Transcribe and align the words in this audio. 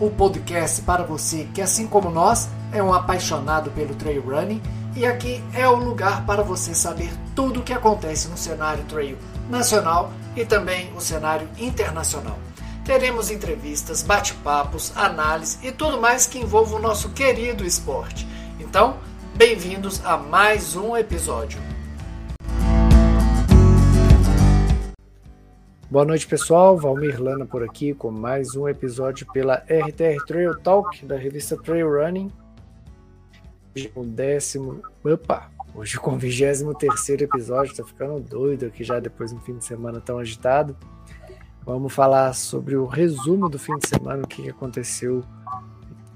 o 0.00 0.10
podcast 0.10 0.82
para 0.82 1.04
você 1.04 1.48
que, 1.54 1.62
assim 1.62 1.86
como 1.86 2.10
nós, 2.10 2.48
é 2.72 2.82
um 2.82 2.92
apaixonado 2.92 3.70
pelo 3.70 3.94
trail 3.94 4.22
running 4.22 4.60
e 4.96 5.04
aqui 5.04 5.42
é 5.52 5.68
o 5.68 5.74
lugar 5.74 6.24
para 6.24 6.42
você 6.42 6.74
saber 6.74 7.10
tudo 7.34 7.60
o 7.60 7.62
que 7.62 7.72
acontece 7.72 8.28
no 8.28 8.36
cenário 8.36 8.84
trail 8.84 9.18
nacional 9.48 10.12
e 10.36 10.44
também 10.44 10.92
o 10.96 11.00
cenário 11.00 11.48
internacional. 11.58 12.38
Teremos 12.84 13.30
entrevistas, 13.30 14.02
bate-papos, 14.02 14.92
análise 14.94 15.58
e 15.62 15.72
tudo 15.72 16.00
mais 16.00 16.26
que 16.26 16.38
envolva 16.38 16.76
o 16.76 16.82
nosso 16.82 17.10
querido 17.10 17.64
esporte. 17.64 18.28
Então, 18.60 18.98
bem-vindos 19.34 20.04
a 20.04 20.16
mais 20.16 20.76
um 20.76 20.96
episódio. 20.96 21.73
Boa 25.94 26.04
noite, 26.04 26.26
pessoal. 26.26 26.76
Valmir 26.76 27.22
Lana 27.22 27.46
por 27.46 27.62
aqui 27.62 27.94
com 27.94 28.10
mais 28.10 28.56
um 28.56 28.68
episódio 28.68 29.24
pela 29.32 29.58
RTR 29.58 30.24
Trail 30.26 30.58
Talk 30.58 31.06
da 31.06 31.16
revista 31.16 31.56
Trail 31.56 31.88
Running. 31.88 32.32
Hoje 33.72 33.88
com 33.90 34.04
décimo. 34.04 34.82
Opa! 35.04 35.52
Hoje 35.72 35.96
com 36.00 36.14
o 36.14 36.18
23 36.18 37.22
episódio, 37.22 37.76
tá 37.76 37.84
ficando 37.84 38.18
doido 38.18 38.66
aqui 38.66 38.82
já 38.82 38.98
depois 38.98 39.30
de 39.30 39.36
um 39.36 39.40
fim 39.40 39.56
de 39.56 39.64
semana 39.64 40.00
tão 40.00 40.18
agitado. 40.18 40.76
Vamos 41.64 41.94
falar 41.94 42.32
sobre 42.32 42.74
o 42.74 42.86
resumo 42.86 43.48
do 43.48 43.56
fim 43.56 43.78
de 43.78 43.86
semana, 43.86 44.24
o 44.24 44.26
que 44.26 44.50
aconteceu 44.50 45.22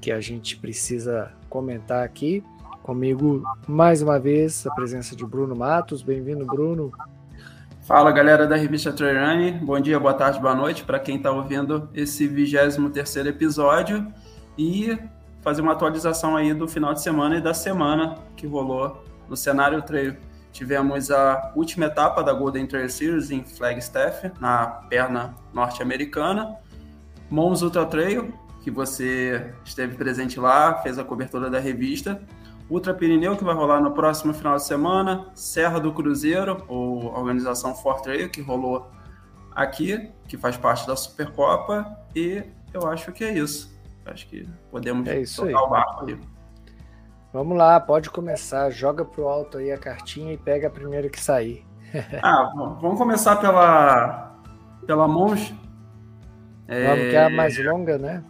que 0.00 0.10
a 0.10 0.20
gente 0.20 0.56
precisa 0.56 1.32
comentar 1.48 2.02
aqui. 2.02 2.42
Comigo, 2.82 3.44
mais 3.68 4.02
uma 4.02 4.18
vez, 4.18 4.66
a 4.66 4.74
presença 4.74 5.14
de 5.14 5.24
Bruno 5.24 5.54
Matos. 5.54 6.02
Bem-vindo, 6.02 6.44
Bruno. 6.44 6.90
Fala 7.88 8.12
galera 8.12 8.46
da 8.46 8.54
revista 8.54 8.92
Trail 8.92 9.60
bom 9.62 9.80
dia, 9.80 9.98
boa 9.98 10.12
tarde, 10.12 10.38
boa 10.38 10.54
noite 10.54 10.84
para 10.84 10.98
quem 10.98 11.16
está 11.16 11.30
ouvindo 11.30 11.88
esse 11.94 12.28
23 12.28 12.76
episódio 13.26 14.12
e 14.58 14.98
fazer 15.40 15.62
uma 15.62 15.72
atualização 15.72 16.36
aí 16.36 16.52
do 16.52 16.68
final 16.68 16.92
de 16.92 17.00
semana 17.00 17.38
e 17.38 17.40
da 17.40 17.54
semana 17.54 18.16
que 18.36 18.46
rolou 18.46 19.02
no 19.26 19.34
cenário 19.34 19.80
trail. 19.80 20.18
Tivemos 20.52 21.10
a 21.10 21.50
última 21.56 21.86
etapa 21.86 22.22
da 22.22 22.34
Golden 22.34 22.66
Trail 22.66 22.90
Series 22.90 23.30
em 23.30 23.42
Flagstaff, 23.42 24.32
na 24.38 24.66
perna 24.66 25.34
norte-americana. 25.54 26.58
Mons 27.30 27.62
Ultra 27.62 27.86
Trail, 27.86 28.34
que 28.62 28.70
você 28.70 29.50
esteve 29.64 29.96
presente 29.96 30.38
lá, 30.38 30.74
fez 30.82 30.98
a 30.98 31.04
cobertura 31.04 31.48
da 31.48 31.58
revista. 31.58 32.20
Ultra 32.70 32.92
Pirineu, 32.92 33.36
que 33.36 33.44
vai 33.44 33.54
rolar 33.54 33.80
no 33.80 33.92
próximo 33.92 34.34
final 34.34 34.56
de 34.56 34.64
semana, 34.64 35.26
Serra 35.34 35.80
do 35.80 35.92
Cruzeiro, 35.92 36.62
ou 36.68 37.06
organização 37.06 37.74
Fortrail, 37.74 38.28
que 38.28 38.42
rolou 38.42 38.90
aqui, 39.54 40.10
que 40.26 40.36
faz 40.36 40.56
parte 40.56 40.86
da 40.86 40.94
Supercopa, 40.94 41.98
e 42.14 42.44
eu 42.72 42.86
acho 42.86 43.10
que 43.12 43.24
é 43.24 43.32
isso. 43.32 43.76
Acho 44.04 44.26
que 44.28 44.48
podemos 44.70 45.08
é 45.08 45.20
isso 45.20 45.42
tocar 45.42 45.58
aí. 45.58 45.64
o 45.64 45.68
barco 45.68 46.02
ali. 46.02 46.20
Vamos 47.32 47.56
lá, 47.56 47.78
pode 47.78 48.10
começar. 48.10 48.70
Joga 48.70 49.04
pro 49.04 49.28
alto 49.28 49.58
aí 49.58 49.70
a 49.70 49.78
cartinha 49.78 50.32
e 50.32 50.38
pega 50.38 50.68
a 50.68 50.70
primeira 50.70 51.08
que 51.08 51.20
sair. 51.20 51.66
ah, 52.22 52.50
bom, 52.54 52.78
vamos 52.80 52.98
começar 52.98 53.36
pela, 53.36 54.34
pela 54.86 55.06
Monge. 55.06 55.52
Vamos, 56.66 57.04
é... 57.04 57.10
que 57.10 57.16
é 57.16 57.24
a 57.24 57.30
mais 57.30 57.62
longa, 57.62 57.98
né? 57.98 58.24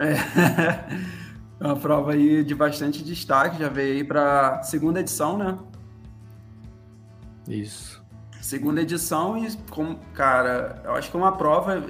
É. 0.00 1.18
É 1.60 1.66
uma 1.66 1.76
prova 1.76 2.12
aí 2.12 2.44
de 2.44 2.54
bastante 2.54 3.02
destaque, 3.02 3.58
já 3.58 3.68
veio 3.68 3.94
aí 3.94 4.04
para 4.04 4.62
segunda 4.62 5.00
edição, 5.00 5.36
né? 5.36 5.58
Isso. 7.48 8.00
Segunda 8.40 8.80
edição 8.80 9.36
e, 9.36 9.56
com, 9.70 9.96
cara, 10.14 10.80
eu 10.84 10.92
acho 10.92 11.10
que 11.10 11.16
é 11.16 11.20
uma 11.20 11.36
prova. 11.36 11.84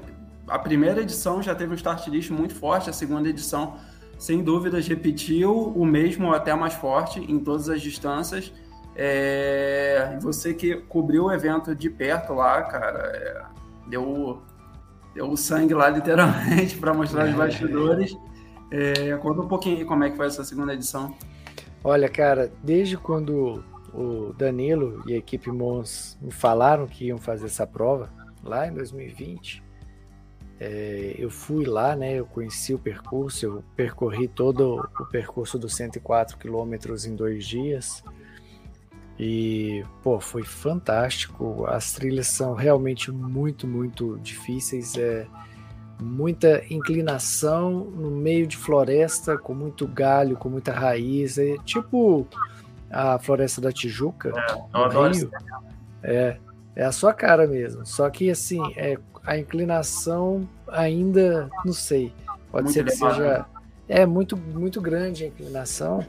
A 0.46 0.58
primeira 0.58 1.02
edição 1.02 1.42
já 1.42 1.54
teve 1.54 1.72
um 1.72 1.74
start 1.74 2.06
list 2.06 2.30
muito 2.30 2.54
forte, 2.54 2.88
a 2.88 2.92
segunda 2.92 3.28
edição, 3.28 3.76
sem 4.18 4.42
dúvidas, 4.42 4.88
repetiu 4.88 5.52
o 5.54 5.84
mesmo 5.84 6.28
ou 6.28 6.34
até 6.34 6.54
mais 6.54 6.72
forte 6.72 7.20
em 7.20 7.38
todas 7.38 7.68
as 7.68 7.82
distâncias. 7.82 8.52
É, 8.96 10.18
você 10.20 10.54
que 10.54 10.76
cobriu 10.76 11.26
o 11.26 11.32
evento 11.32 11.74
de 11.74 11.90
perto 11.90 12.32
lá, 12.32 12.62
cara, 12.62 12.98
é, 13.14 13.42
deu, 13.86 14.42
deu 15.14 15.36
sangue 15.36 15.74
lá 15.74 15.90
literalmente 15.90 16.76
para 16.78 16.94
mostrar 16.94 17.26
os 17.26 17.34
é. 17.34 17.36
bastidores. 17.36 18.16
É, 18.70 19.16
conta 19.16 19.40
um 19.40 19.48
pouquinho 19.48 19.86
como 19.86 20.04
é 20.04 20.10
que 20.10 20.16
foi 20.16 20.26
essa 20.26 20.44
segunda 20.44 20.74
edição. 20.74 21.14
Olha, 21.82 22.08
cara, 22.08 22.52
desde 22.62 22.96
quando 22.96 23.64
o 23.94 24.32
Danilo 24.34 25.02
e 25.06 25.14
a 25.14 25.16
equipe 25.16 25.50
Mons 25.50 26.18
me 26.20 26.30
falaram 26.30 26.86
que 26.86 27.06
iam 27.06 27.18
fazer 27.18 27.46
essa 27.46 27.66
prova, 27.66 28.10
lá 28.42 28.66
em 28.66 28.72
2020, 28.72 29.62
é, 30.60 31.14
eu 31.16 31.30
fui 31.30 31.64
lá, 31.64 31.94
né? 31.94 32.14
Eu 32.14 32.26
conheci 32.26 32.74
o 32.74 32.78
percurso, 32.78 33.46
eu 33.46 33.64
percorri 33.76 34.26
todo 34.26 34.88
o 34.98 35.06
percurso 35.06 35.58
dos 35.58 35.74
104 35.76 36.36
quilômetros 36.36 37.06
em 37.06 37.14
dois 37.14 37.46
dias. 37.46 38.02
E, 39.18 39.84
pô, 40.02 40.20
foi 40.20 40.42
fantástico. 40.42 41.64
As 41.66 41.92
trilhas 41.92 42.26
são 42.28 42.54
realmente 42.54 43.10
muito, 43.10 43.66
muito 43.66 44.18
difíceis. 44.18 44.96
É, 44.96 45.26
muita 46.00 46.62
inclinação 46.70 47.84
no 47.84 48.10
meio 48.10 48.46
de 48.46 48.56
floresta, 48.56 49.36
com 49.36 49.54
muito 49.54 49.86
galho, 49.86 50.36
com 50.36 50.48
muita 50.48 50.72
raiz, 50.72 51.38
é 51.38 51.56
tipo 51.64 52.26
a 52.90 53.18
floresta 53.18 53.60
da 53.60 53.72
Tijuca, 53.72 54.32
é, 54.36 55.08
Rio. 55.10 55.30
É, 56.02 56.36
é 56.76 56.84
a 56.84 56.92
sua 56.92 57.12
cara 57.12 57.46
mesmo. 57.46 57.84
Só 57.84 58.08
que 58.08 58.30
assim, 58.30 58.60
é 58.76 58.96
a 59.24 59.36
inclinação 59.36 60.48
ainda, 60.68 61.50
não 61.64 61.72
sei, 61.72 62.12
pode 62.50 62.64
muito 62.64 62.74
ser 62.74 62.84
que 62.84 62.92
seja 62.92 63.38
né? 63.38 63.44
é 63.88 64.06
muito 64.06 64.36
muito 64.36 64.80
grande 64.80 65.24
a 65.24 65.26
inclinação 65.26 66.04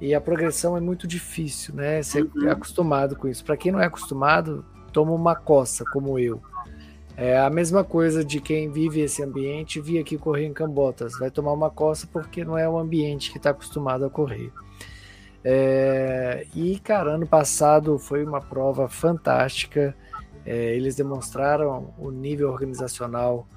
e 0.00 0.14
a 0.14 0.20
progressão 0.20 0.76
é 0.76 0.80
muito 0.80 1.06
difícil, 1.06 1.74
né? 1.74 2.02
Você 2.02 2.22
uhum. 2.22 2.48
é 2.48 2.50
acostumado 2.52 3.16
com 3.16 3.26
isso. 3.26 3.44
Para 3.44 3.56
quem 3.56 3.72
não 3.72 3.80
é 3.80 3.86
acostumado, 3.86 4.64
toma 4.92 5.12
uma 5.12 5.34
coça, 5.34 5.84
como 5.92 6.18
eu. 6.18 6.40
É 7.20 7.36
a 7.36 7.50
mesma 7.50 7.82
coisa 7.82 8.24
de 8.24 8.40
quem 8.40 8.70
vive 8.70 9.00
esse 9.00 9.24
ambiente 9.24 9.80
vir 9.80 9.98
aqui 9.98 10.16
correr 10.16 10.46
em 10.46 10.52
Cambotas. 10.52 11.18
Vai 11.18 11.32
tomar 11.32 11.52
uma 11.52 11.68
coça 11.68 12.06
porque 12.06 12.44
não 12.44 12.56
é 12.56 12.68
o 12.68 12.78
ambiente 12.78 13.32
que 13.32 13.38
está 13.38 13.50
acostumado 13.50 14.04
a 14.04 14.10
correr. 14.10 14.52
É, 15.42 16.46
e, 16.54 16.78
cara, 16.78 17.16
ano 17.16 17.26
passado 17.26 17.98
foi 17.98 18.24
uma 18.24 18.40
prova 18.40 18.88
fantástica. 18.88 19.96
É, 20.46 20.76
eles 20.76 20.94
demonstraram 20.94 21.92
o 21.98 22.12
nível 22.12 22.52
organizacional 22.52 23.48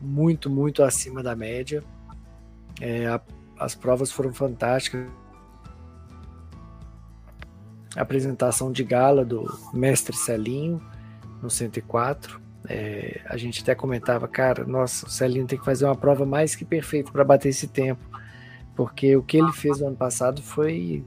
muito, 0.00 0.50
muito 0.50 0.82
acima 0.82 1.22
da 1.22 1.36
média. 1.36 1.84
É, 2.80 3.06
a, 3.06 3.20
as 3.60 3.76
provas 3.76 4.10
foram 4.10 4.32
fantásticas. 4.32 5.06
A 7.96 8.02
apresentação 8.02 8.72
de 8.72 8.82
gala 8.82 9.24
do 9.24 9.46
mestre 9.72 10.16
Celinho 10.16 10.82
no 11.40 11.48
104 11.48 12.42
é, 12.68 13.20
a 13.26 13.36
gente 13.36 13.62
até 13.62 13.74
comentava, 13.74 14.26
cara, 14.26 14.64
nossa, 14.64 15.06
o 15.06 15.10
Celinho 15.10 15.46
tem 15.46 15.58
que 15.58 15.64
fazer 15.64 15.84
uma 15.84 15.96
prova 15.96 16.24
mais 16.24 16.54
que 16.54 16.64
perfeita 16.64 17.12
para 17.12 17.24
bater 17.24 17.50
esse 17.50 17.68
tempo, 17.68 18.02
porque 18.74 19.16
o 19.16 19.22
que 19.22 19.36
ele 19.36 19.52
fez 19.52 19.80
no 19.80 19.88
ano 19.88 19.96
passado 19.96 20.42
foi 20.42 21.04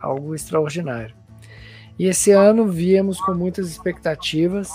algo 0.00 0.34
extraordinário. 0.34 1.14
E 1.98 2.06
esse 2.06 2.30
ano 2.32 2.66
viemos 2.66 3.20
com 3.20 3.34
muitas 3.34 3.70
expectativas, 3.70 4.70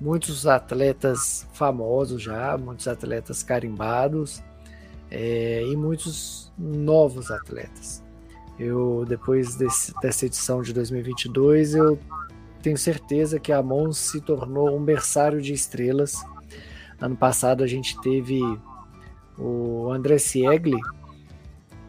muitos 0.00 0.46
atletas 0.46 1.46
famosos 1.52 2.22
já, 2.22 2.56
muitos 2.58 2.86
atletas 2.86 3.42
carimbados 3.42 4.42
é, 5.10 5.62
e 5.62 5.76
muitos 5.76 6.52
novos 6.58 7.30
atletas. 7.30 8.02
Eu 8.58 9.04
depois 9.08 9.56
desse, 9.56 9.94
dessa 10.00 10.26
edição 10.26 10.62
de 10.62 10.72
2022 10.72 11.74
eu 11.74 11.98
tenho 12.68 12.76
certeza 12.76 13.40
que 13.40 13.50
a 13.50 13.62
Mons 13.62 13.96
se 13.96 14.20
tornou 14.20 14.76
um 14.76 14.84
berçário 14.84 15.40
de 15.40 15.54
estrelas. 15.54 16.22
Ano 17.00 17.16
passado 17.16 17.64
a 17.64 17.66
gente 17.66 17.98
teve 18.02 18.38
o 19.38 19.90
André 19.90 20.18
Siegli 20.18 20.76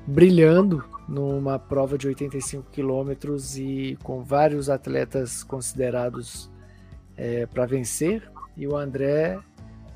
brilhando 0.07 0.81
numa 1.05 1.59
prova 1.59 1.97
de 1.97 2.07
85 2.07 2.71
quilômetros 2.71 3.57
e 3.57 3.97
com 4.03 4.23
vários 4.23 4.69
atletas 4.69 5.43
considerados 5.43 6.49
é, 7.17 7.45
para 7.45 7.65
vencer. 7.65 8.31
E 8.55 8.65
o 8.65 8.77
André, 8.77 9.37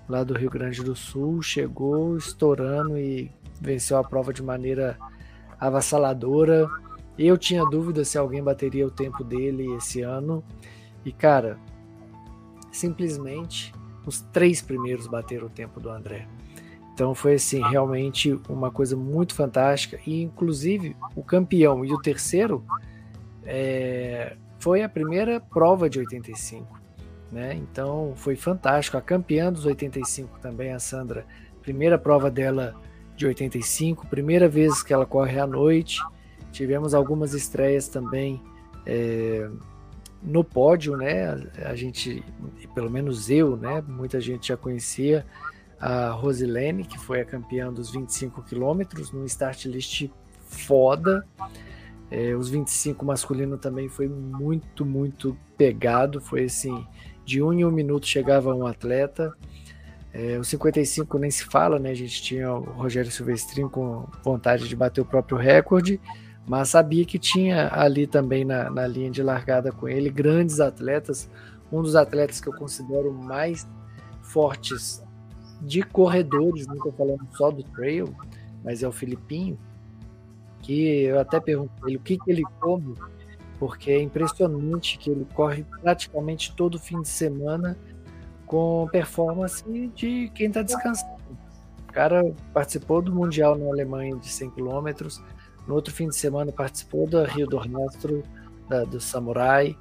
lá 0.10 0.22
do 0.22 0.34
Rio 0.34 0.50
Grande 0.50 0.84
do 0.84 0.98
Sul, 0.98 1.42
chegou 1.42 2.18
estourando 2.18 2.98
e 2.98 3.32
venceu 3.62 3.98
a 3.98 4.04
prova 4.04 4.34
de 4.34 4.44
maneira 4.44 4.98
avassaladora. 5.58 6.68
Eu 7.18 7.38
tinha 7.38 7.64
dúvida 7.66 8.04
se 8.04 8.18
alguém 8.18 8.44
bateria 8.44 8.86
o 8.88 8.92
tempo 8.92 9.24
dele 9.24 9.74
esse 9.76 10.02
ano. 10.02 10.44
E, 11.06 11.12
cara, 11.12 11.60
simplesmente 12.72 13.74
os 14.06 14.22
três 14.22 14.62
primeiros 14.62 15.08
bateram 15.08 15.48
o 15.48 15.50
tempo 15.50 15.80
do 15.80 15.90
André. 15.90 16.28
Então 16.94 17.16
foi 17.16 17.36
assim, 17.36 17.60
realmente 17.62 18.40
uma 18.48 18.70
coisa 18.70 18.96
muito 18.96 19.34
fantástica. 19.34 20.00
E 20.06 20.22
inclusive 20.22 20.96
o 21.16 21.24
campeão 21.24 21.84
e 21.84 21.92
o 21.92 22.02
terceiro 22.02 22.64
é, 23.44 24.36
foi 24.60 24.84
a 24.84 24.90
primeira 24.90 25.40
prova 25.40 25.90
de 25.90 26.00
85. 26.00 26.80
Né? 27.32 27.56
Então 27.56 28.14
foi 28.16 28.36
fantástico. 28.36 28.98
A 28.98 29.02
campeã 29.02 29.52
dos 29.52 29.66
85 29.66 30.40
também, 30.40 30.72
a 30.72 30.80
Sandra, 30.80 31.26
primeira 31.62 31.98
prova 31.98 32.30
dela 32.30 32.76
de 33.16 33.26
85, 33.26 34.08
primeira 34.08 34.48
vez 34.48 34.84
que 34.84 34.94
ela 34.94 35.06
corre 35.06 35.40
à 35.40 35.48
noite. 35.48 36.00
Tivemos 36.54 36.94
algumas 36.94 37.34
estreias 37.34 37.88
também 37.88 38.42
é, 38.86 39.50
no 40.22 40.44
pódio, 40.44 40.96
né? 40.96 41.32
A 41.66 41.76
gente, 41.76 42.24
pelo 42.74 42.90
menos 42.90 43.30
eu, 43.30 43.58
né? 43.58 43.84
Muita 43.86 44.22
gente 44.22 44.50
já 44.50 44.56
conhecia 44.56 45.26
a 45.80 46.12
Rosilene, 46.12 46.86
que 46.86 46.98
foi 46.98 47.22
a 47.22 47.26
campeã 47.26 47.74
dos 47.74 47.92
25 47.92 48.44
quilômetros, 48.44 49.12
no 49.12 49.26
start 49.26 49.66
list 49.66 50.10
foda. 50.48 51.26
É, 52.12 52.36
os 52.36 52.50
25 52.50 53.04
masculino 53.04 53.58
também 53.58 53.90
foi 53.90 54.08
muito, 54.08 54.86
muito 54.86 55.36
pegado. 55.58 56.22
Foi 56.22 56.44
assim, 56.44 56.86
de 57.26 57.42
um 57.42 57.52
em 57.52 57.66
um 57.66 57.72
minuto 57.72 58.06
chegava 58.06 58.54
um 58.54 58.68
atleta. 58.68 59.34
É, 60.14 60.38
os 60.38 60.48
55 60.50 61.18
nem 61.18 61.32
se 61.32 61.44
fala, 61.46 61.80
né? 61.80 61.90
A 61.90 61.96
gente 61.96 62.22
tinha 62.22 62.54
o 62.54 62.62
Rogério 62.62 63.12
Silvestrinho 63.12 63.68
com 63.68 64.08
vontade 64.24 64.70
de 64.70 64.76
bater 64.76 65.02
o 65.02 65.06
próprio 65.06 65.36
recorde, 65.36 66.00
mas 66.46 66.70
sabia 66.70 67.06
que 67.06 67.18
tinha 67.18 67.70
ali 67.74 68.06
também 68.06 68.44
na, 68.44 68.70
na 68.70 68.86
linha 68.86 69.10
de 69.10 69.24
largada 69.24 69.72
com 69.72 69.88
ele 69.88 70.10
grandes 70.10 70.60
atletas. 70.60 71.30
Um 71.72 71.82
dos 71.82 71.96
atletas 71.96 72.40
que 72.40 72.48
eu 72.48 72.54
considero 72.54 73.12
mais 73.14 73.68
fortes 74.22 75.04
de 75.62 75.82
corredores, 75.82 76.68
não 76.68 76.76
estou 76.76 76.92
falando 76.92 77.26
só 77.32 77.50
do 77.50 77.64
trail, 77.64 78.14
mas 78.64 78.84
é 78.84 78.88
o 78.88 78.92
Filipinho, 78.92 79.58
que 80.62 81.04
eu 81.04 81.20
até 81.20 81.40
pergunto 81.40 81.72
ele 81.88 81.98
o 81.98 82.00
que, 82.00 82.18
que 82.18 82.32
ele 82.32 82.44
come, 82.60 82.94
porque 83.60 83.92
é 83.92 84.02
impressionante 84.02 84.98
que 84.98 85.10
ele 85.10 85.26
corre 85.34 85.66
praticamente 85.82 86.54
todo 86.56 86.78
fim 86.78 87.02
de 87.02 87.08
semana 87.08 87.78
com 88.46 88.88
performance 88.92 89.64
de 89.96 90.30
quem 90.36 90.48
está 90.48 90.62
descansando. 90.62 91.14
O 91.88 91.94
cara 91.94 92.34
participou 92.54 93.02
do 93.02 93.14
Mundial 93.14 93.58
na 93.58 93.68
Alemanha 93.68 94.16
de 94.18 94.28
100 94.28 94.50
km, 94.52 94.90
no 95.68 95.76
outro 95.76 95.94
fim 95.94 96.08
de 96.08 96.16
semana 96.16 96.52
participou 96.52 97.08
do 97.08 97.24
Rio 97.24 97.48
do 97.48 97.58
Rastro, 97.58 98.24
da, 98.70 98.84
do 98.84 99.00
Samurai, 99.00 99.78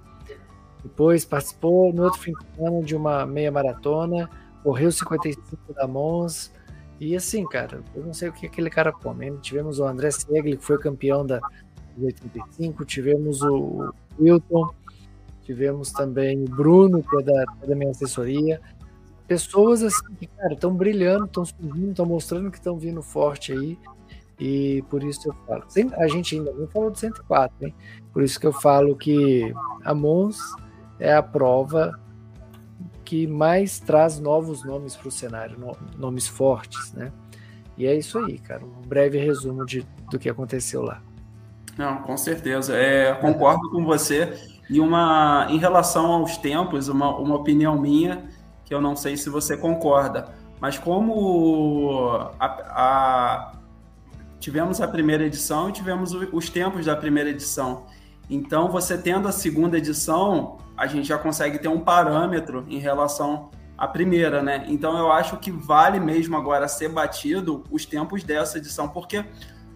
depois 0.82 1.24
participou 1.24 1.92
no 1.92 2.04
outro 2.04 2.20
fim 2.20 2.32
de 2.32 2.44
semana 2.54 2.82
de 2.82 2.96
uma 2.96 3.24
meia 3.24 3.50
maratona, 3.52 4.28
correu 4.62 4.90
55 4.90 5.72
da 5.74 5.86
Mons, 5.86 6.52
e 7.00 7.16
assim, 7.16 7.44
cara, 7.44 7.82
eu 7.94 8.04
não 8.04 8.14
sei 8.14 8.28
o 8.28 8.32
que 8.32 8.46
aquele 8.46 8.70
cara 8.70 8.92
come. 8.92 9.36
Tivemos 9.38 9.80
o 9.80 9.84
André 9.84 10.10
Segli, 10.12 10.56
que 10.56 10.64
foi 10.64 10.78
campeão 10.78 11.26
da 11.26 11.40
85, 11.98 12.84
tivemos 12.84 13.42
o 13.42 13.92
Wilton, 14.20 14.70
tivemos 15.42 15.90
também 15.90 16.44
o 16.44 16.48
Bruno, 16.48 17.02
que 17.02 17.16
é 17.16 17.22
da, 17.22 17.44
é 17.62 17.66
da 17.66 17.74
minha 17.74 17.90
assessoria. 17.90 18.60
Pessoas 19.26 19.82
assim 19.82 20.14
que, 20.14 20.26
cara, 20.26 20.54
estão 20.54 20.74
brilhando, 20.74 21.24
estão 21.24 21.44
surgindo, 21.44 21.90
estão 21.90 22.06
mostrando 22.06 22.50
que 22.50 22.58
estão 22.58 22.78
vindo 22.78 23.02
forte 23.02 23.52
aí. 23.52 23.78
E 24.38 24.82
por 24.90 25.02
isso 25.02 25.28
eu 25.28 25.34
falo. 25.46 25.64
A 25.98 26.08
gente 26.08 26.36
ainda 26.36 26.52
não 26.52 26.66
falou 26.66 26.90
do 26.90 26.98
104, 26.98 27.66
hein? 27.66 27.74
Por 28.12 28.22
isso 28.22 28.40
que 28.40 28.46
eu 28.46 28.52
falo 28.52 28.96
que 28.96 29.52
a 29.84 29.94
Mons 29.94 30.38
é 30.98 31.14
a 31.14 31.22
prova 31.22 31.98
que 33.04 33.26
mais 33.26 33.78
traz 33.78 34.18
novos 34.18 34.64
nomes 34.64 34.96
para 34.96 35.08
o 35.08 35.10
cenário, 35.10 35.76
nomes 35.98 36.26
fortes, 36.26 36.92
né? 36.92 37.12
E 37.76 37.86
é 37.86 37.94
isso 37.94 38.18
aí, 38.18 38.38
cara. 38.38 38.64
Um 38.64 38.86
breve 38.86 39.18
resumo 39.18 39.64
de, 39.64 39.86
do 40.10 40.18
que 40.18 40.28
aconteceu 40.28 40.82
lá. 40.82 41.02
Não, 41.76 42.02
com 42.02 42.16
certeza. 42.16 42.76
É, 42.76 43.14
concordo 43.14 43.70
com 43.70 43.84
você. 43.84 44.38
E 44.68 44.80
uma, 44.80 45.46
em 45.50 45.58
relação 45.58 46.12
aos 46.12 46.36
tempos, 46.36 46.88
uma, 46.88 47.16
uma 47.16 47.34
opinião 47.34 47.78
minha, 47.78 48.24
que 48.64 48.74
eu 48.74 48.80
não 48.80 48.96
sei 48.96 49.16
se 49.16 49.28
você 49.28 49.56
concorda, 49.56 50.28
mas 50.60 50.78
como 50.78 52.08
a, 52.38 52.46
a, 52.46 53.52
tivemos 54.42 54.80
a 54.80 54.88
primeira 54.88 55.24
edição 55.24 55.68
e 55.68 55.72
tivemos 55.72 56.12
os 56.12 56.50
tempos 56.50 56.84
da 56.84 56.96
primeira 56.96 57.30
edição. 57.30 57.86
Então, 58.28 58.68
você 58.68 58.98
tendo 58.98 59.28
a 59.28 59.32
segunda 59.32 59.78
edição, 59.78 60.58
a 60.76 60.88
gente 60.88 61.06
já 61.06 61.16
consegue 61.16 61.60
ter 61.60 61.68
um 61.68 61.78
parâmetro 61.78 62.66
em 62.68 62.78
relação 62.78 63.50
à 63.78 63.86
primeira, 63.86 64.42
né? 64.42 64.64
Então 64.66 64.98
eu 64.98 65.12
acho 65.12 65.36
que 65.36 65.52
vale 65.52 66.00
mesmo 66.00 66.36
agora 66.36 66.66
ser 66.66 66.88
batido 66.88 67.62
os 67.70 67.86
tempos 67.86 68.24
dessa 68.24 68.58
edição, 68.58 68.88
porque 68.88 69.24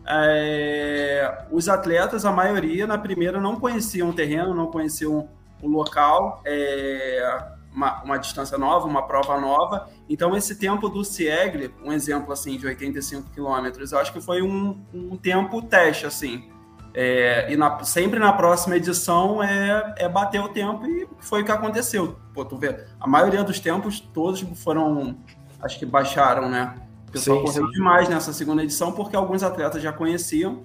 é, 0.04 1.44
os 1.52 1.68
atletas, 1.68 2.24
a 2.24 2.32
maioria, 2.32 2.88
na 2.88 2.98
primeira 2.98 3.40
não 3.40 3.60
conheciam 3.60 4.10
o 4.10 4.12
terreno, 4.12 4.52
não 4.52 4.66
conheciam 4.66 5.28
o 5.62 5.68
local, 5.68 6.42
é, 6.44 7.42
uma, 7.76 8.02
uma, 8.02 8.18
distância 8.18 8.56
nova, 8.56 8.86
uma 8.86 9.06
prova 9.06 9.38
nova. 9.38 9.90
Então, 10.08 10.34
esse 10.34 10.56
tempo 10.56 10.88
do 10.88 11.04
Siegle, 11.04 11.74
um 11.84 11.92
exemplo 11.92 12.32
assim 12.32 12.56
de 12.56 12.66
85 12.66 13.30
quilômetros, 13.30 13.92
eu 13.92 13.98
acho 13.98 14.12
que 14.12 14.20
foi 14.20 14.40
um, 14.40 14.82
um 14.94 15.16
tempo 15.16 15.60
teste, 15.60 16.06
assim. 16.06 16.50
É, 16.94 17.52
e 17.52 17.56
na, 17.58 17.84
sempre 17.84 18.18
na 18.18 18.32
próxima 18.32 18.74
edição 18.74 19.42
é, 19.42 19.94
é 19.98 20.08
bater 20.08 20.40
o 20.40 20.48
tempo 20.48 20.86
e 20.86 21.06
foi 21.18 21.42
o 21.42 21.44
que 21.44 21.52
aconteceu. 21.52 22.16
Pô, 22.32 22.42
tu 22.42 22.56
vê, 22.56 22.86
a 22.98 23.06
maioria 23.06 23.44
dos 23.44 23.60
tempos 23.60 24.00
todos 24.00 24.40
foram, 24.54 25.18
acho 25.60 25.78
que 25.78 25.84
baixaram, 25.84 26.48
né? 26.48 26.74
O 27.06 27.12
pessoal 27.12 27.38
sim, 27.38 27.44
correu 27.44 27.66
sim. 27.66 27.72
demais 27.72 28.08
nessa 28.08 28.32
segunda 28.32 28.64
edição 28.64 28.92
porque 28.92 29.14
alguns 29.14 29.42
atletas 29.42 29.82
já 29.82 29.92
conheciam. 29.92 30.64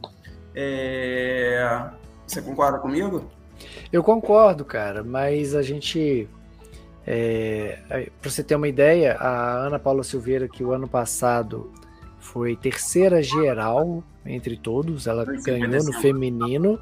É... 0.56 1.90
Você 2.26 2.42
concorda 2.42 2.80
comigo? 2.80 3.30
Eu 3.92 4.02
concordo, 4.02 4.64
cara, 4.64 5.04
mas 5.04 5.54
a 5.54 5.62
gente. 5.62 6.30
É, 7.06 7.80
Para 8.22 8.30
você 8.30 8.44
ter 8.44 8.56
uma 8.56 8.68
ideia, 8.68 9.16
a 9.16 9.66
Ana 9.66 9.80
Paula 9.80 10.04
Silveira, 10.04 10.48
que 10.48 10.64
o 10.64 10.72
ano 10.72 10.88
passado 10.88 11.72
foi 12.20 12.56
terceira 12.56 13.22
geral 13.22 14.04
entre 14.26 14.56
todos. 14.56 15.08
Ela 15.08 15.26
ganhou 15.26 15.84
no 15.84 15.94
feminino, 15.94 16.80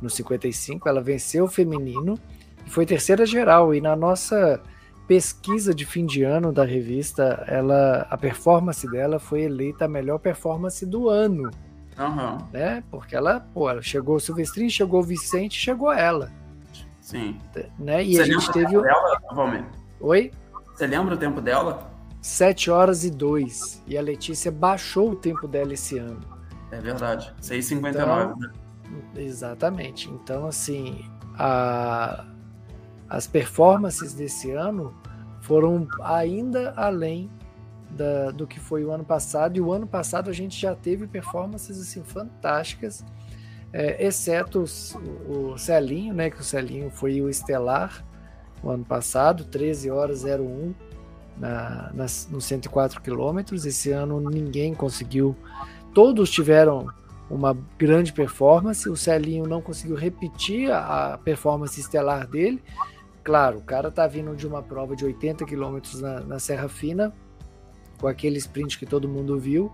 no 0.00 0.10
55, 0.10 0.88
ela 0.88 1.00
venceu 1.00 1.44
o 1.44 1.48
feminino 1.48 2.18
e 2.66 2.70
foi 2.70 2.84
terceira 2.84 3.24
geral. 3.24 3.74
E 3.74 3.80
na 3.80 3.96
nossa 3.96 4.60
pesquisa 5.08 5.74
de 5.74 5.84
fim 5.84 6.06
de 6.06 6.22
ano 6.22 6.52
da 6.52 6.64
revista, 6.64 7.44
ela, 7.46 8.06
a 8.10 8.16
performance 8.16 8.88
dela 8.90 9.18
foi 9.18 9.42
eleita 9.42 9.86
a 9.86 9.88
melhor 9.88 10.18
performance 10.18 10.84
do 10.84 11.08
ano. 11.08 11.50
Uhum. 11.98 12.38
Né? 12.52 12.82
Porque 12.90 13.14
ela, 13.14 13.40
pô, 13.40 13.70
ela 13.70 13.82
chegou 13.82 14.16
o 14.16 14.20
Silvestrinho, 14.20 14.70
chegou 14.70 15.00
o 15.00 15.04
Vicente, 15.04 15.58
chegou 15.58 15.92
ela. 15.92 16.30
Sim. 17.04 17.38
Né? 17.78 18.02
E 18.02 18.16
Você 18.16 18.22
a 18.22 18.24
gente 18.24 18.50
teve. 18.50 18.80
Dela, 18.80 19.20
Oi? 20.00 20.32
Você 20.74 20.86
lembra 20.86 21.14
o 21.14 21.18
tempo 21.18 21.38
dela? 21.38 21.92
7 22.22 22.70
horas 22.70 23.04
e 23.04 23.10
2. 23.10 23.82
E 23.86 23.98
a 23.98 24.00
Letícia 24.00 24.50
baixou 24.50 25.10
o 25.10 25.14
tempo 25.14 25.46
dela 25.46 25.74
esse 25.74 25.98
ano. 25.98 26.20
É 26.70 26.80
verdade. 26.80 27.30
6,59. 27.42 27.90
Então, 27.90 28.36
né? 28.38 28.50
Exatamente. 29.16 30.08
Então, 30.08 30.46
assim, 30.46 31.04
a, 31.38 32.24
as 33.06 33.26
performances 33.26 34.14
desse 34.14 34.50
ano 34.52 34.96
foram 35.42 35.86
ainda 36.02 36.72
além 36.74 37.30
da, 37.90 38.30
do 38.30 38.46
que 38.46 38.58
foi 38.58 38.82
o 38.82 38.90
ano 38.90 39.04
passado. 39.04 39.58
E 39.58 39.60
o 39.60 39.70
ano 39.70 39.86
passado 39.86 40.30
a 40.30 40.32
gente 40.32 40.58
já 40.58 40.74
teve 40.74 41.06
performances 41.06 41.78
assim, 41.78 42.02
fantásticas, 42.02 43.04
é, 43.76 44.06
exceto 44.06 44.64
o, 45.26 45.52
o 45.52 45.58
Celinho, 45.58 46.14
né? 46.14 46.30
Que 46.30 46.40
o 46.40 46.44
Celinho 46.44 46.90
foi 46.90 47.20
o 47.20 47.28
estelar 47.28 48.04
o 48.62 48.70
ano 48.70 48.84
passado, 48.84 49.44
13 49.44 49.90
horas 49.90 50.24
01 50.24 50.72
na, 51.36 51.90
nas, 51.92 52.28
nos 52.30 52.44
104 52.44 53.02
quilômetros. 53.02 53.66
Esse 53.66 53.90
ano 53.90 54.20
ninguém 54.30 54.72
conseguiu, 54.74 55.36
todos 55.92 56.30
tiveram 56.30 56.86
uma 57.28 57.52
grande 57.76 58.12
performance. 58.12 58.88
O 58.88 58.96
Celinho 58.96 59.44
não 59.44 59.60
conseguiu 59.60 59.96
repetir 59.96 60.70
a, 60.70 61.14
a 61.14 61.18
performance 61.18 61.78
estelar 61.78 62.28
dele. 62.28 62.62
Claro, 63.24 63.58
o 63.58 63.62
cara 63.62 63.90
tá 63.90 64.06
vindo 64.06 64.36
de 64.36 64.46
uma 64.46 64.62
prova 64.62 64.94
de 64.94 65.04
80 65.04 65.44
quilômetros 65.44 66.00
na, 66.00 66.20
na 66.20 66.38
Serra 66.38 66.68
Fina, 66.68 67.12
com 67.98 68.06
aquele 68.06 68.38
sprint 68.38 68.78
que 68.78 68.86
todo 68.86 69.08
mundo 69.08 69.36
viu. 69.36 69.72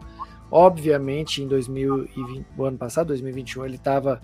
Obviamente, 0.51 1.43
em 1.43 1.47
2020, 1.47 2.47
o 2.57 2.65
ano 2.65 2.77
passado, 2.77 3.09
2021, 3.09 3.65
ele 3.65 3.77
estava 3.77 4.21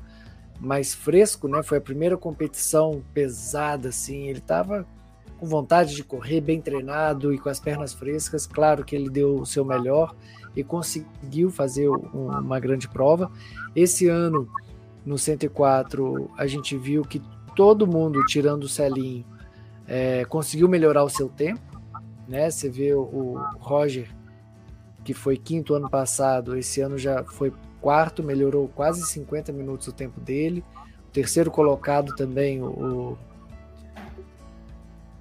mais 0.60 0.94
fresco, 0.94 1.46
né? 1.48 1.62
Foi 1.62 1.78
a 1.78 1.80
primeira 1.80 2.16
competição 2.16 3.02
pesada, 3.14 3.90
assim. 3.90 4.28
Ele 4.28 4.38
estava 4.38 4.86
com 5.38 5.46
vontade 5.46 5.94
de 5.94 6.02
correr, 6.02 6.40
bem 6.40 6.60
treinado 6.60 7.32
e 7.32 7.38
com 7.38 7.48
as 7.48 7.60
pernas 7.60 7.92
frescas. 7.92 8.46
Claro 8.46 8.84
que 8.84 8.96
ele 8.96 9.10
deu 9.10 9.36
o 9.36 9.46
seu 9.46 9.64
melhor 9.64 10.14
e 10.54 10.64
conseguiu 10.64 11.50
fazer 11.50 11.88
uma 11.88 12.58
grande 12.58 12.88
prova. 12.88 13.30
Esse 13.74 14.08
ano, 14.08 14.48
no 15.04 15.18
104, 15.18 16.30
a 16.36 16.46
gente 16.46 16.76
viu 16.76 17.02
que 17.02 17.22
todo 17.54 17.86
mundo, 17.86 18.24
tirando 18.26 18.64
o 18.64 18.68
Celinho, 18.68 19.24
é, 19.86 20.24
conseguiu 20.24 20.68
melhorar 20.68 21.04
o 21.04 21.10
seu 21.10 21.28
tempo. 21.28 21.60
Né? 22.26 22.50
Você 22.50 22.68
vê 22.68 22.94
o 22.94 23.38
Roger, 23.58 24.08
que 25.06 25.14
foi 25.14 25.36
quinto 25.36 25.72
ano 25.72 25.88
passado, 25.88 26.58
esse 26.58 26.80
ano 26.80 26.98
já 26.98 27.22
foi 27.22 27.52
quarto, 27.80 28.24
melhorou 28.24 28.66
quase 28.66 29.06
50 29.06 29.52
minutos 29.52 29.86
o 29.86 29.92
tempo 29.92 30.20
dele. 30.20 30.64
O 31.08 31.12
terceiro 31.12 31.48
colocado 31.48 32.16
também, 32.16 32.60
o 32.60 33.16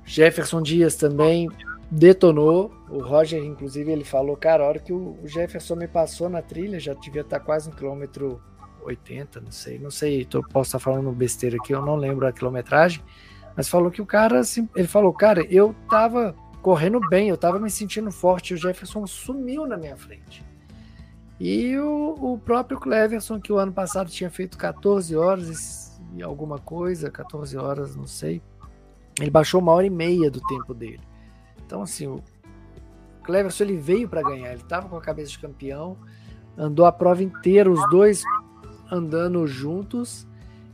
Jefferson 0.03 0.63
Dias 0.63 0.95
também 0.95 1.47
detonou. 1.91 2.73
O 2.89 2.97
Roger, 2.97 3.43
inclusive, 3.43 3.91
ele 3.91 4.03
falou, 4.03 4.35
cara, 4.35 4.63
a 4.63 4.67
hora 4.67 4.79
que 4.79 4.91
o 4.91 5.19
Jefferson 5.23 5.75
me 5.75 5.87
passou 5.87 6.27
na 6.27 6.41
trilha, 6.41 6.79
já 6.79 6.95
devia 6.95 7.21
estar 7.21 7.39
quase 7.39 7.69
um 7.69 7.71
quilômetro 7.71 8.41
80, 8.83 9.39
não 9.39 9.51
sei, 9.51 9.77
não 9.77 9.91
sei, 9.91 10.25
tô, 10.25 10.41
posso 10.41 10.69
estar 10.69 10.79
falando 10.79 11.11
besteira 11.11 11.57
aqui, 11.57 11.73
eu 11.73 11.85
não 11.85 11.95
lembro 11.95 12.25
a 12.25 12.31
quilometragem, 12.31 13.03
mas 13.55 13.69
falou 13.69 13.91
que 13.91 14.01
o 14.01 14.05
cara, 14.05 14.39
assim, 14.39 14.67
ele 14.75 14.87
falou, 14.87 15.13
cara, 15.13 15.45
eu 15.47 15.75
tava 15.87 16.35
correndo 16.65 16.99
bem, 16.99 17.29
eu 17.29 17.37
tava 17.37 17.59
me 17.59 17.69
sentindo 17.69 18.11
forte, 18.11 18.55
o 18.55 18.57
Jefferson 18.57 19.05
sumiu 19.05 19.67
na 19.67 19.77
minha 19.77 19.95
frente. 19.95 20.43
E 21.39 21.77
o, 21.77 22.15
o 22.19 22.39
próprio 22.39 22.79
Cleverson, 22.79 23.39
que 23.39 23.53
o 23.53 23.57
ano 23.59 23.71
passado 23.71 24.09
tinha 24.09 24.31
feito 24.31 24.57
14 24.57 25.15
horas 25.15 26.01
e 26.15 26.23
alguma 26.23 26.57
coisa, 26.57 27.11
14 27.11 27.55
horas, 27.55 27.95
não 27.95 28.07
sei, 28.07 28.41
ele 29.21 29.29
baixou 29.29 29.61
uma 29.61 29.73
hora 29.73 29.85
e 29.85 29.91
meia 29.91 30.31
do 30.31 30.41
tempo 30.41 30.73
dele. 30.73 31.01
Então, 31.63 31.83
assim, 31.83 32.07
o 32.07 32.23
Cleverson 33.23 33.63
ele 33.65 33.77
veio 33.77 34.09
para 34.09 34.23
ganhar, 34.23 34.51
ele 34.51 34.63
estava 34.63 34.89
com 34.89 34.97
a 34.97 35.01
cabeça 35.01 35.29
de 35.29 35.37
campeão, 35.37 35.95
andou 36.57 36.87
a 36.87 36.91
prova 36.91 37.23
inteira, 37.23 37.69
os 37.69 37.87
dois 37.91 38.23
andando 38.91 39.45
juntos. 39.45 40.27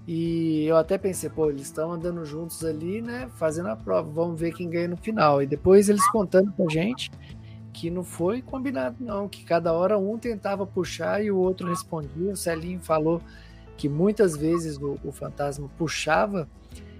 E 0.07 0.65
eu 0.65 0.77
até 0.77 0.97
pensei, 0.97 1.29
pô, 1.29 1.49
eles 1.49 1.63
estão 1.63 1.91
andando 1.91 2.25
juntos 2.25 2.65
ali, 2.65 3.01
né? 3.01 3.29
Fazendo 3.35 3.69
a 3.69 3.75
prova, 3.75 4.09
vamos 4.09 4.39
ver 4.39 4.53
quem 4.53 4.69
ganha 4.69 4.87
no 4.87 4.97
final. 4.97 5.41
E 5.41 5.45
depois 5.45 5.89
eles 5.89 6.05
contando 6.11 6.51
pra 6.51 6.65
gente 6.69 7.11
que 7.71 7.89
não 7.89 8.03
foi 8.03 8.41
combinado, 8.41 8.97
não, 8.99 9.29
que 9.29 9.43
cada 9.43 9.71
hora 9.71 9.97
um 9.97 10.17
tentava 10.17 10.65
puxar 10.65 11.23
e 11.23 11.31
o 11.31 11.37
outro 11.37 11.69
respondia. 11.69 12.33
O 12.33 12.35
Celinho 12.35 12.79
falou 12.79 13.21
que 13.77 13.87
muitas 13.87 14.35
vezes 14.35 14.77
o, 14.77 14.97
o 15.03 15.11
fantasma 15.11 15.69
puxava 15.77 16.49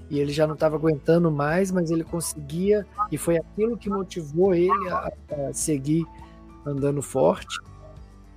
e 0.10 0.20
ele 0.20 0.32
já 0.32 0.46
não 0.46 0.56
estava 0.56 0.76
aguentando 0.76 1.32
mais, 1.32 1.72
mas 1.72 1.90
ele 1.90 2.04
conseguia, 2.04 2.86
e 3.12 3.18
foi 3.18 3.38
aquilo 3.38 3.78
que 3.78 3.90
motivou 3.90 4.54
ele 4.54 4.90
a, 4.90 5.12
a 5.48 5.54
seguir 5.54 6.06
andando 6.66 7.02
forte. 7.02 7.60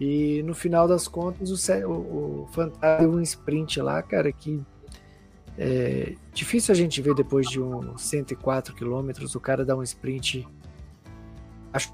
E 0.07 0.43
no 0.43 0.55
final 0.55 0.87
das 0.87 1.09
contas, 1.09 1.51
o, 1.51 1.89
o, 1.89 2.43
o 2.43 2.47
Fantasma 2.53 2.99
deu 2.99 3.11
um 3.11 3.23
sprint 3.23 3.81
lá, 3.81 4.03
cara, 4.03 4.31
que 4.31 4.61
é 5.57 6.15
difícil 6.35 6.73
a 6.73 6.77
gente 6.77 7.01
ver 7.01 7.15
depois 7.15 7.49
de 7.49 7.59
uns 7.59 8.03
104 8.03 8.75
quilômetros 8.75 9.35
o 9.35 9.41
cara 9.41 9.65
dar 9.65 9.77
um 9.77 9.83
sprint. 9.83 10.47
Acho 11.73 11.91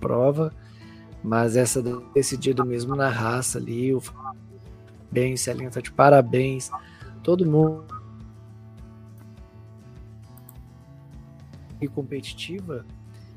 prova, 0.00 0.54
mas 1.24 1.56
essa 1.56 1.82
decidido 2.14 2.66
mesmo 2.66 2.94
na 2.94 3.08
raça 3.08 3.56
ali, 3.56 3.94
o 3.94 4.02
bem, 5.10 5.38
Celinho 5.38 5.70
tá 5.70 5.80
de 5.80 5.90
parabéns, 5.90 6.70
todo 7.22 7.46
mundo 7.46 7.86
e 11.80 11.88
competitiva 11.88 12.84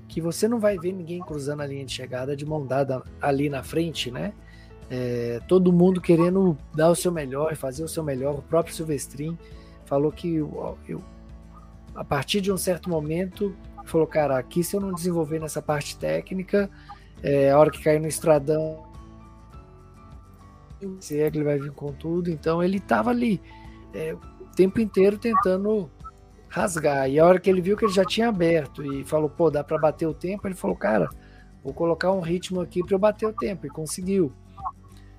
que 0.09 0.19
você 0.19 0.49
não 0.49 0.59
vai 0.59 0.77
ver 0.77 0.91
ninguém 0.91 1.21
cruzando 1.21 1.61
a 1.61 1.65
linha 1.65 1.85
de 1.85 1.93
chegada 1.93 2.35
de 2.35 2.45
mão 2.45 2.65
dada 2.65 3.01
ali 3.21 3.49
na 3.49 3.63
frente, 3.63 4.11
né? 4.11 4.33
É, 4.89 5.39
todo 5.47 5.71
mundo 5.71 6.01
querendo 6.01 6.57
dar 6.73 6.89
o 6.89 6.95
seu 6.95 7.11
melhor, 7.11 7.55
fazer 7.55 7.83
o 7.83 7.87
seu 7.87 8.03
melhor. 8.03 8.35
O 8.35 8.41
próprio 8.41 8.75
Silvestrin 8.75 9.37
falou 9.85 10.11
que 10.11 10.35
eu, 10.35 10.77
eu, 10.87 11.01
a 11.95 12.03
partir 12.03 12.41
de 12.41 12.51
um 12.51 12.57
certo 12.57 12.89
momento 12.89 13.55
falou, 13.85 14.07
cara, 14.07 14.37
aqui 14.37 14.61
se 14.63 14.75
eu 14.75 14.81
não 14.81 14.91
desenvolver 14.91 15.39
nessa 15.39 15.61
parte 15.61 15.97
técnica, 15.97 16.69
é, 17.23 17.51
a 17.51 17.57
hora 17.57 17.71
que 17.71 17.83
cair 17.83 17.99
no 17.99 18.07
estradão, 18.07 18.85
se 20.99 21.19
é 21.19 21.29
que 21.29 21.37
ele 21.37 21.45
vai 21.45 21.57
vir 21.57 21.71
com 21.71 21.91
tudo. 21.91 22.29
Então 22.29 22.63
ele 22.63 22.79
tava 22.79 23.09
ali 23.09 23.41
é, 23.93 24.13
o 24.13 24.45
tempo 24.55 24.79
inteiro 24.79 25.17
tentando 25.17 25.89
rasgar. 26.49 27.09
E 27.09 27.19
a 27.19 27.25
hora 27.25 27.39
que 27.39 27.49
ele 27.49 27.61
viu 27.61 27.77
que 27.77 27.85
ele 27.85 27.93
já 27.93 28.05
tinha 28.05 28.29
aberto 28.29 28.83
e 28.83 29.03
falou, 29.03 29.29
pô, 29.29 29.49
dá 29.49 29.63
para 29.63 29.77
bater 29.77 30.07
o 30.07 30.13
tempo, 30.13 30.47
ele 30.47 30.55
falou, 30.55 30.75
cara, 30.75 31.09
vou 31.63 31.73
colocar 31.73 32.11
um 32.11 32.21
ritmo 32.21 32.61
aqui 32.61 32.83
para 32.83 32.95
eu 32.95 32.99
bater 32.99 33.27
o 33.27 33.33
tempo. 33.33 33.65
E 33.65 33.69
conseguiu. 33.69 34.31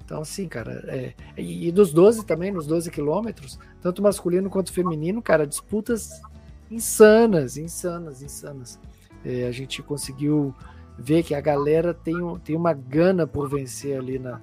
Então, 0.05 0.23
assim, 0.23 0.49
cara, 0.49 0.85
é, 0.87 1.13
e, 1.37 1.69
e 1.69 1.73
dos 1.73 1.93
12 1.93 2.25
também, 2.25 2.51
nos 2.51 2.67
12 2.67 2.91
quilômetros, 2.91 3.59
tanto 3.83 4.03
masculino 4.03 4.49
quanto 4.49 4.73
feminino, 4.73 5.21
cara, 5.21 5.47
disputas 5.47 6.23
insanas, 6.71 7.59
insanas, 7.59 8.23
insanas. 8.23 8.81
É, 9.23 9.47
a 9.47 9.53
gente 9.53 9.83
conseguiu 9.83 10.55
ver 10.99 11.23
que 11.23 11.35
a 11.35 11.41
galera 11.41 11.95
tem, 11.95 12.17
tem 12.45 12.57
uma 12.57 12.73
gana 12.73 13.27
por 13.27 13.49
vencer 13.49 13.97
ali 13.97 14.19
na, 14.19 14.41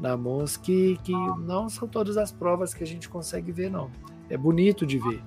na 0.00 0.16
Mons 0.16 0.56
que, 0.56 0.98
que 1.04 1.12
não 1.12 1.68
são 1.68 1.86
todas 1.86 2.16
as 2.16 2.32
provas 2.32 2.72
que 2.72 2.82
a 2.82 2.86
gente 2.86 3.08
consegue 3.08 3.52
ver, 3.52 3.70
não. 3.70 3.90
É 4.30 4.36
bonito 4.36 4.86
de 4.86 4.98
ver. 4.98 5.22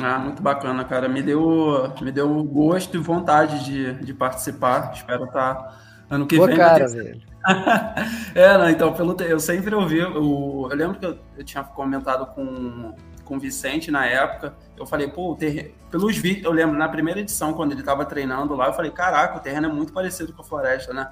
Ah, 0.00 0.18
muito 0.18 0.42
bacana, 0.42 0.84
cara. 0.84 1.08
Me 1.08 1.22
deu, 1.22 1.92
me 2.00 2.12
deu 2.12 2.42
gosto 2.44 2.96
e 2.96 3.00
vontade 3.00 3.64
de, 3.64 3.92
de 4.04 4.14
participar. 4.14 4.92
Espero 4.94 5.24
estar 5.24 5.54
tá 5.54 5.78
ano 6.08 6.26
que 6.26 6.36
Boa 6.36 6.48
vem. 6.48 6.56
cara, 6.56 6.88
velho. 6.88 7.20
é, 8.34 8.58
não, 8.58 8.70
então, 8.70 8.92
pelo 8.94 9.20
eu 9.22 9.38
sempre 9.38 9.74
ouvi. 9.74 9.98
Eu, 9.98 10.14
eu 10.14 10.76
lembro 10.76 10.98
que 10.98 11.04
eu, 11.04 11.18
eu 11.36 11.44
tinha 11.44 11.62
comentado 11.62 12.26
com 12.34 12.94
com 13.32 13.38
o 13.38 13.40
Vicente 13.40 13.90
na 13.90 14.04
época. 14.04 14.54
Eu 14.76 14.84
falei, 14.84 15.08
pô, 15.08 15.34
ter... 15.34 15.74
pelos 15.90 16.18
vídeos, 16.18 16.44
eu 16.44 16.52
lembro 16.52 16.76
na 16.76 16.86
primeira 16.86 17.18
edição, 17.18 17.54
quando 17.54 17.72
ele 17.72 17.80
estava 17.80 18.04
treinando 18.04 18.54
lá, 18.54 18.66
eu 18.66 18.74
falei, 18.74 18.90
caraca, 18.90 19.38
o 19.38 19.40
terreno 19.40 19.68
é 19.68 19.72
muito 19.72 19.90
parecido 19.90 20.34
com 20.34 20.42
a 20.42 20.44
floresta, 20.44 20.92
né? 20.92 21.10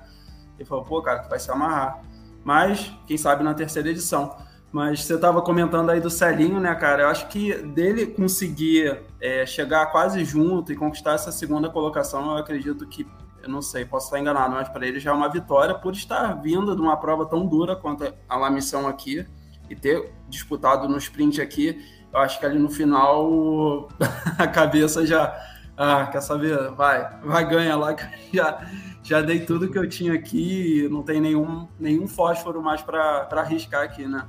Ele 0.58 0.68
falou, 0.68 0.84
pô, 0.84 1.00
cara, 1.00 1.20
tu 1.20 1.30
vai 1.30 1.38
se 1.38 1.50
amarrar. 1.50 2.02
Mas, 2.44 2.92
quem 3.06 3.16
sabe 3.16 3.42
na 3.42 3.54
terceira 3.54 3.88
edição. 3.88 4.36
Mas 4.70 5.02
você 5.02 5.14
estava 5.14 5.40
comentando 5.40 5.88
aí 5.88 5.98
do 5.98 6.10
Celinho, 6.10 6.60
né, 6.60 6.74
cara? 6.74 7.04
Eu 7.04 7.08
acho 7.08 7.26
que 7.28 7.54
dele 7.54 8.06
conseguir 8.06 9.00
é, 9.18 9.46
chegar 9.46 9.86
quase 9.86 10.22
junto 10.22 10.72
e 10.72 10.76
conquistar 10.76 11.14
essa 11.14 11.32
segunda 11.32 11.70
colocação, 11.70 12.32
eu 12.32 12.36
acredito 12.36 12.86
que, 12.86 13.06
eu 13.42 13.48
não 13.48 13.62
sei, 13.62 13.86
posso 13.86 14.06
estar 14.08 14.20
enganado, 14.20 14.54
mas 14.54 14.68
para 14.68 14.86
ele 14.86 15.00
já 15.00 15.10
é 15.10 15.14
uma 15.14 15.30
vitória 15.30 15.74
por 15.74 15.94
estar 15.94 16.34
vindo 16.34 16.76
de 16.76 16.82
uma 16.82 16.98
prova 16.98 17.24
tão 17.24 17.46
dura 17.46 17.74
quanto 17.74 18.12
a 18.28 18.36
La 18.36 18.50
Missão 18.50 18.86
aqui 18.86 19.26
e 19.70 19.74
ter 19.74 20.12
disputado 20.28 20.86
no 20.86 20.98
sprint 20.98 21.40
aqui 21.40 21.99
eu 22.12 22.18
acho 22.18 22.38
que 22.38 22.46
ali 22.46 22.58
no 22.58 22.70
final 22.70 23.88
a 24.38 24.46
cabeça 24.46 25.06
já. 25.06 25.48
Ah, 25.76 26.06
quer 26.12 26.20
saber? 26.20 26.70
Vai, 26.72 27.20
vai 27.22 27.48
ganha 27.48 27.74
lá, 27.74 27.96
já, 28.32 28.66
já 29.02 29.22
dei 29.22 29.40
tudo 29.40 29.70
que 29.70 29.78
eu 29.78 29.88
tinha 29.88 30.12
aqui, 30.12 30.86
não 30.90 31.02
tem 31.02 31.20
nenhum, 31.20 31.66
nenhum 31.78 32.06
fósforo 32.06 32.62
mais 32.62 32.82
para 32.82 33.26
arriscar 33.32 33.84
aqui, 33.84 34.06
né? 34.06 34.26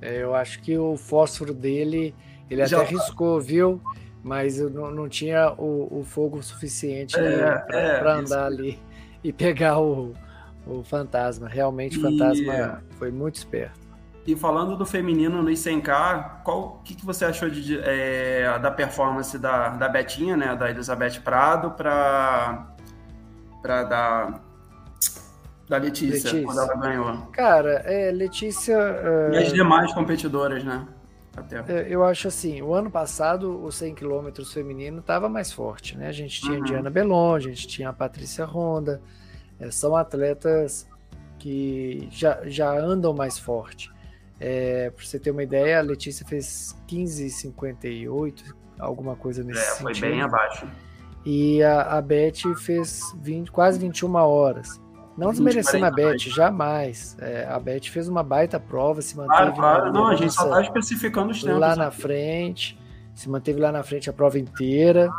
É, 0.00 0.22
eu 0.22 0.34
acho 0.34 0.62
que 0.62 0.78
o 0.78 0.96
fósforo 0.96 1.52
dele, 1.52 2.14
ele 2.48 2.64
já... 2.66 2.78
até 2.80 2.86
arriscou, 2.86 3.40
viu? 3.40 3.82
Mas 4.22 4.58
não, 4.58 4.90
não 4.90 5.08
tinha 5.08 5.52
o, 5.52 6.00
o 6.00 6.04
fogo 6.04 6.42
suficiente 6.42 7.18
é, 7.18 7.36
né, 7.36 7.58
para 7.66 7.80
é, 7.80 8.18
andar 8.18 8.46
ali 8.46 8.78
e 9.22 9.32
pegar 9.32 9.80
o, 9.80 10.14
o 10.66 10.82
fantasma. 10.82 11.48
Realmente, 11.48 11.98
o 11.98 12.02
fantasma 12.02 12.82
e... 12.90 12.94
foi 12.94 13.10
muito 13.10 13.36
esperto. 13.36 13.87
E 14.28 14.36
falando 14.36 14.76
do 14.76 14.84
feminino 14.84 15.42
no 15.42 15.48
100K, 15.48 16.42
qual 16.44 16.82
que, 16.84 16.94
que 16.94 17.06
você 17.06 17.24
achou 17.24 17.48
de, 17.48 17.80
é, 17.82 18.58
da 18.58 18.70
performance 18.70 19.38
da, 19.38 19.70
da 19.70 19.88
Betinha, 19.88 20.36
né, 20.36 20.54
da 20.54 20.68
Elizabeth 20.68 21.22
Prado, 21.24 21.70
para 21.70 22.66
para 23.62 23.84
da 23.84 24.40
da 25.66 25.78
Letícia, 25.78 26.30
Letícia, 26.30 26.44
quando 26.44 26.60
ela 26.60 26.76
ganhou? 26.76 27.16
Cara, 27.32 27.70
é, 27.86 28.10
Letícia. 28.10 28.76
E 29.32 29.38
as 29.38 29.50
demais 29.50 29.94
competidoras, 29.94 30.62
né? 30.62 30.86
Até. 31.34 31.64
É, 31.66 31.86
eu 31.88 32.04
acho 32.04 32.28
assim, 32.28 32.60
o 32.60 32.74
ano 32.74 32.90
passado 32.90 33.64
o 33.64 33.72
100 33.72 33.94
km 33.94 34.28
feminino 34.52 34.98
estava 34.98 35.26
mais 35.30 35.50
forte, 35.50 35.96
né? 35.96 36.06
A 36.06 36.12
gente 36.12 36.42
tinha 36.42 36.58
uhum. 36.58 36.64
Diana 36.64 36.90
Belon, 36.90 37.34
a 37.34 37.40
gente 37.40 37.66
tinha 37.66 37.88
a 37.88 37.94
Patrícia 37.94 38.44
Ronda, 38.44 39.00
é, 39.58 39.70
são 39.70 39.96
atletas 39.96 40.86
que 41.38 42.06
já, 42.10 42.40
já 42.44 42.70
andam 42.78 43.14
mais 43.14 43.38
forte. 43.38 43.90
É, 44.40 44.90
para 44.90 45.04
você 45.04 45.18
ter 45.18 45.30
uma 45.30 45.42
ideia, 45.42 45.78
a 45.78 45.82
Letícia 45.82 46.24
fez 46.26 46.76
15,58, 46.88 48.54
alguma 48.78 49.16
coisa 49.16 49.42
nesse 49.42 49.60
é, 49.60 49.74
foi 49.76 49.94
sentido. 49.94 50.10
bem 50.10 50.22
abaixo. 50.22 50.66
E 51.26 51.62
a, 51.62 51.98
a 51.98 52.02
Beth 52.02 52.54
fez 52.56 53.00
20, 53.20 53.50
quase 53.50 53.78
21 53.78 54.14
horas. 54.14 54.80
Não 55.16 55.30
desmerecendo 55.30 55.84
a 55.84 55.90
Beth, 55.90 56.18
jamais. 56.18 57.16
É, 57.20 57.44
a 57.50 57.58
Beth 57.58 57.86
fez 57.90 58.08
uma 58.08 58.22
baita 58.22 58.60
prova, 58.60 59.02
se 59.02 59.16
manteve. 59.16 59.52
Claro, 59.52 59.54
claro. 59.56 59.92
Não, 59.92 60.06
a 60.06 60.14
gente 60.14 60.32
só 60.32 60.44
está 60.44 60.62
especificando 60.62 61.32
os 61.32 61.42
tempos. 61.42 61.58
Lá 61.58 61.74
na 61.74 61.90
frente, 61.90 62.78
se 63.14 63.28
manteve 63.28 63.58
lá 63.58 63.72
na 63.72 63.82
frente 63.82 64.08
a 64.08 64.12
prova 64.12 64.38
inteira, 64.38 65.10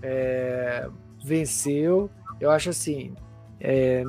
é, 0.00 0.88
venceu. 1.24 2.08
Eu 2.40 2.52
acho 2.52 2.70
assim, 2.70 3.12
é, 3.60 4.04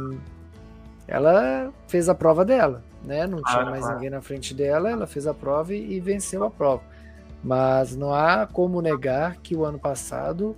ela 1.07 1.73
fez 1.87 2.07
a 2.07 2.13
prova 2.13 2.45
dela 2.45 2.83
né? 3.03 3.25
Não 3.27 3.41
tinha 3.43 3.65
mais 3.65 3.87
ninguém 3.89 4.09
na 4.09 4.21
frente 4.21 4.53
dela, 4.53 4.89
ela 4.89 5.07
fez 5.07 5.27
a 5.27 5.33
prova 5.33 5.73
e, 5.73 5.93
e, 5.93 5.99
venceu 5.99 6.43
a 6.43 6.51
prova. 6.51 6.83
Mas 7.43 7.95
não 7.95 8.13
há 8.13 8.45
como 8.45 8.81
negar 8.81 9.37
que 9.37 9.55
o 9.55 9.63
ano 9.63 9.79
passado 9.79 10.55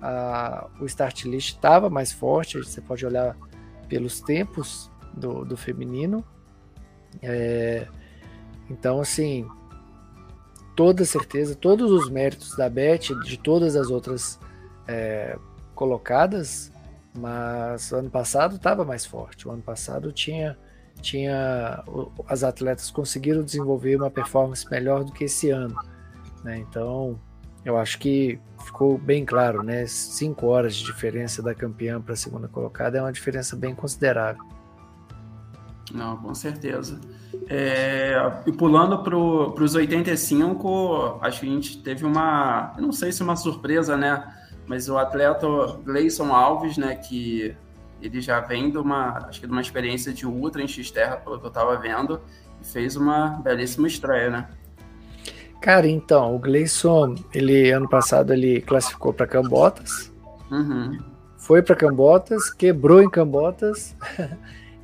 a, 0.00 0.66
o 0.80 0.86
start 0.86 1.24
list 1.24 1.54
estava 1.54 1.88
mais 1.88 2.12
forte, 2.12 2.58
você 2.58 2.80
pode 2.80 3.06
olhar 3.06 3.36
pelos 3.88 4.20
tempos 4.20 4.90
do, 5.14 5.44
do 5.44 5.56
feminino. 5.56 6.24
É, 7.22 7.86
então, 8.68 9.00
assim, 9.00 9.48
toda 10.74 11.04
certeza, 11.04 11.54
todos 11.54 11.90
os 11.90 12.10
méritos 12.10 12.54
da 12.56 12.68
Beth, 12.68 13.14
de 13.24 13.38
todas 13.38 13.76
as 13.76 13.88
outras 13.88 14.38
é, 14.86 15.38
colocadas, 15.74 16.70
mas 17.14 17.90
o 17.92 17.96
ano 17.96 18.10
passado 18.10 18.56
estava 18.56 18.84
mais 18.84 19.06
forte. 19.06 19.48
O 19.48 19.50
ano 19.50 19.62
passado 19.62 20.12
tinha, 20.12 20.58
tinha 21.00 21.82
as 22.28 22.42
atletas 22.42 22.90
conseguiram 22.90 23.42
desenvolver 23.42 23.96
uma 23.96 24.10
performance 24.10 24.68
melhor 24.70 25.04
do 25.04 25.12
que 25.12 25.24
esse 25.24 25.50
ano. 25.50 25.76
Né? 26.42 26.58
Então, 26.58 27.18
eu 27.64 27.76
acho 27.76 27.98
que 27.98 28.38
ficou 28.64 28.98
bem 28.98 29.24
claro, 29.24 29.62
né? 29.62 29.86
Cinco 29.86 30.46
horas 30.46 30.76
de 30.76 30.84
diferença 30.84 31.42
da 31.42 31.54
campeã 31.54 32.00
para 32.00 32.14
a 32.14 32.16
segunda 32.16 32.48
colocada 32.48 32.98
é 32.98 33.00
uma 33.00 33.12
diferença 33.12 33.56
bem 33.56 33.74
considerável. 33.74 34.42
Não, 35.92 36.16
com 36.16 36.34
certeza. 36.34 37.00
É, 37.48 38.16
e 38.46 38.52
pulando 38.52 39.02
para 39.02 39.16
os 39.16 39.74
85, 39.74 41.18
acho 41.22 41.40
que 41.40 41.46
a 41.46 41.50
gente 41.50 41.82
teve 41.82 42.04
uma, 42.04 42.74
não 42.78 42.90
sei 42.92 43.12
se 43.12 43.22
uma 43.22 43.36
surpresa, 43.36 43.96
né? 43.96 44.32
Mas 44.66 44.88
o 44.88 44.98
atleta 44.98 45.46
Gleison 45.84 46.32
Alves, 46.32 46.76
né, 46.76 46.96
que 46.96 47.56
ele 48.00 48.20
já 48.20 48.40
vem 48.40 48.70
de 48.70 48.78
uma, 48.78 49.26
acho 49.28 49.40
que 49.40 49.46
de 49.46 49.52
uma 49.52 49.60
experiência 49.60 50.12
de 50.12 50.26
ultra 50.26 50.62
em 50.62 50.68
X-Terra, 50.68 51.16
pelo 51.16 51.38
que 51.38 51.44
eu 51.44 51.48
estava 51.48 51.76
vendo, 51.76 52.20
e 52.60 52.66
fez 52.66 52.96
uma 52.96 53.40
belíssima 53.42 53.86
estreia, 53.86 54.30
né? 54.30 54.48
Cara, 55.60 55.88
então, 55.88 56.34
o 56.34 56.38
Gleison, 56.38 57.14
ele 57.32 57.70
ano 57.70 57.88
passado 57.88 58.32
ele 58.32 58.60
classificou 58.60 59.12
para 59.12 59.26
Cambotas, 59.26 60.12
uhum. 60.50 60.98
foi 61.38 61.62
para 61.62 61.74
Cambotas, 61.74 62.50
quebrou 62.50 63.02
em 63.02 63.10
Cambotas 63.10 63.96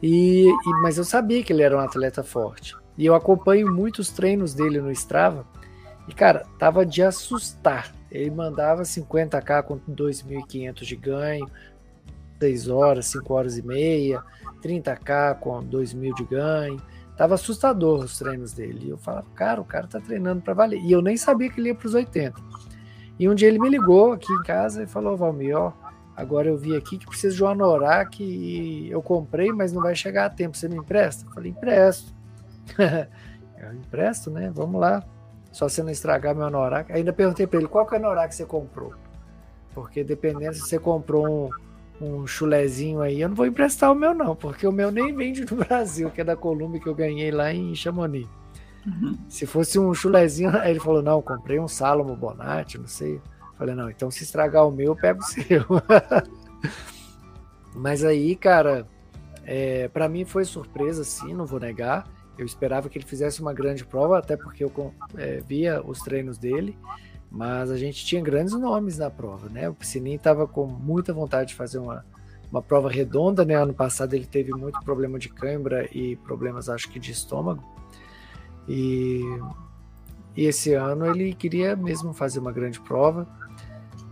E, 0.02 0.48
e, 0.48 0.82
mas 0.82 0.98
eu 0.98 1.04
sabia 1.04 1.44
que 1.44 1.52
ele 1.52 1.62
era 1.62 1.76
um 1.76 1.80
atleta 1.80 2.24
forte. 2.24 2.74
E 2.98 3.06
eu 3.06 3.14
acompanho 3.14 3.72
muitos 3.72 4.10
treinos 4.10 4.52
dele 4.52 4.80
no 4.80 4.90
Strava. 4.90 5.46
E, 6.08 6.12
cara, 6.12 6.44
tava 6.58 6.84
de 6.84 7.02
assustar. 7.02 7.94
Ele 8.10 8.30
mandava 8.30 8.82
50k 8.82 9.62
com 9.62 9.78
2.500 9.88 10.84
de 10.84 10.96
ganho, 10.96 11.48
6 12.42 12.68
horas, 12.68 13.06
5 13.06 13.32
horas 13.32 13.56
e 13.56 13.62
meia, 13.62 14.20
30k 14.60 15.38
com 15.38 15.62
2.000 15.62 16.14
de 16.16 16.24
ganho. 16.24 16.82
Tava 17.16 17.34
assustador 17.34 18.00
os 18.00 18.18
treinos 18.18 18.52
dele. 18.52 18.90
Eu 18.90 18.98
falava, 18.98 19.26
cara, 19.34 19.60
o 19.60 19.64
cara 19.64 19.86
tá 19.86 20.00
treinando 20.00 20.42
para 20.42 20.54
valer. 20.54 20.80
E 20.80 20.90
eu 20.90 21.00
nem 21.00 21.16
sabia 21.16 21.48
que 21.48 21.60
ele 21.60 21.68
ia 21.68 21.74
para 21.74 21.86
os 21.86 21.94
80. 21.94 22.34
E 23.16 23.28
um 23.28 23.34
dia 23.34 23.46
ele 23.46 23.60
me 23.60 23.68
ligou 23.68 24.12
aqui 24.12 24.32
em 24.32 24.42
casa 24.42 24.82
e 24.82 24.86
falou, 24.86 25.16
Valmir, 25.16 25.56
ó, 25.56 25.72
Agora 26.16 26.48
eu 26.48 26.58
vi 26.58 26.76
aqui 26.76 26.98
que 26.98 27.06
precisa 27.06 27.34
de 27.34 27.42
um 27.42 27.46
anorak 27.46 28.22
e 28.22 28.90
eu 28.90 29.00
comprei, 29.00 29.50
mas 29.50 29.72
não 29.72 29.80
vai 29.80 29.94
chegar 29.94 30.26
a 30.26 30.30
tempo. 30.30 30.56
Você 30.56 30.68
me 30.68 30.76
empresta? 30.76 31.24
Eu 31.24 31.32
falei, 31.32 31.50
empresto. 31.52 32.12
eu 32.78 33.72
empresto, 33.72 34.30
né? 34.30 34.50
Vamos 34.54 34.78
lá. 34.78 35.02
Só 35.50 35.68
você 35.68 35.82
não 35.82 35.90
estragar 35.90 36.34
meu 36.34 36.44
anorak. 36.44 36.92
Ainda 36.92 37.12
perguntei 37.12 37.46
para 37.46 37.60
ele, 37.60 37.68
qual 37.68 37.86
que 37.86 37.94
é 37.94 37.98
o 37.98 38.00
anorak 38.00 38.28
que 38.28 38.34
você 38.34 38.44
comprou? 38.44 38.92
Porque 39.74 40.04
dependendo 40.04 40.54
se 40.54 40.60
você 40.60 40.78
comprou 40.78 41.26
um, 41.26 41.50
um 42.02 42.26
chulezinho 42.26 43.00
aí, 43.00 43.20
eu 43.20 43.28
não 43.28 43.36
vou 43.36 43.46
emprestar 43.46 43.92
o 43.92 43.94
meu 43.94 44.12
não, 44.12 44.34
porque 44.34 44.66
o 44.66 44.72
meu 44.72 44.90
nem 44.90 45.14
vende 45.14 45.44
no 45.48 45.56
Brasil, 45.64 46.10
que 46.10 46.20
é 46.20 46.24
da 46.24 46.36
Colômbia 46.36 46.80
que 46.80 46.88
eu 46.88 46.94
ganhei 46.94 47.30
lá 47.30 47.52
em 47.52 47.74
Chamonix. 47.74 48.28
Uhum. 48.84 49.16
Se 49.28 49.46
fosse 49.46 49.78
um 49.78 49.94
chulezinho, 49.94 50.50
aí 50.58 50.72
ele 50.72 50.80
falou, 50.80 51.02
não, 51.02 51.22
comprei 51.22 51.60
um 51.60 51.68
Salomo 51.68 52.16
Bonatti, 52.16 52.78
não 52.78 52.88
sei. 52.88 53.20
Falei, 53.56 53.74
não, 53.74 53.88
então 53.88 54.10
se 54.10 54.24
estragar 54.24 54.66
o 54.66 54.72
meu, 54.72 54.86
eu 54.86 54.96
pego 54.96 55.20
o 55.20 55.24
seu. 55.24 55.64
Mas 57.74 58.04
aí, 58.04 58.34
cara, 58.34 58.86
é, 59.44 59.88
para 59.88 60.08
mim 60.08 60.24
foi 60.24 60.44
surpresa, 60.44 61.04
sim, 61.04 61.32
não 61.32 61.46
vou 61.46 61.60
negar. 61.60 62.06
Eu 62.36 62.44
esperava 62.44 62.88
que 62.88 62.98
ele 62.98 63.06
fizesse 63.06 63.40
uma 63.40 63.52
grande 63.52 63.84
prova, 63.84 64.18
até 64.18 64.36
porque 64.36 64.64
eu 64.64 64.94
é, 65.16 65.40
via 65.46 65.80
os 65.84 66.00
treinos 66.00 66.38
dele, 66.38 66.76
mas 67.32 67.70
a 67.70 67.78
gente 67.78 68.04
tinha 68.04 68.20
grandes 68.20 68.52
nomes 68.52 68.98
na 68.98 69.10
prova, 69.10 69.48
né? 69.48 69.66
O 69.66 69.74
Piscininho 69.74 70.16
estava 70.16 70.46
com 70.46 70.66
muita 70.66 71.14
vontade 71.14 71.48
de 71.48 71.54
fazer 71.54 71.78
uma, 71.78 72.04
uma 72.50 72.60
prova 72.60 72.90
redonda, 72.90 73.42
né? 73.42 73.54
Ano 73.54 73.72
passado 73.72 74.12
ele 74.12 74.26
teve 74.26 74.52
muito 74.52 74.78
problema 74.84 75.18
de 75.18 75.30
cãibra 75.30 75.88
e 75.96 76.14
problemas, 76.16 76.68
acho 76.68 76.90
que, 76.90 77.00
de 77.00 77.10
estômago. 77.10 77.64
E, 78.68 79.22
e 80.36 80.44
esse 80.44 80.74
ano 80.74 81.06
ele 81.06 81.32
queria 81.32 81.74
mesmo 81.74 82.12
fazer 82.12 82.38
uma 82.38 82.52
grande 82.52 82.78
prova. 82.80 83.26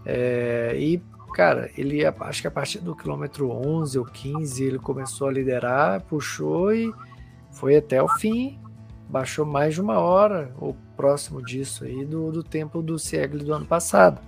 É, 0.07 0.75
e, 0.79 1.03
cara, 1.35 1.71
ele 1.77 2.03
acho 2.07 2.41
que 2.41 2.49
a 2.49 2.51
partir 2.51 2.79
do 2.79 2.97
quilômetro 2.97 3.51
11 3.51 3.99
ou 3.99 4.07
15 4.07 4.65
ele 4.65 4.79
começou 4.79 5.29
a 5.29 5.33
liderar, 5.33 6.01
puxou 6.05 6.73
e 6.73 6.91
foi 7.53 7.77
até 7.77 8.03
o 8.03 8.09
fim. 8.09 8.59
Baixou 9.11 9.45
mais 9.45 9.75
de 9.75 9.81
uma 9.83 9.99
hora, 9.99 10.55
ou 10.59 10.75
próximo 11.01 11.43
disso 11.43 11.85
aí, 11.85 12.05
do, 12.05 12.31
do 12.31 12.43
tempo 12.43 12.83
do 12.83 12.99
Siegle 12.99 13.43
do 13.43 13.55
ano 13.55 13.65
passado. 13.65 14.21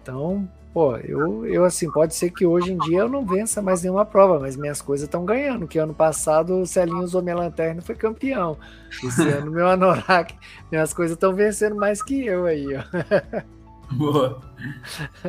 Então, 0.00 0.48
pô, 0.72 0.96
eu, 0.98 1.44
eu 1.44 1.64
assim, 1.64 1.90
pode 1.90 2.14
ser 2.14 2.30
que 2.30 2.46
hoje 2.46 2.72
em 2.72 2.78
dia 2.78 3.00
eu 3.00 3.08
não 3.08 3.26
vença 3.26 3.60
mais 3.60 3.82
nenhuma 3.82 4.04
prova, 4.04 4.38
mas 4.38 4.54
minhas 4.54 4.80
coisas 4.80 5.08
estão 5.08 5.24
ganhando, 5.24 5.66
que 5.66 5.80
ano 5.80 5.92
passado 5.92 6.60
o 6.60 6.66
Celinho 6.66 7.02
usou 7.02 7.22
minha 7.22 7.34
lanterna 7.34 7.80
e 7.80 7.84
foi 7.84 7.96
campeão. 7.96 8.56
Esse 9.02 9.22
ano 9.28 9.50
meu 9.50 9.68
Anorak, 9.68 10.32
minhas 10.70 10.94
coisas 10.94 11.16
estão 11.16 11.34
vencendo 11.34 11.74
mais 11.74 12.00
que 12.00 12.24
eu 12.24 12.46
aí, 12.46 12.66
ó. 12.76 13.50
Boa. 13.90 14.40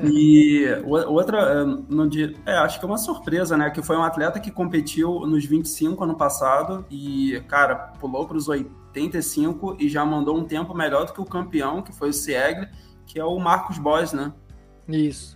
E 0.03 0.67
outra, 0.85 1.39
é, 1.39 1.65
não 1.65 2.07
é, 2.45 2.57
acho 2.57 2.77
que 2.77 2.85
é 2.85 2.87
uma 2.87 2.99
surpresa, 2.99 3.57
né? 3.57 3.71
Que 3.71 3.81
foi 3.81 3.97
um 3.97 4.03
atleta 4.03 4.39
que 4.39 4.51
competiu 4.51 5.21
nos 5.21 5.43
25 5.45 6.03
ano 6.03 6.15
passado 6.15 6.85
e, 6.87 7.41
cara, 7.47 7.75
pulou 7.99 8.27
para 8.27 8.37
os 8.37 8.47
85 8.93 9.77
e 9.79 9.89
já 9.89 10.05
mandou 10.05 10.37
um 10.37 10.43
tempo 10.43 10.73
melhor 10.73 11.05
do 11.05 11.13
que 11.13 11.21
o 11.21 11.25
campeão, 11.25 11.81
que 11.81 11.93
foi 11.93 12.09
o 12.09 12.13
Siegler, 12.13 12.71
que 13.05 13.19
é 13.19 13.25
o 13.25 13.37
Marcos 13.39 13.77
Boss, 13.77 14.13
né? 14.13 14.33
Isso. 14.87 15.35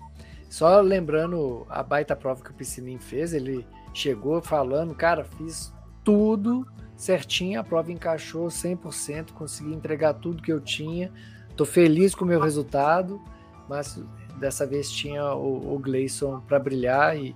Só 0.49 0.79
lembrando 0.81 1.65
a 1.69 1.81
baita 1.83 2.15
prova 2.15 2.43
que 2.43 2.51
o 2.51 2.53
Piscininho 2.53 2.99
fez, 2.99 3.33
ele 3.33 3.65
chegou 3.93 4.41
falando, 4.41 4.93
cara, 4.93 5.23
fiz 5.23 5.73
tudo 6.03 6.65
certinho, 6.95 7.59
a 7.59 7.63
prova 7.63 7.91
encaixou 7.91 8.47
100%, 8.47 9.31
consegui 9.33 9.73
entregar 9.73 10.13
tudo 10.13 10.41
que 10.41 10.51
eu 10.51 10.61
tinha 10.61 11.11
Tô 11.55 11.63
feliz 11.63 12.13
com 12.13 12.25
o 12.25 12.27
meu 12.27 12.41
resultado, 12.41 13.21
mas 13.67 14.01
dessa 14.37 14.65
vez 14.65 14.91
tinha 14.91 15.33
o, 15.33 15.75
o 15.75 15.79
Gleison 15.79 16.41
para 16.41 16.59
brilhar 16.59 17.17
e 17.17 17.33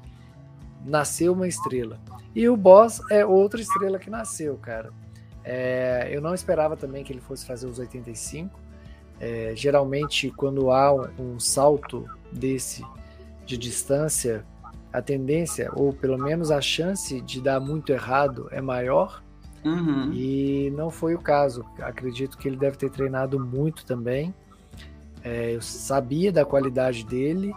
nasceu 0.85 1.31
uma 1.31 1.47
estrela. 1.47 1.99
E 2.35 2.47
o 2.49 2.57
Boss 2.57 3.01
é 3.09 3.25
outra 3.25 3.61
estrela 3.61 3.97
que 3.97 4.09
nasceu, 4.09 4.57
cara. 4.57 4.91
É, 5.43 6.09
eu 6.11 6.21
não 6.21 6.33
esperava 6.33 6.75
também 6.75 7.03
que 7.03 7.13
ele 7.13 7.21
fosse 7.21 7.45
fazer 7.45 7.67
os 7.67 7.79
85. 7.79 8.59
É, 9.19 9.53
geralmente, 9.55 10.31
quando 10.31 10.71
há 10.71 10.93
um, 10.93 11.07
um, 11.19 11.39
salto 11.39 12.05
desse 12.31 12.83
de 13.45 13.57
distância, 13.57 14.45
a 14.93 15.01
tendência, 15.01 15.69
ou 15.73 15.91
pelo 15.91 16.17
menos 16.17 16.51
a 16.51 16.61
chance 16.61 17.19
de 17.21 17.41
dar 17.41 17.59
muito 17.59 17.91
errado 17.91 18.47
é 18.51 18.61
maior. 18.61 19.23
Uhum. 19.63 20.13
E 20.13 20.71
não 20.75 20.89
foi 20.89 21.15
o 21.15 21.19
caso. 21.19 21.65
Acredito 21.79 22.37
que 22.37 22.47
ele 22.47 22.57
deve 22.57 22.77
ter 22.77 22.89
treinado 22.89 23.39
muito 23.39 23.85
também. 23.85 24.33
É, 25.21 25.55
eu 25.55 25.61
sabia 25.61 26.31
da 26.31 26.45
qualidade 26.45 27.03
dele 27.05 27.53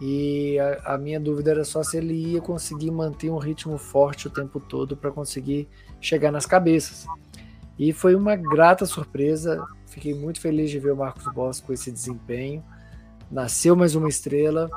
e 0.00 0.58
a, 0.58 0.94
a, 0.94 0.98
minha 0.98 1.20
dúvida 1.20 1.50
era 1.50 1.64
só 1.64 1.82
se 1.82 1.98
ele 1.98 2.14
ia 2.14 2.40
conseguir 2.40 2.90
manter 2.90 3.30
um 3.30 3.36
ritmo 3.36 3.76
forte 3.76 4.26
o 4.26 4.30
tempo 4.30 4.58
todo 4.58 4.96
para 4.96 5.10
conseguir 5.10 5.68
chegar 6.02 6.30
nas 6.30 6.44
cabeças. 6.44 7.06
E 7.78 7.92
foi 7.92 8.14
uma 8.14 8.36
grata 8.36 8.84
surpresa. 8.84 9.64
Fiquei 9.86 10.14
muito 10.14 10.40
feliz 10.40 10.70
de 10.70 10.78
ver 10.78 10.92
o 10.92 10.96
Marcos 10.96 11.24
Boss 11.32 11.60
com 11.60 11.72
esse 11.72 11.90
desempenho. 11.90 12.62
Nasceu 13.30 13.74
mais 13.74 13.94
uma 13.94 14.08
estrela, 14.08 14.68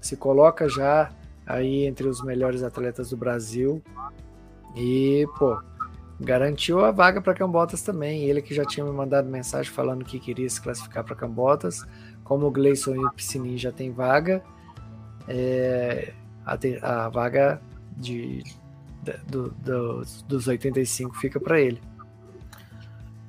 se 0.00 0.16
coloca 0.16 0.68
já 0.68 1.12
aí 1.46 1.84
entre 1.84 2.08
os 2.08 2.22
melhores 2.24 2.62
atletas 2.64 3.10
do 3.10 3.16
Brasil. 3.16 3.80
E, 4.74 5.28
pô, 5.38 5.60
garantiu 6.18 6.84
a 6.84 6.90
vaga 6.90 7.20
para 7.20 7.34
Cambotas 7.34 7.82
também. 7.82 8.24
Ele 8.24 8.42
que 8.42 8.54
já 8.54 8.64
tinha 8.64 8.84
me 8.84 8.92
mandado 8.92 9.28
mensagem 9.28 9.70
falando 9.70 10.04
que 10.04 10.18
queria 10.18 10.48
se 10.48 10.60
classificar 10.60 11.04
para 11.04 11.14
Cambotas. 11.14 11.84
Como 12.24 12.46
o 12.46 12.50
Gleison 12.50 12.94
e 12.94 13.04
o 13.04 13.12
Piscinin 13.12 13.58
já 13.58 13.72
tem 13.72 13.90
vaga, 13.90 14.42
é, 15.26 16.12
a, 16.44 16.56
a, 16.82 17.08
vaga 17.08 17.60
de 17.96 18.44
do, 19.26 19.50
do, 19.50 20.02
dos 20.26 20.46
85 20.46 21.16
fica 21.16 21.40
para 21.40 21.60
ele. 21.60 21.80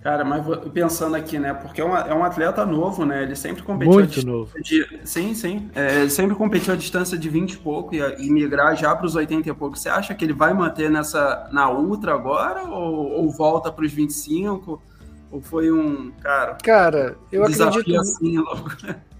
Cara, 0.02 0.26
mas 0.26 0.44
pensando 0.74 1.16
aqui, 1.16 1.38
né? 1.38 1.54
Porque 1.54 1.80
é, 1.80 1.84
uma, 1.84 2.00
é 2.00 2.14
um 2.14 2.24
atleta 2.24 2.66
novo, 2.66 3.06
né? 3.06 3.22
Ele 3.22 3.36
sempre 3.36 3.62
competiu. 3.62 3.94
Muito 3.94 4.26
novo. 4.26 4.60
De, 4.60 5.00
sim, 5.04 5.36
sim. 5.36 5.70
É, 5.76 6.02
ele 6.02 6.10
sempre 6.10 6.36
competiu 6.36 6.74
a 6.74 6.78
distância 6.78 7.16
de 7.16 7.30
20 7.30 7.54
e 7.54 7.58
pouco 7.58 7.94
e, 7.94 8.00
e 8.00 8.32
migrar 8.32 8.76
já 8.76 8.96
para 8.96 9.06
os 9.06 9.16
80 9.16 9.48
e 9.48 9.54
pouco. 9.54 9.78
Você 9.78 9.90
acha 9.90 10.16
que 10.16 10.26
ele 10.26 10.34
vai 10.34 10.54
manter 10.56 10.90
nessa 10.90 11.48
na 11.52 11.72
Ultra 11.72 12.16
agora 12.16 12.64
ou, 12.64 13.12
ou 13.12 13.30
volta 13.30 13.72
para 13.72 13.86
os 13.86 13.92
25? 13.92 14.82
Ou 15.30 15.40
foi 15.40 15.72
um, 15.72 16.12
cara... 16.20 16.58
Cara, 16.64 17.16
eu 17.32 17.44
um 17.44 17.46
acredito... 17.46 18.00
Assim, 18.00 18.38
logo. 18.40 18.72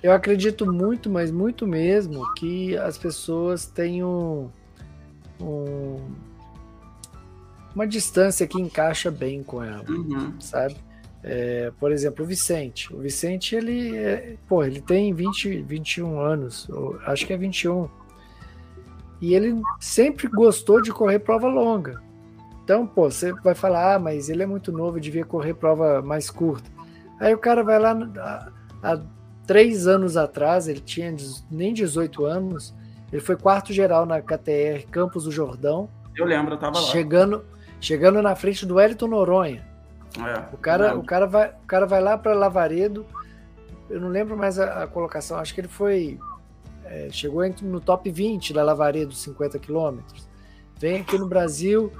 Eu 0.00 0.12
acredito 0.12 0.72
muito, 0.72 1.10
mas 1.10 1.32
muito 1.32 1.66
mesmo, 1.66 2.32
que 2.34 2.76
as 2.76 2.96
pessoas 2.96 3.66
têm 3.66 4.04
um, 5.40 5.46
um 5.46 6.00
uma 7.74 7.86
distância 7.86 8.46
que 8.46 8.60
encaixa 8.60 9.08
bem 9.08 9.42
com 9.42 9.62
ela, 9.62 9.84
uhum. 9.88 10.34
sabe? 10.40 10.76
É, 11.22 11.72
por 11.78 11.92
exemplo, 11.92 12.24
o 12.24 12.28
Vicente. 12.28 12.92
O 12.92 12.98
Vicente, 12.98 13.54
ele, 13.54 13.96
é, 13.96 14.36
pô, 14.48 14.64
ele 14.64 14.80
tem 14.80 15.14
20, 15.14 15.62
21 15.62 16.18
anos, 16.18 16.68
acho 17.06 17.24
que 17.24 17.32
é 17.32 17.36
21. 17.36 17.88
E 19.20 19.34
ele 19.34 19.60
sempre 19.78 20.26
gostou 20.28 20.80
de 20.80 20.92
correr 20.92 21.20
prova 21.20 21.48
longa. 21.48 22.02
Então, 22.64 22.86
pô, 22.86 23.10
você 23.10 23.32
vai 23.32 23.54
falar, 23.54 23.94
ah, 23.94 23.98
mas 23.98 24.28
ele 24.28 24.42
é 24.42 24.46
muito 24.46 24.72
novo, 24.72 25.00
devia 25.00 25.24
correr 25.24 25.54
prova 25.54 26.02
mais 26.02 26.30
curta. 26.30 26.70
Aí 27.20 27.32
o 27.32 27.38
cara 27.38 27.62
vai 27.62 27.78
lá, 27.78 28.52
há 28.82 29.00
três 29.46 29.86
anos 29.86 30.16
atrás, 30.16 30.68
ele 30.68 30.80
tinha 30.80 31.14
nem 31.50 31.72
18 31.72 32.24
anos, 32.24 32.74
ele 33.12 33.22
foi 33.22 33.36
quarto 33.36 33.72
geral 33.72 34.04
na 34.04 34.20
KTR 34.20 34.86
Campos 34.90 35.24
do 35.24 35.32
Jordão. 35.32 35.88
Eu 36.16 36.26
lembro, 36.26 36.54
eu 36.54 36.58
tava 36.58 36.78
lá. 36.78 36.86
Chegando, 36.86 37.44
chegando 37.80 38.20
na 38.20 38.34
frente 38.34 38.66
do 38.66 38.74
Wellington 38.74 39.06
Noronha. 39.06 39.66
É, 40.18 40.54
o, 40.54 40.56
cara, 40.56 40.96
o, 40.96 41.04
cara 41.04 41.26
vai, 41.26 41.50
o 41.50 41.66
cara 41.66 41.86
vai 41.86 42.00
lá 42.00 42.16
para 42.16 42.34
Lavaredo, 42.34 43.04
eu 43.90 44.00
não 44.00 44.08
lembro 44.08 44.36
mais 44.36 44.58
a, 44.58 44.84
a 44.84 44.86
colocação, 44.86 45.38
acho 45.38 45.54
que 45.54 45.60
ele 45.60 45.68
foi. 45.68 46.18
É, 46.84 47.08
chegou 47.10 47.42
no 47.62 47.80
top 47.80 48.10
20 48.10 48.52
da 48.54 48.62
Lavaredo, 48.62 49.12
50 49.12 49.58
quilômetros. 49.58 50.26
Vem 50.78 51.00
aqui 51.00 51.18
no 51.18 51.28
Brasil, 51.28 51.92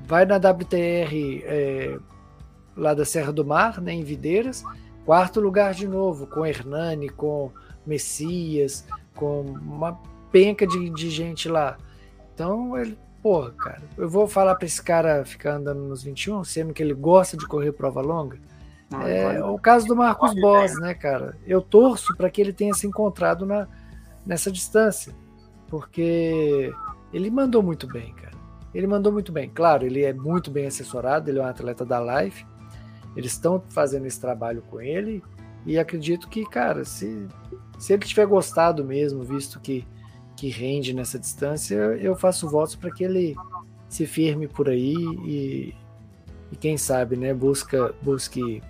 vai 0.00 0.24
na 0.24 0.36
WTR 0.36 1.42
é, 1.44 1.98
lá 2.76 2.94
da 2.94 3.04
Serra 3.04 3.32
do 3.32 3.44
Mar, 3.44 3.80
né, 3.80 3.92
em 3.92 4.02
Videiras, 4.02 4.64
quarto 5.04 5.40
lugar 5.40 5.74
de 5.74 5.86
novo, 5.86 6.26
com 6.26 6.46
Hernani, 6.46 7.10
com 7.10 7.50
Messias, 7.86 8.86
com 9.14 9.42
uma 9.42 10.00
penca 10.30 10.66
de, 10.66 10.90
de 10.90 11.10
gente 11.10 11.48
lá. 11.48 11.76
Então 12.34 12.76
ele 12.76 12.96
Porra, 13.22 13.50
cara, 13.50 13.82
eu 13.98 14.08
vou 14.08 14.26
falar 14.26 14.54
pra 14.54 14.64
esse 14.64 14.82
cara 14.82 15.24
ficar 15.26 15.56
andando 15.56 15.82
nos 15.82 16.02
21, 16.02 16.42
sendo 16.42 16.72
que 16.72 16.82
ele 16.82 16.94
gosta 16.94 17.36
de 17.36 17.46
correr 17.46 17.72
prova 17.72 18.00
longa? 18.00 18.38
É 19.06 19.44
o 19.44 19.58
caso 19.58 19.86
do 19.86 19.94
Marcos 19.94 20.34
Boss, 20.34 20.80
né, 20.80 20.94
cara? 20.94 21.36
Eu 21.46 21.60
torço 21.60 22.16
para 22.16 22.30
que 22.30 22.40
ele 22.40 22.52
tenha 22.52 22.72
se 22.72 22.86
encontrado 22.86 23.44
na, 23.44 23.68
nessa 24.26 24.50
distância, 24.50 25.14
porque 25.68 26.72
ele 27.12 27.30
mandou 27.30 27.62
muito 27.62 27.86
bem, 27.86 28.12
cara. 28.14 28.34
Ele 28.74 28.86
mandou 28.86 29.12
muito 29.12 29.30
bem. 29.30 29.50
Claro, 29.50 29.84
ele 29.84 30.02
é 30.02 30.12
muito 30.12 30.50
bem 30.50 30.66
assessorado, 30.66 31.30
ele 31.30 31.38
é 31.38 31.42
um 31.42 31.46
atleta 31.46 31.84
da 31.84 32.00
Life. 32.00 32.46
Eles 33.14 33.32
estão 33.32 33.62
fazendo 33.68 34.06
esse 34.06 34.20
trabalho 34.20 34.62
com 34.62 34.80
ele 34.80 35.22
e 35.66 35.78
acredito 35.78 36.28
que, 36.28 36.44
cara, 36.46 36.84
se, 36.84 37.28
se 37.78 37.92
ele 37.92 38.06
tiver 38.06 38.26
gostado 38.26 38.82
mesmo, 38.82 39.22
visto 39.22 39.60
que 39.60 39.86
que 40.40 40.48
rende 40.48 40.94
nessa 40.94 41.18
distância, 41.18 41.74
eu 41.74 42.16
faço 42.16 42.48
votos 42.48 42.74
para 42.74 42.90
que 42.90 43.04
ele 43.04 43.36
se 43.90 44.06
firme 44.06 44.48
por 44.48 44.70
aí 44.70 44.94
e, 45.22 45.74
e 46.50 46.56
quem 46.56 46.78
sabe, 46.78 47.14
né, 47.14 47.34
busca, 47.34 47.94
busque 48.00 48.62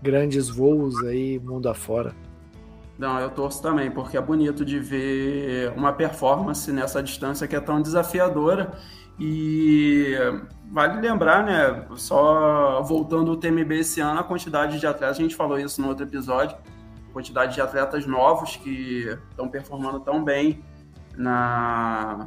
grandes 0.00 0.48
voos 0.48 1.02
aí 1.02 1.40
mundo 1.40 1.68
afora. 1.68 2.14
Não, 2.96 3.18
eu 3.18 3.28
torço 3.28 3.60
também, 3.60 3.90
porque 3.90 4.16
é 4.16 4.20
bonito 4.20 4.64
de 4.64 4.78
ver 4.78 5.72
uma 5.76 5.92
performance 5.92 6.70
nessa 6.70 7.02
distância 7.02 7.48
que 7.48 7.56
é 7.56 7.60
tão 7.60 7.82
desafiadora. 7.82 8.70
E 9.18 10.14
vale 10.70 11.00
lembrar, 11.00 11.44
né? 11.44 11.86
Só 11.96 12.82
voltando 12.82 13.32
o 13.32 13.36
TMB 13.36 13.80
esse 13.80 14.00
ano, 14.00 14.20
a 14.20 14.24
quantidade 14.24 14.78
de 14.78 14.86
atletas, 14.86 15.18
a 15.18 15.20
gente 15.20 15.34
falou 15.34 15.58
isso 15.58 15.80
no 15.82 15.88
outro 15.88 16.04
episódio, 16.06 16.56
quantidade 17.12 17.54
de 17.54 17.60
atletas 17.60 18.06
novos 18.06 18.56
que 18.56 19.18
estão 19.30 19.48
performando 19.48 19.98
tão 20.00 20.22
bem 20.22 20.62
na, 21.16 22.26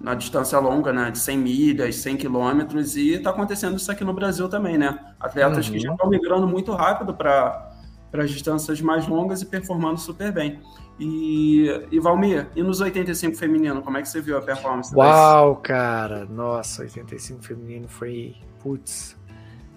na 0.00 0.14
distância 0.14 0.58
longa, 0.58 0.92
né, 0.92 1.10
de 1.10 1.18
100 1.18 1.38
milhas, 1.38 1.96
100 1.96 2.16
quilômetros, 2.18 2.96
e 2.96 3.14
está 3.14 3.30
acontecendo 3.30 3.76
isso 3.76 3.90
aqui 3.90 4.04
no 4.04 4.12
Brasil 4.12 4.48
também, 4.48 4.76
né? 4.76 4.98
Atletas 5.18 5.66
uhum. 5.66 5.72
que 5.72 5.78
já 5.78 5.92
estão 5.92 6.08
migrando 6.08 6.46
muito 6.46 6.72
rápido 6.72 7.14
para 7.14 7.70
as 8.12 8.30
distâncias 8.30 8.80
mais 8.80 9.06
longas 9.06 9.42
e 9.42 9.46
performando 9.46 9.98
super 9.98 10.32
bem. 10.32 10.60
E, 10.98 11.66
e 11.90 11.98
Valmir, 11.98 12.48
e 12.54 12.62
nos 12.62 12.80
85 12.80 13.36
feminino, 13.36 13.82
como 13.82 13.96
é 13.96 14.02
que 14.02 14.08
você 14.08 14.20
viu 14.20 14.38
a 14.38 14.42
performance? 14.42 14.94
Uau, 14.94 15.56
cara! 15.56 16.24
Nossa, 16.24 16.82
85 16.82 17.42
feminino 17.42 17.88
foi, 17.88 18.36
putz, 18.62 19.16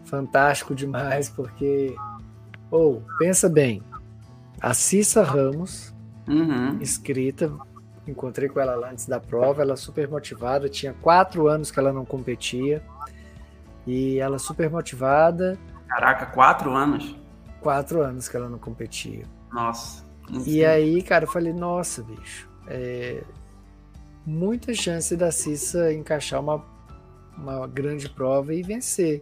fantástico 0.05 0.75
demais, 0.75 1.29
porque, 1.29 1.95
ou, 2.69 2.97
oh, 2.97 3.17
pensa 3.17 3.49
bem, 3.49 3.81
a 4.61 4.73
Cissa 4.73 5.23
Ramos, 5.23 5.93
uhum. 6.27 6.77
escrita, 6.81 7.51
Encontrei 8.07 8.47
com 8.47 8.59
ela 8.59 8.75
lá 8.75 8.91
antes 8.91 9.05
da 9.05 9.19
prova, 9.19 9.61
ela 9.61 9.75
super 9.75 10.07
motivada, 10.07 10.69
tinha 10.69 10.93
quatro 10.93 11.47
anos 11.47 11.69
que 11.69 11.79
ela 11.79 11.91
não 11.91 12.05
competia. 12.05 12.81
E 13.85 14.19
ela 14.19 14.39
super 14.39 14.69
motivada. 14.69 15.57
Caraca, 15.87 16.25
quatro 16.27 16.73
anos? 16.73 17.15
Quatro 17.61 18.01
anos 18.01 18.27
que 18.27 18.35
ela 18.35 18.49
não 18.49 18.59
competia. 18.59 19.25
Nossa. 19.51 20.05
E 20.45 20.63
aí, 20.65 21.01
cara, 21.01 21.23
eu 21.23 21.29
falei, 21.29 21.53
nossa, 21.53 22.03
bicho, 22.03 22.49
é... 22.67 23.23
muita 24.25 24.73
chance 24.73 25.15
da 25.15 25.31
Cissa 25.31 25.93
encaixar 25.93 26.41
uma, 26.41 26.61
uma 27.37 27.65
grande 27.65 28.09
prova 28.09 28.53
e 28.53 28.61
vencer. 28.61 29.21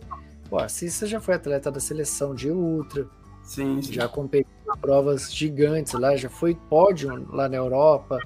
Pô, 0.50 0.58
a 0.58 0.68
Cissa 0.68 1.06
já 1.06 1.20
foi 1.20 1.36
atleta 1.36 1.72
da 1.72 1.80
seleção 1.80 2.34
de 2.34 2.50
ultra, 2.50 3.08
sim, 3.44 3.82
sim. 3.82 3.94
já 3.94 4.08
competiu 4.08 4.50
em 4.68 4.78
provas 4.80 5.32
gigantes 5.32 5.94
lá, 5.94 6.16
já 6.16 6.30
foi 6.30 6.56
pódio 6.56 7.28
lá 7.32 7.48
na 7.48 7.58
Europa, 7.58 8.20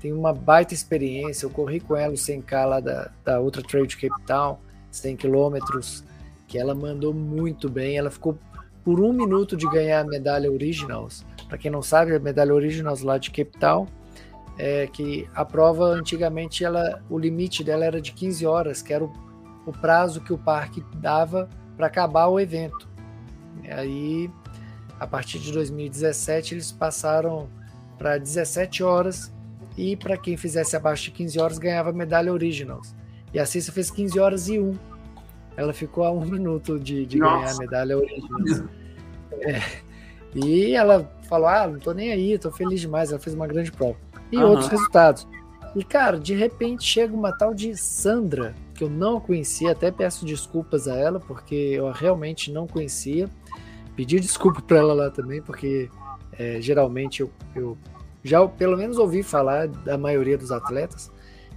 tem 0.00 0.12
uma 0.12 0.32
baita 0.32 0.74
experiência. 0.74 1.46
Eu 1.46 1.50
corri 1.50 1.80
com 1.80 1.96
ela 1.96 2.12
o 2.12 2.16
100K 2.16 2.64
lá 2.64 2.80
da, 2.80 3.10
da 3.24 3.40
Ultra 3.40 3.62
Trail 3.62 3.86
de 3.86 3.96
Cape 3.96 4.22
Town, 4.26 4.58
100 4.90 5.16
quilômetros, 5.16 6.04
que 6.46 6.58
ela 6.58 6.74
mandou 6.74 7.12
muito 7.12 7.68
bem. 7.68 7.96
Ela 7.96 8.10
ficou 8.10 8.38
por 8.84 9.00
um 9.00 9.12
minuto 9.12 9.56
de 9.56 9.68
ganhar 9.68 10.00
a 10.00 10.04
medalha 10.04 10.50
Originals. 10.50 11.24
Para 11.48 11.58
quem 11.58 11.70
não 11.70 11.82
sabe, 11.82 12.14
a 12.14 12.20
medalha 12.20 12.54
Originals 12.54 13.02
lá 13.02 13.18
de 13.18 13.30
Cape 13.30 13.58
Town, 13.58 13.86
é 14.58 14.86
que 14.86 15.28
a 15.34 15.44
prova 15.44 15.84
antigamente 15.86 16.64
ela, 16.64 17.02
o 17.10 17.18
limite 17.18 17.62
dela 17.62 17.84
era 17.84 18.00
de 18.00 18.12
15 18.12 18.46
horas, 18.46 18.82
que 18.82 18.92
era 18.92 19.04
o, 19.04 19.12
o 19.66 19.72
prazo 19.72 20.20
que 20.20 20.32
o 20.32 20.38
parque 20.38 20.84
dava 20.94 21.48
para 21.76 21.86
acabar 21.86 22.28
o 22.28 22.40
evento. 22.40 22.88
E 23.62 23.70
aí, 23.70 24.30
a 24.98 25.06
partir 25.06 25.38
de 25.38 25.52
2017, 25.52 26.54
eles 26.54 26.72
passaram 26.72 27.48
para 27.98 28.18
17 28.18 28.82
horas 28.82 29.32
e 29.76 29.96
para 29.96 30.16
quem 30.16 30.36
fizesse 30.36 30.74
abaixo 30.76 31.04
de 31.04 31.10
15 31.12 31.38
horas 31.38 31.58
ganhava 31.58 31.92
medalha 31.92 32.32
Originals. 32.32 32.94
E 33.32 33.38
a 33.38 33.44
Cissa 33.44 33.70
fez 33.70 33.90
15 33.90 34.18
horas 34.18 34.48
e 34.48 34.58
1. 34.58 34.74
Ela 35.56 35.72
ficou 35.72 36.04
a 36.04 36.10
um 36.10 36.24
minuto 36.26 36.78
de, 36.78 37.04
de 37.04 37.18
ganhar 37.18 37.50
a 37.50 37.56
medalha 37.56 37.98
Originals. 37.98 38.64
É. 39.40 39.60
E 40.34 40.74
ela 40.74 41.10
falou: 41.28 41.48
Ah, 41.48 41.66
não 41.66 41.78
tô 41.78 41.92
nem 41.92 42.12
aí, 42.12 42.38
tô 42.38 42.50
feliz 42.50 42.80
demais. 42.80 43.10
Ela 43.10 43.20
fez 43.20 43.34
uma 43.34 43.46
grande 43.46 43.70
prova. 43.70 43.96
E 44.32 44.36
uhum. 44.36 44.50
outros 44.50 44.68
resultados. 44.68 45.26
E, 45.74 45.84
cara, 45.84 46.18
de 46.18 46.34
repente 46.34 46.84
chega 46.84 47.14
uma 47.14 47.36
tal 47.36 47.52
de 47.52 47.76
Sandra, 47.76 48.54
que 48.74 48.82
eu 48.82 48.88
não 48.88 49.20
conhecia, 49.20 49.72
até 49.72 49.90
peço 49.90 50.24
desculpas 50.24 50.88
a 50.88 50.96
ela, 50.96 51.20
porque 51.20 51.54
eu 51.54 51.90
realmente 51.90 52.50
não 52.50 52.66
conhecia. 52.66 53.28
Pedi 53.94 54.18
desculpa 54.18 54.62
para 54.62 54.78
ela 54.78 54.94
lá 54.94 55.10
também, 55.10 55.42
porque 55.42 55.90
é, 56.38 56.60
geralmente 56.62 57.20
eu, 57.20 57.30
eu 57.54 57.76
já 58.26 58.46
pelo 58.46 58.76
menos 58.76 58.98
ouvi 58.98 59.22
falar 59.22 59.68
da 59.68 59.96
maioria 59.96 60.36
dos 60.36 60.50
atletas. 60.50 61.10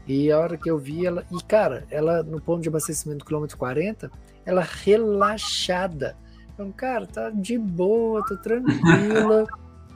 E 0.08 0.32
a 0.32 0.40
hora 0.40 0.58
que 0.58 0.70
eu 0.70 0.78
vi 0.78 1.06
ela, 1.06 1.24
e 1.32 1.44
cara, 1.44 1.86
ela 1.90 2.24
no 2.24 2.42
ponto 2.42 2.62
de 2.62 2.70
abastecimento 2.70 3.26
quilômetro 3.26 3.58
40, 3.58 4.12
ela 4.46 4.62
relaxada. 4.62 6.18
Então, 6.54 6.72
cara, 6.72 7.06
tá 7.06 7.30
de 7.30 7.58
boa, 7.58 8.26
tô 8.26 8.36
tranquila. 8.38 9.46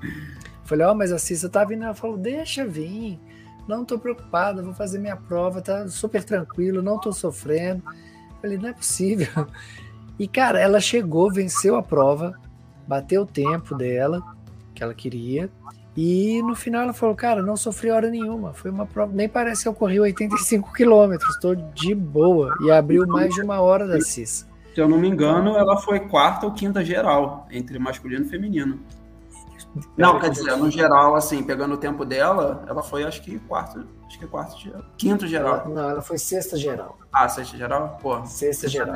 Falei, 0.65 0.85
ó, 0.85 0.91
oh, 0.91 0.95
mas 0.95 1.11
a 1.11 1.17
Cissa 1.17 1.49
tá 1.49 1.63
vindo. 1.65 1.83
Ela 1.83 1.93
falou, 1.93 2.17
deixa 2.17 2.65
vir. 2.65 3.19
Não 3.67 3.83
tô 3.83 3.97
preocupada, 3.97 4.61
vou 4.61 4.73
fazer 4.73 4.99
minha 4.99 5.15
prova, 5.15 5.61
tá 5.61 5.87
super 5.87 6.23
tranquilo, 6.23 6.81
não 6.81 6.99
tô 6.99 7.11
sofrendo. 7.11 7.83
Falei, 8.41 8.57
não 8.57 8.69
é 8.69 8.73
possível. 8.73 9.27
E, 10.19 10.27
cara, 10.27 10.59
ela 10.59 10.79
chegou, 10.79 11.33
venceu 11.33 11.75
a 11.75 11.81
prova, 11.81 12.39
bateu 12.87 13.23
o 13.23 13.25
tempo 13.25 13.75
dela, 13.75 14.21
que 14.75 14.83
ela 14.83 14.93
queria, 14.93 15.49
e 15.95 16.41
no 16.41 16.55
final 16.55 16.83
ela 16.83 16.93
falou, 16.93 17.15
cara, 17.15 17.41
não 17.41 17.55
sofri 17.55 17.91
hora 17.91 18.09
nenhuma. 18.09 18.53
Foi 18.53 18.71
uma 18.71 18.85
prova, 18.85 19.11
nem 19.13 19.29
parece 19.29 19.63
que 19.63 19.67
eu 19.67 19.73
corri 19.73 19.99
85 19.99 20.73
quilômetros, 20.73 21.35
estou 21.35 21.55
de 21.55 21.93
boa. 21.93 22.55
E 22.61 22.71
abriu 22.71 23.05
mais 23.07 23.33
de 23.33 23.41
uma 23.41 23.61
hora 23.61 23.87
da 23.87 24.01
CIS. 24.01 24.47
Se 24.73 24.81
eu 24.81 24.89
não 24.89 24.97
me 24.97 25.07
engano, 25.07 25.55
ela 25.55 25.77
foi 25.77 25.99
quarta 25.99 26.47
ou 26.47 26.51
quinta 26.51 26.83
geral, 26.83 27.47
entre 27.51 27.77
masculino 27.77 28.25
e 28.25 28.29
feminino. 28.29 28.79
Não, 29.97 30.19
quer 30.19 30.29
dizer, 30.29 30.55
no 30.57 30.69
geral, 30.69 31.15
assim, 31.15 31.43
pegando 31.43 31.75
o 31.75 31.77
tempo 31.77 32.05
dela, 32.05 32.63
ela 32.67 32.81
foi 32.81 33.03
acho 33.03 33.21
que 33.21 33.39
quarto, 33.39 33.85
acho 34.07 34.19
que 34.19 34.27
quarto 34.27 34.59
geral. 34.59 34.83
Quinto 34.97 35.27
geral. 35.27 35.67
Não, 35.69 35.89
ela 35.89 36.01
foi 36.01 36.17
sexta 36.17 36.57
geral. 36.57 36.97
Ah, 37.11 37.29
sexta 37.29 37.57
geral? 37.57 37.99
Pô. 38.01 38.23
Sexta 38.25 38.67
geral. 38.67 38.95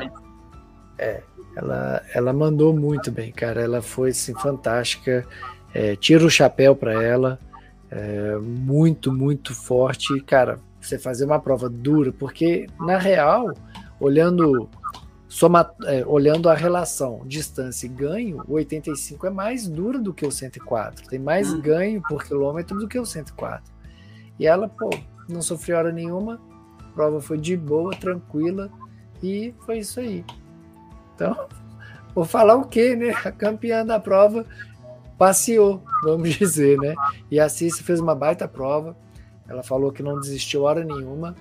É, 0.96 1.22
ela, 1.56 2.02
ela 2.12 2.32
mandou 2.32 2.72
muito 2.72 3.10
bem, 3.10 3.32
cara. 3.32 3.60
Ela 3.60 3.82
foi 3.82 4.10
assim, 4.10 4.34
fantástica. 4.34 5.26
É, 5.74 5.96
tira 5.96 6.24
o 6.24 6.30
chapéu 6.30 6.74
para 6.74 7.02
ela. 7.02 7.38
É, 7.90 8.36
muito, 8.36 9.12
muito 9.12 9.54
forte. 9.54 10.20
Cara, 10.22 10.58
você 10.80 10.98
fazer 10.98 11.24
uma 11.24 11.38
prova 11.38 11.68
dura, 11.68 12.12
porque 12.12 12.66
na 12.80 12.98
real, 12.98 13.52
olhando 14.00 14.68
soma, 15.28 15.70
é, 15.84 16.04
olhando 16.06 16.48
a 16.48 16.54
relação 16.54 17.22
distância 17.26 17.86
e 17.86 17.90
ganho, 17.90 18.42
o 18.48 18.54
85 18.54 19.26
é 19.26 19.30
mais 19.30 19.68
duro 19.68 20.00
do 20.00 20.14
que 20.14 20.26
o 20.26 20.32
104. 20.32 21.06
Tem 21.06 21.18
mais 21.18 21.52
hum. 21.52 21.60
ganho 21.60 22.02
por 22.08 22.24
quilômetro 22.24 22.78
do 22.78 22.88
que 22.88 22.98
o 22.98 23.04
104. 23.04 23.72
E 24.38 24.46
ela, 24.46 24.68
pô, 24.68 24.90
não 25.28 25.42
sofreu 25.42 25.78
hora 25.78 25.92
nenhuma, 25.92 26.40
a 26.80 26.94
prova 26.94 27.20
foi 27.20 27.38
de 27.38 27.56
boa, 27.56 27.94
tranquila, 27.94 28.70
e 29.22 29.54
foi 29.66 29.78
isso 29.78 30.00
aí. 30.00 30.24
Então, 31.14 31.48
vou 32.14 32.24
falar 32.24 32.54
o 32.54 32.66
quê, 32.66 32.96
né? 32.96 33.10
A 33.24 33.30
campeã 33.30 33.84
da 33.84 34.00
prova 34.00 34.46
passeou, 35.18 35.82
vamos 36.02 36.30
dizer, 36.38 36.78
né? 36.78 36.94
E 37.30 37.38
a 37.38 37.48
Cícia 37.48 37.84
fez 37.84 38.00
uma 38.00 38.14
baita 38.14 38.48
prova. 38.48 38.96
Ela 39.48 39.62
falou 39.62 39.90
que 39.90 40.02
não 40.02 40.20
desistiu 40.20 40.62
hora 40.62 40.84
nenhuma. 40.84 41.34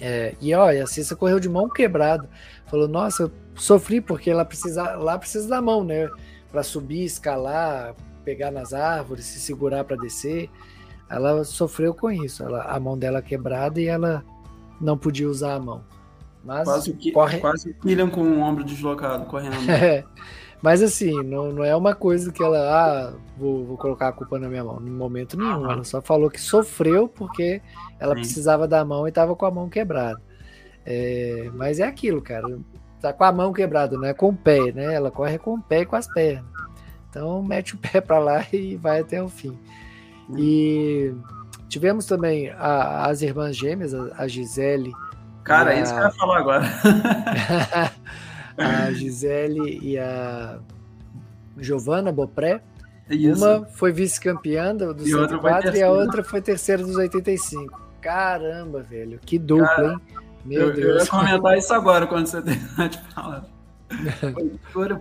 É, 0.00 0.34
e 0.40 0.52
olha, 0.52 0.82
a 0.82 0.86
Cissa 0.86 1.14
correu 1.14 1.38
de 1.38 1.48
mão 1.48 1.68
quebrada. 1.68 2.28
Falou, 2.66 2.88
nossa, 2.88 3.24
eu 3.24 3.32
sofri 3.54 4.00
porque 4.00 4.30
ela 4.30 4.44
precisa, 4.44 4.96
lá 4.96 5.16
precisa 5.16 5.48
da 5.48 5.62
mão, 5.62 5.84
né? 5.84 6.10
Para 6.50 6.64
subir, 6.64 7.04
escalar, 7.04 7.94
pegar 8.24 8.50
nas 8.50 8.72
árvores, 8.74 9.26
se 9.26 9.38
segurar 9.38 9.84
para 9.84 9.96
descer. 9.96 10.50
Ela 11.08 11.44
sofreu 11.44 11.94
com 11.94 12.10
isso. 12.10 12.42
Ela, 12.42 12.62
a 12.62 12.80
mão 12.80 12.98
dela 12.98 13.22
quebrada 13.22 13.80
e 13.80 13.86
ela 13.86 14.24
não 14.80 14.98
podia 14.98 15.28
usar 15.28 15.54
a 15.54 15.60
mão. 15.60 15.84
Mas 16.44 16.64
quase 16.64 16.92
que, 16.94 17.12
corre... 17.12 17.38
quase 17.38 17.70
o 17.70 17.86
William 17.86 18.10
com 18.10 18.22
o 18.22 18.40
ombro 18.40 18.64
deslocado 18.64 19.26
correndo. 19.26 19.70
É, 19.70 20.04
mas 20.62 20.80
assim, 20.80 21.12
não, 21.24 21.50
não 21.50 21.64
é 21.64 21.74
uma 21.74 21.92
coisa 21.92 22.30
que 22.30 22.40
ela, 22.40 22.58
ah, 22.58 23.12
vou, 23.36 23.66
vou 23.66 23.76
colocar 23.76 24.08
a 24.08 24.12
culpa 24.12 24.38
na 24.38 24.48
minha 24.48 24.62
mão. 24.62 24.78
No 24.78 24.92
momento 24.92 25.36
nenhum. 25.36 25.68
Ela 25.68 25.82
só 25.82 26.00
falou 26.00 26.30
que 26.30 26.40
sofreu 26.40 27.08
porque 27.08 27.60
ela 27.98 28.14
Sim. 28.14 28.20
precisava 28.20 28.68
da 28.68 28.84
mão 28.84 29.04
e 29.04 29.08
estava 29.08 29.34
com 29.34 29.44
a 29.44 29.50
mão 29.50 29.68
quebrada. 29.68 30.22
É, 30.86 31.50
mas 31.54 31.80
é 31.80 31.84
aquilo, 31.84 32.22
cara. 32.22 32.46
Tá 33.00 33.12
com 33.12 33.24
a 33.24 33.32
mão 33.32 33.52
quebrada, 33.52 33.96
não 33.96 34.04
é 34.04 34.14
com 34.14 34.28
o 34.28 34.36
pé, 34.36 34.70
né? 34.70 34.94
Ela 34.94 35.10
corre 35.10 35.36
com 35.36 35.54
o 35.54 35.60
pé 35.60 35.80
e 35.80 35.86
com 35.86 35.96
as 35.96 36.06
pernas. 36.06 36.44
Então 37.10 37.42
mete 37.42 37.74
o 37.74 37.78
pé 37.78 38.00
para 38.00 38.20
lá 38.20 38.46
e 38.52 38.76
vai 38.76 39.00
até 39.00 39.20
o 39.20 39.28
fim. 39.28 39.58
E 40.38 41.12
tivemos 41.68 42.06
também 42.06 42.50
a, 42.50 43.06
as 43.06 43.20
irmãs 43.20 43.56
gêmeas, 43.56 43.92
a, 43.92 44.14
a 44.16 44.28
Gisele. 44.28 44.92
Cara, 45.42 45.74
é 45.74 45.82
isso 45.82 45.92
que 45.92 45.98
eu 45.98 46.04
ia 46.04 46.10
falar 46.12 46.38
agora. 46.38 46.64
a 48.56 48.90
Gisele 48.94 49.78
e 49.82 49.98
a 49.98 50.58
Giovanna 51.58 52.12
Bopré. 52.12 52.62
Isso. 53.10 53.44
Uma 53.44 53.66
foi 53.66 53.92
vice-campeã 53.92 54.74
do, 54.74 54.94
do 54.94 55.04
104 55.04 55.76
e 55.76 55.82
a 55.82 55.90
outra 55.90 56.24
foi 56.24 56.40
terceira 56.40 56.82
dos 56.82 56.96
85. 56.96 57.80
Caramba, 58.00 58.82
velho, 58.82 59.20
que 59.24 59.38
dupla, 59.38 59.66
Cara, 59.66 59.92
hein? 59.92 60.00
Meu 60.44 60.68
eu, 60.68 60.72
Deus. 60.72 60.88
Eu 60.88 60.98
ia 60.98 61.06
comentar 61.06 61.58
isso 61.58 61.72
agora 61.72 62.06
quando 62.06 62.26
você 62.26 62.40
terminar 62.42 62.88
de 62.88 62.98
falar. 63.12 63.44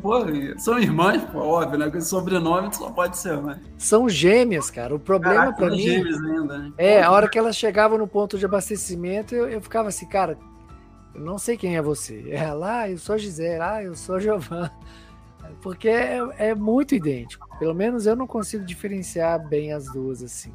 Pô, 0.01 0.25
são 0.57 0.77
irmãs, 0.77 1.23
pô, 1.31 1.39
óbvio, 1.39 1.79
né? 1.79 1.89
Com 1.89 2.01
sobrenome 2.01 2.75
só 2.75 2.89
pode 2.91 3.17
ser, 3.17 3.37
mas. 3.37 3.57
São 3.77 4.09
gêmeas, 4.09 4.69
cara. 4.69 4.93
O 4.93 4.99
problema 4.99 5.53
para 5.53 5.69
mim. 5.69 5.79
Gêmeas 5.79 6.21
ainda, 6.21 6.57
né? 6.57 6.71
É, 6.77 7.01
a 7.01 7.09
hora 7.09 7.29
que 7.29 7.39
elas 7.39 7.55
chegavam 7.55 7.97
no 7.97 8.07
ponto 8.07 8.37
de 8.37 8.45
abastecimento, 8.45 9.33
eu, 9.33 9.47
eu 9.47 9.61
ficava 9.61 9.87
assim, 9.87 10.05
cara, 10.05 10.37
eu 11.13 11.21
não 11.21 11.37
sei 11.37 11.57
quem 11.57 11.75
é 11.75 11.81
você. 11.81 12.25
Ela, 12.29 12.81
ah, 12.81 12.89
eu 12.89 12.97
sou 12.97 13.17
Gisele, 13.17 13.61
ah, 13.61 13.83
eu 13.83 13.95
sou 13.95 14.19
Giovanna. 14.19 14.71
Porque 15.61 15.89
é, 15.89 16.19
é, 16.37 16.55
muito 16.55 16.95
idêntico. 16.95 17.47
Pelo 17.59 17.73
menos 17.73 18.05
eu 18.05 18.15
não 18.15 18.27
consigo 18.27 18.65
diferenciar 18.65 19.47
bem 19.47 19.73
as 19.73 19.91
duas, 19.91 20.23
assim. 20.23 20.53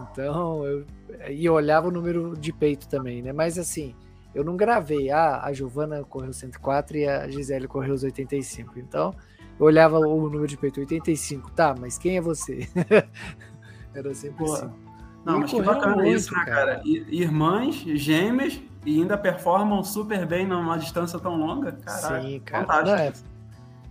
Então, 0.00 0.64
eu. 0.64 0.84
E 1.28 1.44
eu 1.44 1.54
olhava 1.54 1.88
o 1.88 1.90
número 1.90 2.36
de 2.36 2.52
peito 2.52 2.88
também, 2.88 3.22
né? 3.22 3.32
Mas 3.32 3.58
assim, 3.58 3.94
eu 4.34 4.44
não 4.44 4.56
gravei. 4.56 5.10
Ah, 5.10 5.40
a 5.42 5.52
Giovanna 5.52 6.04
correu 6.04 6.32
104 6.32 6.96
e 6.96 7.08
a 7.08 7.28
Gisele 7.28 7.66
correu 7.66 7.94
os 7.94 8.02
85. 8.02 8.78
Então, 8.78 9.14
eu 9.58 9.66
olhava 9.66 9.98
o 9.98 10.20
número 10.22 10.46
de 10.46 10.56
peito 10.56 10.80
85. 10.80 11.50
Tá, 11.52 11.74
mas 11.78 11.98
quem 11.98 12.16
é 12.16 12.20
você? 12.20 12.68
Era 13.94 14.14
sempre 14.14 14.44
Pô. 14.44 14.52
assim. 14.52 14.70
Não, 15.24 15.36
e 15.36 15.40
mas 15.40 15.50
que 15.50 15.62
bacana 15.62 15.96
muito, 15.96 16.16
isso, 16.16 16.34
né, 16.34 16.44
cara? 16.44 16.76
cara? 16.76 16.82
Irmãs, 16.84 17.74
gêmeas 17.74 18.60
e 18.88 19.02
ainda 19.02 19.18
performam 19.18 19.84
super 19.84 20.24
bem 20.24 20.46
numa 20.46 20.78
distância 20.78 21.18
tão 21.18 21.36
longa. 21.36 21.72
Caralho, 21.72 22.22
Sim, 22.26 22.40
cara. 22.40 22.64
Fantástico. 22.64 22.96
Não, 22.96 22.96
é 22.96 23.12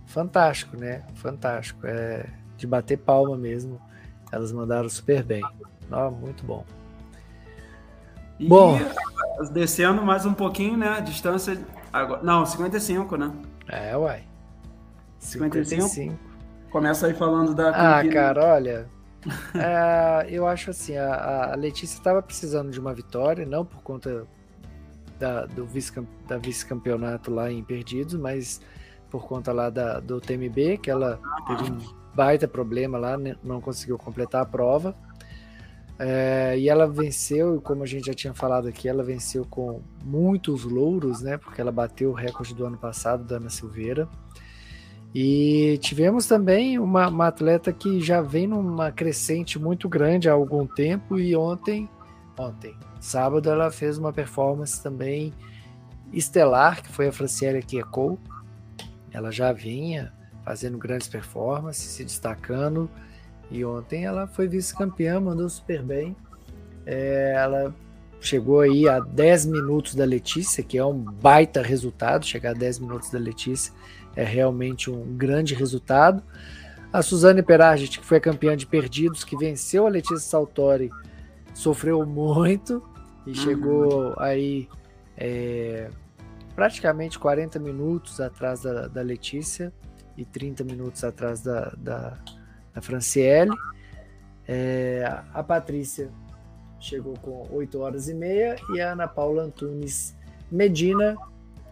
fantástico, 0.06 0.76
né? 0.76 1.04
Fantástico. 1.14 1.86
É 1.86 2.26
de 2.56 2.66
bater 2.66 2.98
palma 2.98 3.36
mesmo. 3.36 3.80
Elas 4.32 4.50
mandaram 4.50 4.88
super 4.88 5.22
bem. 5.22 5.42
Não, 5.88 6.10
muito 6.10 6.44
bom. 6.44 6.64
E 8.40 8.48
bom, 8.48 8.76
descendo 9.52 10.02
mais 10.02 10.26
um 10.26 10.34
pouquinho, 10.34 10.76
né? 10.76 10.88
A 10.88 11.00
distância. 11.00 11.56
Agora, 11.92 12.20
não, 12.24 12.44
55, 12.44 13.16
né? 13.16 13.32
É, 13.68 13.96
uai. 13.96 14.24
55. 15.20 15.82
55. 15.88 16.18
Começa 16.70 17.06
aí 17.06 17.14
falando 17.14 17.54
da. 17.54 17.98
Ah, 17.98 18.08
cara, 18.08 18.44
olha. 18.44 18.88
é, 19.54 20.26
eu 20.28 20.44
acho 20.44 20.70
assim, 20.70 20.96
a, 20.96 21.52
a 21.52 21.54
Letícia 21.54 21.96
estava 21.96 22.20
precisando 22.20 22.72
de 22.72 22.80
uma 22.80 22.92
vitória, 22.92 23.46
não 23.46 23.64
por 23.64 23.80
conta 23.82 24.26
da, 25.18 25.46
do 25.46 25.64
vice, 25.66 25.92
da 26.26 26.38
vice-campeonato 26.38 27.30
lá 27.30 27.50
em 27.50 27.62
Perdidos, 27.62 28.14
mas 28.14 28.60
por 29.10 29.26
conta 29.26 29.52
lá 29.52 29.70
da, 29.70 30.00
do 30.00 30.20
TMB, 30.20 30.78
que 30.82 30.90
ela 30.90 31.20
teve 31.46 31.70
um 31.70 31.78
baita 32.14 32.48
problema 32.48 32.98
lá, 32.98 33.16
né, 33.16 33.36
não 33.42 33.60
conseguiu 33.60 33.96
completar 33.96 34.42
a 34.42 34.46
prova. 34.46 34.94
É, 35.98 36.56
e 36.56 36.68
ela 36.68 36.86
venceu, 36.86 37.60
como 37.60 37.82
a 37.82 37.86
gente 37.86 38.06
já 38.06 38.14
tinha 38.14 38.32
falado 38.32 38.68
aqui, 38.68 38.88
ela 38.88 39.02
venceu 39.02 39.44
com 39.44 39.82
muitos 40.04 40.62
louros, 40.62 41.22
né? 41.22 41.36
Porque 41.36 41.60
ela 41.60 41.72
bateu 41.72 42.10
o 42.10 42.14
recorde 42.14 42.54
do 42.54 42.64
ano 42.64 42.78
passado 42.78 43.24
da 43.24 43.36
Ana 43.36 43.50
Silveira. 43.50 44.08
E 45.12 45.78
tivemos 45.80 46.26
também 46.26 46.78
uma, 46.78 47.08
uma, 47.08 47.26
atleta 47.26 47.72
que 47.72 48.00
já 48.00 48.20
vem 48.20 48.46
numa 48.46 48.92
crescente 48.92 49.58
muito 49.58 49.88
grande 49.88 50.28
há 50.28 50.32
algum 50.32 50.66
tempo 50.66 51.18
e 51.18 51.34
ontem, 51.34 51.88
ontem, 52.38 52.76
Sábado 53.00 53.48
ela 53.48 53.70
fez 53.70 53.96
uma 53.96 54.12
performance 54.12 54.82
também 54.82 55.32
estelar, 56.12 56.82
que 56.82 56.90
foi 56.90 57.08
a 57.08 57.12
Franciele 57.12 57.62
Kiekou. 57.62 58.18
Ela 59.12 59.30
já 59.30 59.52
vinha 59.52 60.12
fazendo 60.44 60.78
grandes 60.78 61.08
performances, 61.08 61.90
se 61.90 62.04
destacando, 62.04 62.90
e 63.50 63.64
ontem 63.64 64.04
ela 64.04 64.26
foi 64.26 64.48
vice-campeã, 64.48 65.20
mandou 65.20 65.48
super 65.48 65.82
bem. 65.82 66.16
É, 66.84 67.34
ela 67.36 67.74
chegou 68.20 68.60
aí 68.60 68.88
a 68.88 68.98
10 68.98 69.46
minutos 69.46 69.94
da 69.94 70.04
Letícia, 70.04 70.64
que 70.64 70.76
é 70.76 70.84
um 70.84 70.98
baita 70.98 71.62
resultado. 71.62 72.26
Chegar 72.26 72.50
a 72.50 72.58
10 72.58 72.80
minutos 72.80 73.10
da 73.10 73.18
Letícia 73.18 73.72
é 74.16 74.24
realmente 74.24 74.90
um 74.90 75.16
grande 75.16 75.54
resultado. 75.54 76.22
A 76.92 77.02
Suzane 77.02 77.42
Perargit, 77.42 78.00
que 78.00 78.06
foi 78.06 78.18
campeã 78.18 78.56
de 78.56 78.66
perdidos, 78.66 79.22
que 79.22 79.36
venceu 79.36 79.86
a 79.86 79.90
Letícia 79.90 80.18
Saltori 80.18 80.90
sofreu 81.54 82.04
muito 82.06 82.82
e 83.26 83.30
uhum. 83.30 83.34
chegou 83.34 84.14
aí 84.18 84.68
é, 85.16 85.90
praticamente 86.54 87.18
40 87.18 87.58
minutos 87.58 88.20
atrás 88.20 88.62
da, 88.62 88.88
da, 88.88 89.02
Letícia 89.02 89.72
e 90.16 90.24
30 90.24 90.64
minutos 90.64 91.04
atrás 91.04 91.42
da, 91.42 91.72
da, 91.76 92.18
da 92.74 92.80
Franciele. 92.80 93.52
É, 94.46 95.04
a 95.34 95.42
Patrícia 95.42 96.10
chegou 96.80 97.14
com 97.20 97.46
8 97.50 97.78
horas 97.80 98.08
e 98.08 98.14
meia 98.14 98.56
e 98.74 98.80
a 98.80 98.92
Ana 98.92 99.08
Paula 99.08 99.42
Antunes 99.42 100.16
Medina 100.50 101.16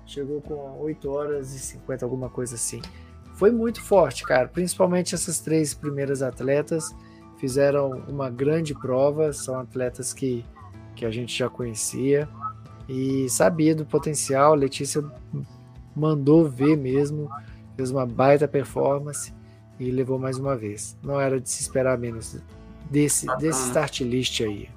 chegou 0.04 0.40
com 0.40 0.78
8 0.80 1.10
horas 1.10 1.54
e 1.54 1.58
50, 1.58 2.04
alguma 2.04 2.28
coisa 2.28 2.54
assim. 2.54 2.80
Foi 3.34 3.50
muito 3.50 3.82
forte, 3.82 4.24
cara. 4.24 4.48
Principalmente 4.48 5.14
essas 5.14 5.40
três 5.40 5.74
primeiras 5.74 6.22
atletas 6.22 6.94
fizeram 7.38 8.03
uma 8.09 8.31
grande 8.31 8.75
prova, 8.75 9.33
são 9.33 9.59
atletas 9.59 10.12
que, 10.12 10.44
que 10.94 11.05
a 11.05 11.11
gente 11.11 11.37
já 11.37 11.49
conhecia 11.49 12.29
e 12.88 13.29
sabia 13.29 13.75
do 13.75 13.85
potencial. 13.85 14.55
Letícia 14.55 15.05
mandou 15.94 16.49
ver 16.49 16.77
mesmo, 16.77 17.31
fez 17.77 17.90
uma 17.90 18.07
baita 18.07 18.46
performance 18.46 19.33
e 19.79 19.90
levou 19.90 20.18
mais 20.18 20.38
uma 20.38 20.57
vez. 20.57 20.96
Não 21.03 21.20
era 21.20 21.40
de 21.40 21.49
se 21.49 21.62
esperar 21.62 21.99
menos 21.99 22.38
desse, 22.90 23.27
desse 23.38 23.66
start 23.68 24.01
list 24.01 24.40
aí. 24.40 24.68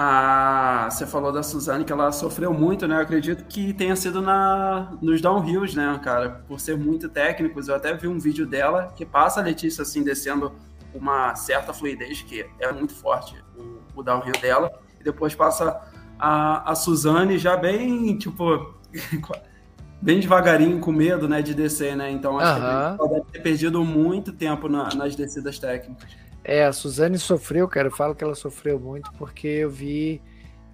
Ah, 0.00 0.88
você 0.88 1.04
falou 1.04 1.32
da 1.32 1.42
Suzane 1.42 1.84
que 1.84 1.92
ela 1.92 2.12
sofreu 2.12 2.54
muito, 2.54 2.86
né? 2.86 2.94
Eu 2.94 3.00
acredito 3.00 3.44
que 3.46 3.72
tenha 3.72 3.96
sido 3.96 4.22
na, 4.22 4.96
nos 5.02 5.20
downhills, 5.20 5.74
né, 5.74 6.00
cara? 6.04 6.44
Por 6.46 6.60
ser 6.60 6.78
muito 6.78 7.08
técnicos. 7.08 7.66
Eu 7.66 7.74
até 7.74 7.92
vi 7.94 8.06
um 8.06 8.16
vídeo 8.16 8.46
dela 8.46 8.92
que 8.94 9.04
passa 9.04 9.40
a 9.40 9.42
Letícia 9.42 9.82
assim 9.82 10.04
descendo 10.04 10.52
uma 10.98 11.34
certa 11.34 11.72
fluidez, 11.72 12.22
que 12.22 12.44
é 12.58 12.72
muito 12.72 12.94
forte 12.94 13.36
o, 13.56 14.00
o 14.00 14.02
downhill 14.02 14.38
dela, 14.40 14.70
e 15.00 15.04
depois 15.04 15.34
passa 15.34 15.80
a, 16.18 16.70
a 16.70 16.74
Suzane 16.74 17.38
já 17.38 17.56
bem, 17.56 18.16
tipo, 18.18 18.74
bem 20.02 20.20
devagarinho, 20.20 20.80
com 20.80 20.92
medo, 20.92 21.28
né, 21.28 21.40
de 21.40 21.54
descer, 21.54 21.96
né? 21.96 22.10
Então 22.10 22.38
acho 22.38 22.60
uhum. 22.60 22.96
que 22.96 23.02
ele 23.02 23.14
deve 23.14 23.32
ter 23.32 23.40
perdido 23.40 23.84
muito 23.84 24.32
tempo 24.32 24.68
na, 24.68 24.94
nas 24.94 25.14
descidas 25.14 25.58
técnicas. 25.58 26.10
É, 26.44 26.64
a 26.64 26.72
Suzane 26.72 27.18
sofreu, 27.18 27.68
cara. 27.68 27.88
Eu 27.88 27.92
falo 27.92 28.14
que 28.14 28.24
ela 28.24 28.34
sofreu 28.34 28.80
muito 28.80 29.12
porque 29.12 29.46
eu 29.46 29.70
vi 29.70 30.20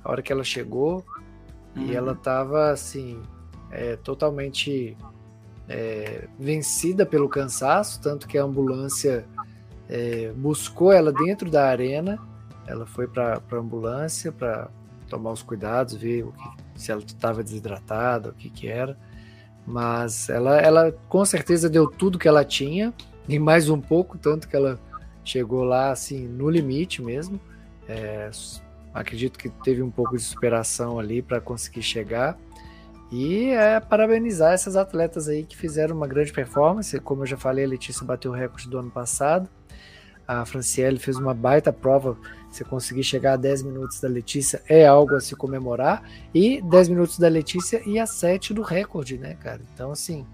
a 0.03 0.11
hora 0.11 0.23
que 0.23 0.33
ela 0.33 0.45
chegou 0.45 1.05
uhum. 1.77 1.87
e 1.87 1.95
ela 1.95 2.15
tava 2.15 2.71
assim, 2.71 3.21
é, 3.71 3.97
totalmente 3.97 4.97
é, 5.69 6.29
vencida 6.39 7.05
pelo 7.05 7.29
cansaço, 7.29 8.01
tanto 8.01 8.29
que 8.29 8.39
a 8.39 8.45
ambulância 8.45 9.27
é, 9.89 10.33
buscou 10.37 10.93
ela 10.93 11.13
dentro 11.13 11.51
da 11.51 11.69
arena. 11.69 12.19
Ela 12.67 12.87
foi 12.87 13.07
para 13.07 13.41
a 13.51 13.57
ambulância 13.57 14.33
para 14.33 14.69
tomar 15.09 15.33
os 15.33 15.43
cuidados, 15.43 15.95
ver 15.95 16.25
que, 16.25 16.81
se 16.81 16.91
ela 16.91 17.03
estava 17.03 17.43
desidratada, 17.43 18.31
o 18.31 18.35
que, 18.35 18.49
que 18.49 18.69
era. 18.69 18.97
Mas 19.67 20.29
ela, 20.29 20.59
ela 20.59 20.93
com 21.09 21.25
certeza 21.25 21.69
deu 21.69 21.87
tudo 21.87 22.19
que 22.19 22.29
ela 22.29 22.45
tinha 22.45 22.93
e 23.29 23.39
mais 23.39 23.69
um 23.69 23.81
pouco, 23.81 24.19
tanto 24.19 24.49
que 24.49 24.57
ela 24.57 24.79
chegou 25.25 25.65
lá 25.65 25.91
assim 25.91 26.27
no 26.27 26.51
limite 26.51 27.03
mesmo. 27.03 27.41
É, 27.89 28.31
acredito 28.93 29.39
que 29.39 29.49
teve 29.49 29.83
um 29.83 29.91
pouco 29.91 30.17
de 30.17 30.23
superação 30.23 30.99
ali 30.99 31.23
para 31.23 31.41
conseguir 31.41 31.83
chegar. 31.83 32.39
E 33.11 33.51
é 33.51 33.79
parabenizar 33.81 34.53
essas 34.53 34.77
atletas 34.77 35.29
aí 35.29 35.45
que 35.45 35.57
fizeram 35.57 35.97
uma 35.97 36.07
grande 36.07 36.33
performance. 36.33 36.99
Como 37.01 37.23
eu 37.23 37.27
já 37.27 37.37
falei, 37.37 37.65
a 37.65 37.69
Letícia 37.69 38.05
bateu 38.05 38.33
o 38.33 38.35
recorde 38.35 38.69
do 38.69 38.79
ano 38.79 38.91
passado. 38.91 39.49
A 40.27 40.45
Franciele 40.45 40.99
fez 40.99 41.17
uma 41.17 41.35
baita 41.35 41.73
prova. 41.73 42.17
Se 42.51 42.65
conseguir 42.65 43.03
chegar 43.03 43.35
a 43.35 43.37
10 43.37 43.63
minutos 43.65 44.01
da 44.01 44.09
Letícia 44.09 44.63
é 44.69 44.87
algo 44.87 45.15
a 45.15 45.21
se 45.21 45.35
comemorar. 45.35 46.03
E 46.35 46.63
10 46.63 46.89
minutos 46.89 47.19
da 47.19 47.29
Letícia 47.29 47.83
e 47.87 47.99
a 47.99 48.07
7 48.07 48.55
do 48.55 48.63
recorde, 48.63 49.19
né, 49.19 49.35
cara? 49.35 49.61
Então, 49.75 49.91
assim, 49.91 50.25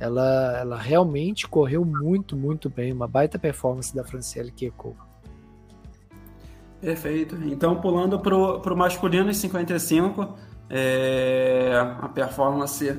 ela, 0.00 0.58
ela 0.58 0.76
realmente 0.76 1.46
correu 1.46 1.84
muito, 1.84 2.36
muito 2.36 2.68
bem. 2.68 2.92
Uma 2.92 3.06
baita 3.06 3.38
performance 3.38 3.94
da 3.94 4.02
Franciele 4.02 4.50
Keko. 4.50 4.96
Perfeito. 6.80 7.36
Então, 7.44 7.80
pulando 7.80 8.18
para 8.18 8.34
o 8.34 8.76
masculino 8.76 9.30
em 9.30 9.34
55, 9.34 10.36
é, 10.68 11.70
a 12.00 12.08
performance 12.08 12.98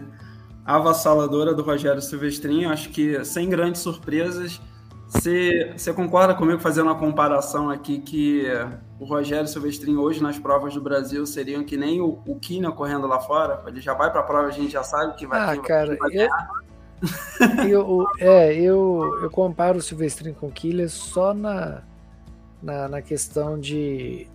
avassaladora 0.66 1.54
do 1.54 1.62
Rogério 1.62 2.02
Silvestrinho. 2.02 2.70
Acho 2.70 2.90
que 2.90 3.24
sem 3.26 3.50
grandes 3.50 3.82
surpresas 3.82 4.62
você, 5.14 5.72
você 5.78 5.94
concorda 5.94 6.34
comigo 6.34 6.60
fazendo 6.60 6.88
uma 6.88 6.98
comparação 6.98 7.70
aqui 7.70 8.00
que 8.00 8.46
o 9.00 9.06
Rogério 9.06 9.48
Silvestrinho 9.48 10.02
hoje 10.02 10.22
nas 10.22 10.40
provas 10.40 10.74
do 10.74 10.82
Brasil 10.82 11.26
seriam 11.26 11.64
que 11.64 11.78
nem 11.78 12.02
o, 12.02 12.20
o 12.26 12.40
Kina 12.40 12.72
correndo 12.72 13.06
lá 13.06 13.20
fora? 13.20 13.64
Ele 13.68 13.80
já 13.80 13.94
vai 13.94 14.12
para 14.12 14.22
a 14.22 14.24
prova, 14.24 14.48
a 14.48 14.52
gente 14.52 14.72
já 14.72 14.84
sabe 14.84 15.16
que 15.16 15.28
vai. 15.28 15.40
Ah, 15.40 15.62
cara, 15.62 15.96
vai 15.98 16.16
eu, 16.16 16.30
eu, 17.70 18.08
é, 18.18 18.56
eu, 18.56 19.20
eu 19.22 19.30
comparo 19.30 19.78
o 19.78 19.82
Silvestrinho 19.82 20.36
com 20.36 20.48
o 20.48 20.52
Killer 20.52 20.90
só 20.90 21.34
na, 21.34 21.84
na, 22.62 22.88
na 22.88 23.02
questão 23.02 23.60
de 23.60 24.28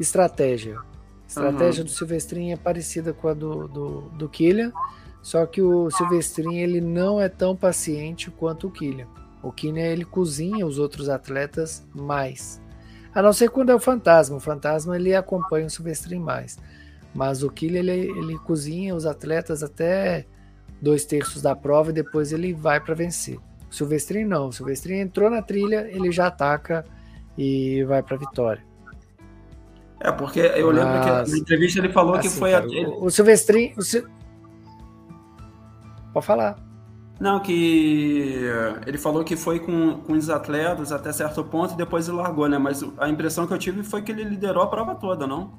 estratégia. 0.00 0.78
Estratégia 1.26 1.82
uhum. 1.82 1.86
do 1.86 1.90
Silvestrinho 1.90 2.54
é 2.54 2.56
parecida 2.56 3.12
com 3.12 3.28
a 3.28 3.34
do, 3.34 3.68
do, 3.68 4.00
do 4.10 4.28
Killian, 4.30 4.72
só 5.20 5.44
que 5.44 5.60
o 5.60 5.90
Silvestrinho 5.90 6.58
ele 6.58 6.80
não 6.80 7.20
é 7.20 7.28
tão 7.28 7.54
paciente 7.54 8.30
quanto 8.30 8.68
o 8.68 8.70
Killian. 8.70 9.06
O 9.42 9.52
Kine 9.52 9.80
ele 9.80 10.04
cozinha 10.04 10.66
os 10.66 10.78
outros 10.78 11.08
atletas 11.08 11.86
mais. 11.94 12.60
A 13.14 13.22
não 13.22 13.32
ser 13.32 13.50
quando 13.50 13.70
é 13.70 13.74
o 13.74 13.80
fantasma. 13.80 14.36
O 14.36 14.40
fantasma 14.40 14.96
ele 14.96 15.14
acompanha 15.14 15.66
o 15.66 15.70
Silvestrin 15.70 16.18
mais. 16.18 16.58
Mas 17.14 17.42
o 17.42 17.50
Kille 17.50 17.78
ele, 17.78 17.92
ele 17.92 18.38
cozinha 18.38 18.94
os 18.94 19.06
atletas 19.06 19.62
até 19.62 20.26
dois 20.80 21.04
terços 21.04 21.42
da 21.42 21.54
prova 21.56 21.90
e 21.90 21.94
depois 21.94 22.32
ele 22.32 22.52
vai 22.52 22.80
para 22.80 22.94
vencer. 22.94 23.38
O 23.70 23.74
Silvestrin 23.74 24.24
não. 24.24 24.48
O 24.48 24.52
Silvestrin 24.52 24.98
entrou 24.98 25.30
na 25.30 25.42
trilha, 25.42 25.88
ele 25.90 26.10
já 26.12 26.26
ataca 26.26 26.84
e 27.36 27.84
vai 27.84 28.02
para 28.02 28.16
a 28.16 28.18
vitória. 28.18 28.64
É, 30.00 30.12
porque 30.12 30.40
eu 30.40 30.72
Mas, 30.72 30.76
lembro 30.76 31.00
que 31.00 31.30
na 31.32 31.38
entrevista 31.38 31.78
ele 31.80 31.92
falou 31.92 32.14
assim, 32.14 32.28
que 32.28 32.34
foi 32.34 32.52
cara, 32.52 32.64
aquele... 32.64 32.86
O, 32.86 33.04
o 33.04 33.10
Silvestrin. 33.10 33.74
O 33.76 33.82
Sil... 33.82 34.06
Pode 36.12 36.26
falar. 36.26 36.67
Não, 37.20 37.40
que 37.40 38.44
ele 38.86 38.96
falou 38.96 39.24
que 39.24 39.36
foi 39.36 39.58
com, 39.58 40.00
com 40.00 40.12
os 40.12 40.30
atletas 40.30 40.92
até 40.92 41.12
certo 41.12 41.42
ponto 41.42 41.74
e 41.74 41.76
depois 41.76 42.06
ele 42.06 42.16
largou, 42.16 42.48
né? 42.48 42.58
Mas 42.58 42.84
a 42.96 43.08
impressão 43.08 43.46
que 43.46 43.52
eu 43.52 43.58
tive 43.58 43.82
foi 43.82 44.02
que 44.02 44.12
ele 44.12 44.22
liderou 44.22 44.62
a 44.62 44.68
prova 44.68 44.94
toda, 44.94 45.26
não? 45.26 45.52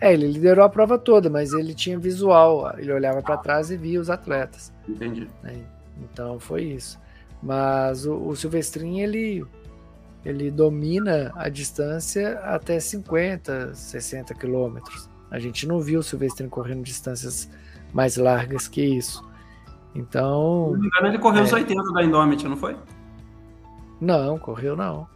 É, 0.00 0.12
ele 0.12 0.28
liderou 0.28 0.64
a 0.64 0.68
prova 0.68 0.98
toda, 0.98 1.28
mas 1.28 1.52
ele 1.52 1.74
tinha 1.74 1.98
visual, 1.98 2.72
ele 2.78 2.92
olhava 2.92 3.22
para 3.22 3.36
trás 3.36 3.70
e 3.70 3.76
via 3.76 4.00
os 4.00 4.10
atletas. 4.10 4.72
Entendi. 4.88 5.28
Né? 5.42 5.64
Então 6.02 6.38
foi 6.38 6.64
isso. 6.64 6.98
Mas 7.42 8.06
o, 8.06 8.14
o 8.14 8.36
Silvestrin, 8.36 9.00
ele, 9.00 9.44
ele 10.24 10.50
domina 10.50 11.32
a 11.34 11.48
distância 11.48 12.38
até 12.40 12.78
50, 12.78 13.74
60 13.74 14.34
quilômetros. 14.34 15.08
A 15.30 15.38
gente 15.38 15.66
não 15.66 15.80
viu 15.80 16.00
o 16.00 16.02
Silvestrin 16.02 16.48
correndo 16.48 16.82
distâncias 16.82 17.50
mais 17.92 18.16
largas 18.16 18.68
que 18.68 18.82
isso. 18.82 19.24
Então. 19.96 20.66
Se 20.66 20.72
não 20.72 20.80
me 20.80 20.86
engano, 20.86 21.06
ele 21.08 21.18
correu 21.18 21.40
é... 21.40 21.44
os 21.44 21.52
80 21.52 21.92
da 21.92 22.04
Indomit, 22.04 22.46
não 22.46 22.56
foi? 22.56 22.76
Não, 24.00 24.38
correu 24.38 24.76
não. 24.76 25.08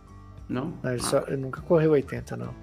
Não? 0.48 0.72
não 0.82 0.90
ele, 0.90 1.00
ah. 1.00 1.04
só, 1.04 1.18
ele, 1.26 1.36
nunca 1.36 1.60
correu 1.60 1.92
80, 1.92 2.36
não. 2.36 2.54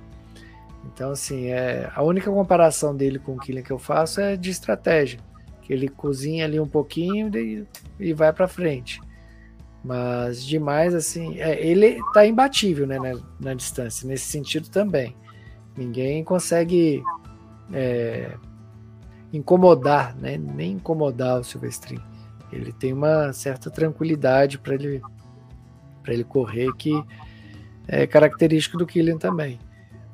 Então, 0.86 1.12
assim, 1.12 1.48
é, 1.48 1.92
a 1.94 2.02
única 2.02 2.32
comparação 2.32 2.96
dele 2.96 3.20
com 3.20 3.34
o 3.34 3.40
Killian 3.40 3.62
que 3.62 3.72
eu 3.72 3.80
faço 3.80 4.20
é 4.20 4.36
de 4.36 4.50
estratégia. 4.50 5.20
Que 5.62 5.74
ele 5.74 5.88
cozinha 5.88 6.46
ali 6.46 6.60
um 6.60 6.68
pouquinho 6.68 7.30
e, 7.38 7.68
e 8.00 8.14
vai 8.14 8.32
para 8.34 8.48
frente. 8.48 9.02
Mas 9.84 10.44
demais, 10.46 10.96
assim, 10.96 11.40
é, 11.40 11.66
ele 11.66 12.00
tá 12.14 12.26
imbatível 12.26 12.88
né, 12.88 12.98
na, 12.98 13.20
na, 13.40 13.54
distância, 13.54 14.08
nesse 14.08 14.26
sentido 14.26 14.70
também. 14.70 15.16
Ninguém 15.76 16.24
consegue 16.24 17.04
é, 17.72 18.36
incomodar, 19.32 20.16
né? 20.16 20.38
Nem 20.38 20.74
incomodar 20.74 21.40
o 21.40 21.44
Silvestrin. 21.44 22.00
Ele 22.52 22.72
tem 22.72 22.94
uma 22.94 23.34
certa 23.34 23.70
tranquilidade 23.70 24.58
para 24.58 24.76
ele 24.76 25.02
para 26.02 26.14
ele 26.14 26.24
correr 26.24 26.72
que 26.78 27.04
é 27.86 28.08
característico 28.08 28.78
do 28.78 28.86
Killian 28.86 29.18
também. 29.18 29.60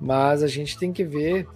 Mas 0.01 0.41
a 0.41 0.47
gente 0.47 0.77
tem 0.77 0.91
que 0.91 1.03
ver 1.03 1.47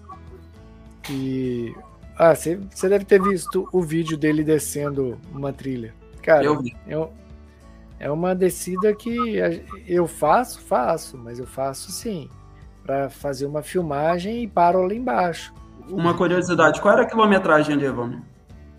que 1.02 1.76
ah, 2.18 2.34
você 2.36 2.90
deve 2.90 3.06
ter 3.06 3.22
visto 3.22 3.68
o 3.72 3.82
vídeo 3.82 4.18
dele 4.18 4.44
descendo 4.44 5.18
uma 5.32 5.52
trilha. 5.52 5.94
Cara, 6.22 6.44
eu 6.44 6.62
vi. 6.62 6.76
É, 6.88 7.10
é 8.00 8.12
uma 8.12 8.36
descida 8.36 8.94
que 8.94 9.18
eu 9.88 10.08
faço, 10.08 10.62
faço, 10.62 11.18
mas 11.18 11.40
eu 11.40 11.48
faço 11.48 11.92
sim, 11.92 12.30
para 12.84 13.10
fazer 13.10 13.46
uma 13.46 13.62
filmagem 13.62 14.44
e 14.44 14.48
paro 14.48 14.84
lá 14.84 14.94
embaixo. 14.94 15.54
Uma 15.90 16.14
curiosidade, 16.14 16.82
qual 16.82 16.94
era 16.94 17.04
a 17.04 17.06
quilometragem 17.06 17.76
ali, 17.76 17.86
Evandro? 17.86 18.22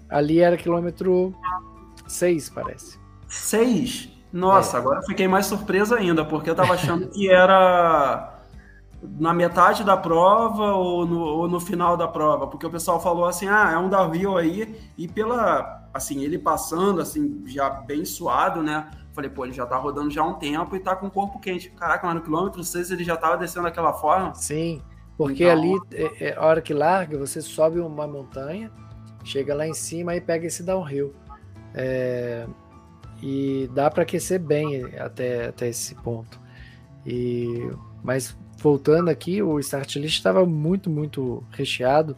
Ali 0.09 0.40
era 0.40 0.57
quilômetro 0.57 1.35
6, 2.07 2.51
parece. 2.51 2.99
6? 3.27 4.11
Nossa, 4.33 4.77
é. 4.77 4.81
agora 4.81 5.03
fiquei 5.03 5.27
mais 5.27 5.47
surpreso 5.47 5.94
ainda, 5.94 6.25
porque 6.25 6.51
eu 6.51 6.55
tava 6.55 6.75
achando 6.75 7.09
que 7.09 7.31
era 7.31 8.35
na 9.03 9.33
metade 9.33 9.85
da 9.85 9.97
prova 9.97 10.73
ou 10.73 11.07
no, 11.07 11.21
ou 11.21 11.49
no, 11.49 11.61
final 11.61 11.97
da 11.97 12.09
prova, 12.09 12.47
porque 12.47 12.66
o 12.66 12.71
pessoal 12.71 13.01
falou 13.01 13.27
assim, 13.27 13.47
ah, 13.49 13.71
é 13.73 13.79
um 13.79 13.88
Davi 13.88 14.27
aí, 14.27 14.77
e 14.97 15.07
pela, 15.07 15.88
assim, 15.94 16.23
ele 16.23 16.38
passando, 16.38 17.01
assim, 17.01 17.42
já 17.47 17.71
bem 17.71 18.05
suado, 18.05 18.62
né, 18.62 18.90
falei, 19.12 19.31
pô, 19.31 19.44
ele 19.44 19.53
já 19.53 19.66
tá 19.66 19.77
rodando 19.77 20.11
já 20.11 20.23
há 20.23 20.27
um 20.27 20.35
tempo 20.35 20.75
e 20.75 20.81
tá 20.81 20.97
com 20.97 21.07
o 21.07 21.11
corpo 21.11 21.38
quente, 21.38 21.71
caraca, 21.71 22.07
mas 22.07 22.16
no 22.16 22.23
quilômetro 22.23 22.62
6 22.62 22.90
ele 22.90 23.05
já 23.05 23.16
tava 23.16 23.37
descendo 23.37 23.66
daquela 23.66 23.92
forma. 23.92 24.35
Sim, 24.35 24.83
porque 25.19 25.45
ali, 25.45 25.75
é, 25.91 26.29
é, 26.29 26.35
a 26.37 26.47
hora 26.47 26.63
que 26.63 26.73
larga, 26.73 27.19
você 27.19 27.43
sobe 27.43 27.81
uma 27.81 28.07
montanha, 28.07 28.71
chega 29.25 29.53
lá 29.53 29.67
em 29.67 29.75
cima 29.75 30.15
e 30.15 30.21
pega 30.21 30.47
esse 30.47 30.63
downhill. 30.63 31.13
É, 31.75 32.47
e 33.21 33.69
dá 33.75 33.91
para 33.91 34.05
aquecer 34.05 34.39
bem 34.39 34.85
até, 34.97 35.49
até 35.49 35.69
esse 35.69 35.93
ponto. 35.97 36.41
E, 37.05 37.69
mas 38.01 38.37
voltando 38.59 39.11
aqui, 39.11 39.43
o 39.43 39.59
start 39.59 39.97
list 39.97 40.19
estava 40.19 40.47
muito, 40.47 40.89
muito 40.89 41.43
recheado. 41.51 42.16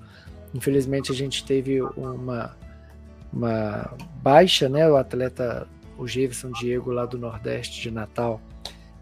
Infelizmente 0.52 1.10
a 1.10 1.14
gente 1.14 1.42
teve 1.42 1.80
uma, 1.80 2.54
uma 3.32 3.96
baixa, 4.22 4.68
né? 4.68 4.86
O 4.90 4.98
atleta, 4.98 5.66
o 5.96 6.06
Jefferson 6.06 6.52
Diego 6.52 6.90
lá 6.90 7.06
do 7.06 7.16
Nordeste 7.16 7.80
de 7.80 7.90
Natal, 7.90 8.42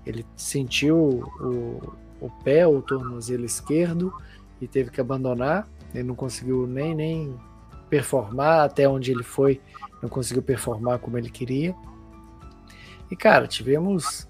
ele 0.07 0.24
sentiu 0.36 0.96
o, 1.40 1.92
o 2.20 2.30
pé 2.30 2.66
ou 2.66 2.78
o 2.78 2.82
tornozelo 2.82 3.44
esquerdo 3.44 4.12
e 4.60 4.66
teve 4.66 4.90
que 4.90 5.00
abandonar. 5.00 5.68
Ele 5.94 6.04
não 6.04 6.14
conseguiu 6.14 6.66
nem, 6.66 6.94
nem 6.94 7.34
performar 7.88 8.64
até 8.64 8.88
onde 8.88 9.10
ele 9.10 9.22
foi, 9.22 9.60
não 10.02 10.08
conseguiu 10.08 10.42
performar 10.42 10.98
como 10.98 11.16
ele 11.16 11.30
queria. 11.30 11.74
E 13.10 13.16
cara, 13.16 13.46
tivemos 13.46 14.28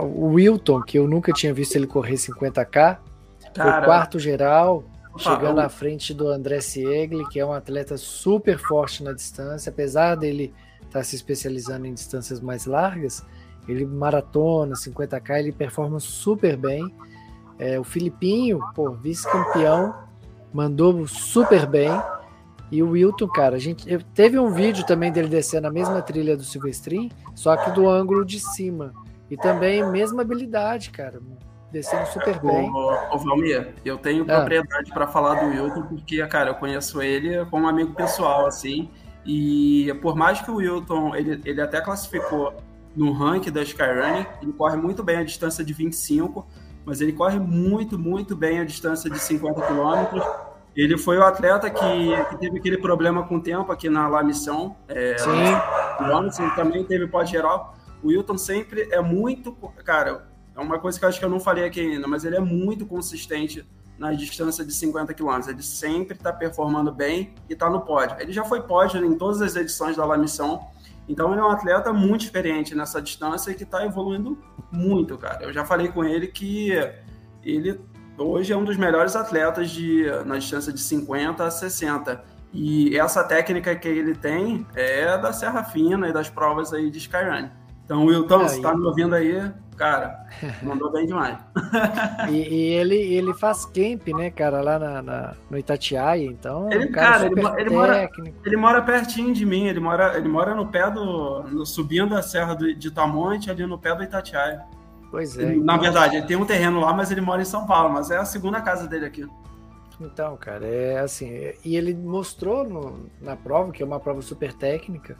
o 0.00 0.26
Wilton, 0.28 0.82
que 0.82 0.98
eu 0.98 1.06
nunca 1.06 1.32
tinha 1.32 1.52
visto 1.52 1.76
ele 1.76 1.86
correr 1.86 2.14
50k, 2.14 2.98
foi 3.54 3.84
quarto 3.84 4.18
geral, 4.18 4.84
chegando 5.18 5.60
à 5.60 5.68
frente 5.68 6.12
do 6.12 6.28
André 6.28 6.60
Siegli, 6.60 7.26
que 7.28 7.40
é 7.40 7.46
um 7.46 7.52
atleta 7.52 7.96
super 7.96 8.58
forte 8.58 9.02
na 9.02 9.12
distância, 9.12 9.70
apesar 9.70 10.14
dele 10.14 10.52
estar 10.76 11.00
tá 11.00 11.02
se 11.02 11.16
especializando 11.16 11.86
em 11.86 11.94
distâncias 11.94 12.40
mais 12.40 12.66
largas, 12.66 13.24
ele 13.68 13.84
maratona, 13.84 14.74
50k, 14.74 15.38
ele 15.38 15.52
performa 15.52 15.98
super 16.00 16.56
bem. 16.56 16.92
É, 17.58 17.78
o 17.78 17.84
Filipinho, 17.84 18.60
pô, 18.74 18.90
vice-campeão, 18.92 19.94
mandou 20.52 21.06
super 21.06 21.66
bem. 21.66 21.90
E 22.70 22.82
o 22.82 22.90
Wilton, 22.90 23.28
cara, 23.28 23.56
a 23.56 23.58
gente 23.58 23.86
teve 24.14 24.38
um 24.38 24.50
vídeo 24.50 24.84
também 24.84 25.12
dele 25.12 25.28
descendo 25.28 25.68
a 25.68 25.70
mesma 25.70 26.02
trilha 26.02 26.36
do 26.36 26.42
Silvestrin, 26.42 27.10
só 27.34 27.56
que 27.56 27.70
do 27.70 27.88
ângulo 27.88 28.24
de 28.24 28.40
cima. 28.40 28.92
E 29.30 29.36
também 29.36 29.84
mesma 29.88 30.22
habilidade, 30.22 30.90
cara, 30.90 31.20
descendo 31.70 32.06
super 32.06 32.40
bem. 32.40 32.68
Ô, 32.70 33.14
ô 33.14 33.18
Valmir, 33.18 33.74
eu 33.84 33.98
tenho 33.98 34.24
ah. 34.24 34.36
propriedade 34.36 34.92
para 34.92 35.06
falar 35.06 35.34
do 35.34 35.46
Wilton, 35.46 35.82
porque, 35.82 36.24
cara, 36.26 36.50
eu 36.50 36.54
conheço 36.54 37.00
ele 37.00 37.44
como 37.46 37.68
amigo 37.68 37.94
pessoal, 37.94 38.46
assim. 38.46 38.90
E 39.24 39.92
por 40.02 40.14
mais 40.14 40.40
que 40.40 40.50
o 40.50 40.56
Wilton, 40.56 41.14
ele, 41.14 41.40
ele 41.44 41.60
até 41.60 41.80
classificou 41.80 42.54
no 42.96 43.12
ranking 43.12 43.50
da 43.50 43.62
Skyrunning, 43.62 44.26
ele 44.42 44.52
corre 44.52 44.76
muito 44.76 45.02
bem 45.02 45.18
a 45.18 45.24
distância 45.24 45.64
de 45.64 45.72
25, 45.72 46.46
mas 46.84 47.00
ele 47.00 47.12
corre 47.12 47.38
muito, 47.38 47.98
muito 47.98 48.34
bem 48.34 48.58
a 48.58 48.64
distância 48.64 49.10
de 49.10 49.18
50 49.18 49.60
quilômetros 49.60 50.24
ele 50.76 50.98
foi 50.98 51.16
o 51.16 51.24
atleta 51.24 51.70
que, 51.70 52.24
que, 52.28 52.36
teve 52.36 52.58
aquele 52.58 52.76
problema 52.76 53.26
com 53.26 53.36
o 53.36 53.40
tempo 53.40 53.72
aqui 53.72 53.88
na 53.88 54.06
La 54.08 54.22
Missão. 54.22 54.76
É, 54.88 55.16
Sim. 55.16 55.30
Ele 56.42 56.50
também 56.54 56.84
teve 56.84 57.06
pós 57.06 57.30
geral. 57.30 57.74
O 58.02 58.08
Wilton 58.08 58.36
sempre 58.36 58.86
é 58.92 59.00
muito. 59.00 59.52
Cara, 59.84 60.28
é 60.54 60.60
uma 60.60 60.78
coisa 60.78 60.98
que 60.98 61.04
eu 61.04 61.08
acho 61.08 61.18
que 61.18 61.24
eu 61.24 61.30
não 61.30 61.40
falei 61.40 61.64
aqui 61.64 61.80
ainda, 61.80 62.06
mas 62.06 62.26
ele 62.26 62.36
é 62.36 62.40
muito 62.40 62.84
consistente 62.84 63.66
na 63.98 64.12
distância 64.12 64.62
de 64.62 64.72
50 64.72 65.14
km. 65.14 65.48
Ele 65.48 65.62
sempre 65.62 66.14
está 66.14 66.30
performando 66.30 66.92
bem 66.92 67.32
e 67.48 67.54
está 67.54 67.70
no 67.70 67.80
pódio. 67.80 68.14
Ele 68.20 68.32
já 68.32 68.44
foi 68.44 68.60
pódio 68.60 69.02
em 69.02 69.16
todas 69.16 69.40
as 69.40 69.56
edições 69.56 69.96
da 69.96 70.04
La 70.04 70.18
Missão. 70.18 70.68
Então 71.08 71.32
ele 71.32 71.40
é 71.40 71.44
um 71.44 71.50
atleta 71.50 71.92
muito 71.92 72.24
experiente 72.24 72.74
nessa 72.74 73.00
distância 73.00 73.50
e 73.50 73.54
que 73.54 73.62
está 73.62 73.84
evoluindo 73.84 74.38
muito, 74.72 75.16
cara. 75.16 75.44
Eu 75.44 75.52
já 75.52 75.64
falei 75.64 75.88
com 75.88 76.04
ele 76.04 76.26
que 76.26 76.72
ele 77.42 77.80
hoje 78.18 78.52
é 78.52 78.56
um 78.56 78.64
dos 78.64 78.76
melhores 78.76 79.14
atletas 79.14 79.70
de, 79.70 80.04
na 80.24 80.38
distância 80.38 80.72
de 80.72 80.80
50 80.80 81.44
a 81.44 81.50
60. 81.50 82.24
E 82.52 82.98
essa 82.98 83.22
técnica 83.22 83.74
que 83.76 83.88
ele 83.88 84.14
tem 84.14 84.66
é 84.74 85.18
da 85.18 85.32
Serra 85.32 85.62
Fina 85.62 86.08
e 86.08 86.12
das 86.12 86.30
provas 86.30 86.72
aí 86.72 86.90
de 86.90 86.98
Skyrun. 86.98 87.50
Então, 87.84 88.06
Wilton, 88.06 88.42
é, 88.42 88.48
você 88.48 88.60
tá 88.60 88.74
me 88.74 88.84
ouvindo 88.84 89.14
aí, 89.14 89.52
cara, 89.76 90.26
mandou 90.62 90.90
bem 90.90 91.06
demais. 91.06 91.38
e, 92.30 92.36
e, 92.36 92.62
ele, 92.72 92.96
ele 92.96 93.34
faz 93.34 93.64
camp, 93.64 94.08
né, 94.08 94.30
cara, 94.30 94.60
lá 94.60 94.78
na, 94.78 95.02
na 95.02 95.34
no 95.50 95.58
Itatiaia, 95.58 96.24
então. 96.24 96.70
Ele, 96.72 96.84
é 96.84 96.86
um 96.88 96.92
cara, 96.92 97.10
cara 97.10 97.26
ele, 97.26 97.60
ele, 97.60 97.70
mora, 97.70 98.10
ele 98.44 98.56
mora 98.56 98.82
pertinho 98.82 99.32
de 99.32 99.44
mim, 99.44 99.66
ele 99.66 99.80
mora, 99.80 100.16
ele 100.16 100.28
mora 100.28 100.54
no 100.54 100.66
pé 100.66 100.90
do. 100.90 101.42
No, 101.44 101.66
subindo 101.66 102.16
a 102.16 102.22
Serra 102.22 102.54
do, 102.54 102.74
de 102.74 102.90
Tamonte, 102.90 103.50
ali 103.50 103.66
no 103.66 103.78
pé 103.78 103.94
do 103.94 104.02
Itatiaia. 104.02 104.62
Pois 105.10 105.38
é. 105.38 105.42
Ele, 105.42 105.52
então... 105.54 105.64
Na 105.64 105.76
verdade, 105.76 106.16
ele 106.16 106.26
tem 106.26 106.36
um 106.36 106.44
terreno 106.44 106.80
lá, 106.80 106.92
mas 106.92 107.10
ele 107.10 107.20
mora 107.20 107.42
em 107.42 107.46
São 107.46 107.66
Paulo, 107.66 107.92
mas 107.92 108.10
é 108.10 108.16
a 108.16 108.24
segunda 108.24 108.60
casa 108.60 108.86
dele 108.86 109.06
aqui. 109.06 109.26
Então, 110.00 110.36
cara, 110.36 110.66
é 110.66 110.98
assim. 110.98 111.52
E 111.64 111.76
ele 111.76 111.94
mostrou 111.94 112.68
no, 112.68 113.06
na 113.20 113.36
prova, 113.36 113.72
que 113.72 113.82
é 113.82 113.86
uma 113.86 114.00
prova 114.00 114.20
super 114.20 114.52
técnica, 114.52 115.16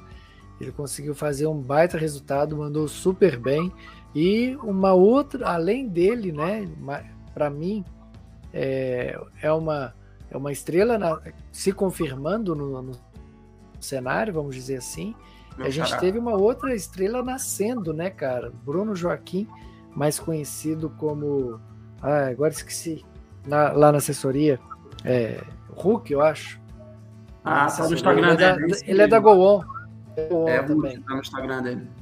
ele 0.61 0.73
conseguiu 0.73 1.15
fazer 1.15 1.47
um 1.47 1.61
baita 1.61 1.99
resultado, 1.99 2.57
mandou 2.57 2.89
super 2.89 3.39
bem. 3.39 3.73
E 4.19 4.57
uma 4.63 4.95
outra, 4.95 5.47
além 5.47 5.87
dele, 5.87 6.33
né, 6.33 6.67
para 7.35 7.51
mim, 7.51 7.85
é, 8.51 9.15
é, 9.43 9.53
uma, 9.53 9.95
é 10.31 10.37
uma 10.39 10.51
estrela 10.51 10.97
na, 10.97 11.21
se 11.53 11.71
confirmando 11.71 12.57
no, 12.57 12.81
no, 12.81 12.93
cenário, 13.79 14.33
vamos 14.33 14.55
dizer 14.55 14.77
assim. 14.77 15.15
Meu 15.59 15.67
a 15.67 15.69
gente 15.69 15.85
caraca. 15.91 16.01
teve 16.01 16.19
uma 16.19 16.35
outra 16.35 16.75
estrela 16.75 17.23
nascendo, 17.23 17.93
né, 17.93 18.09
cara? 18.09 18.51
Bruno 18.65 18.97
Joaquim 18.97 19.47
mais 19.95 20.19
conhecido 20.19 20.89
como. 20.97 21.61
Ah, 22.01 22.29
agora 22.29 22.55
esqueci. 22.55 23.05
Na, 23.47 23.73
lá 23.73 23.93
na 23.93 23.99
assessoria. 23.99 24.59
É, 25.05 25.45
Hulk, 25.69 26.11
eu 26.11 26.23
acho. 26.23 26.59
Ah, 27.45 27.67
tá 27.67 27.87
no 27.87 27.93
Instagram 27.93 28.29
ele 28.29 28.37
dele. 28.39 28.65
É 28.65 28.69
da, 28.69 28.87
ele 28.87 29.03
é 29.03 29.07
da 29.07 29.19
Goon. 29.19 29.61
É, 30.47 30.63
também. 30.63 31.03
tá 31.03 31.15
no 31.15 31.21
Instagram 31.21 31.63
dele. 31.63 31.96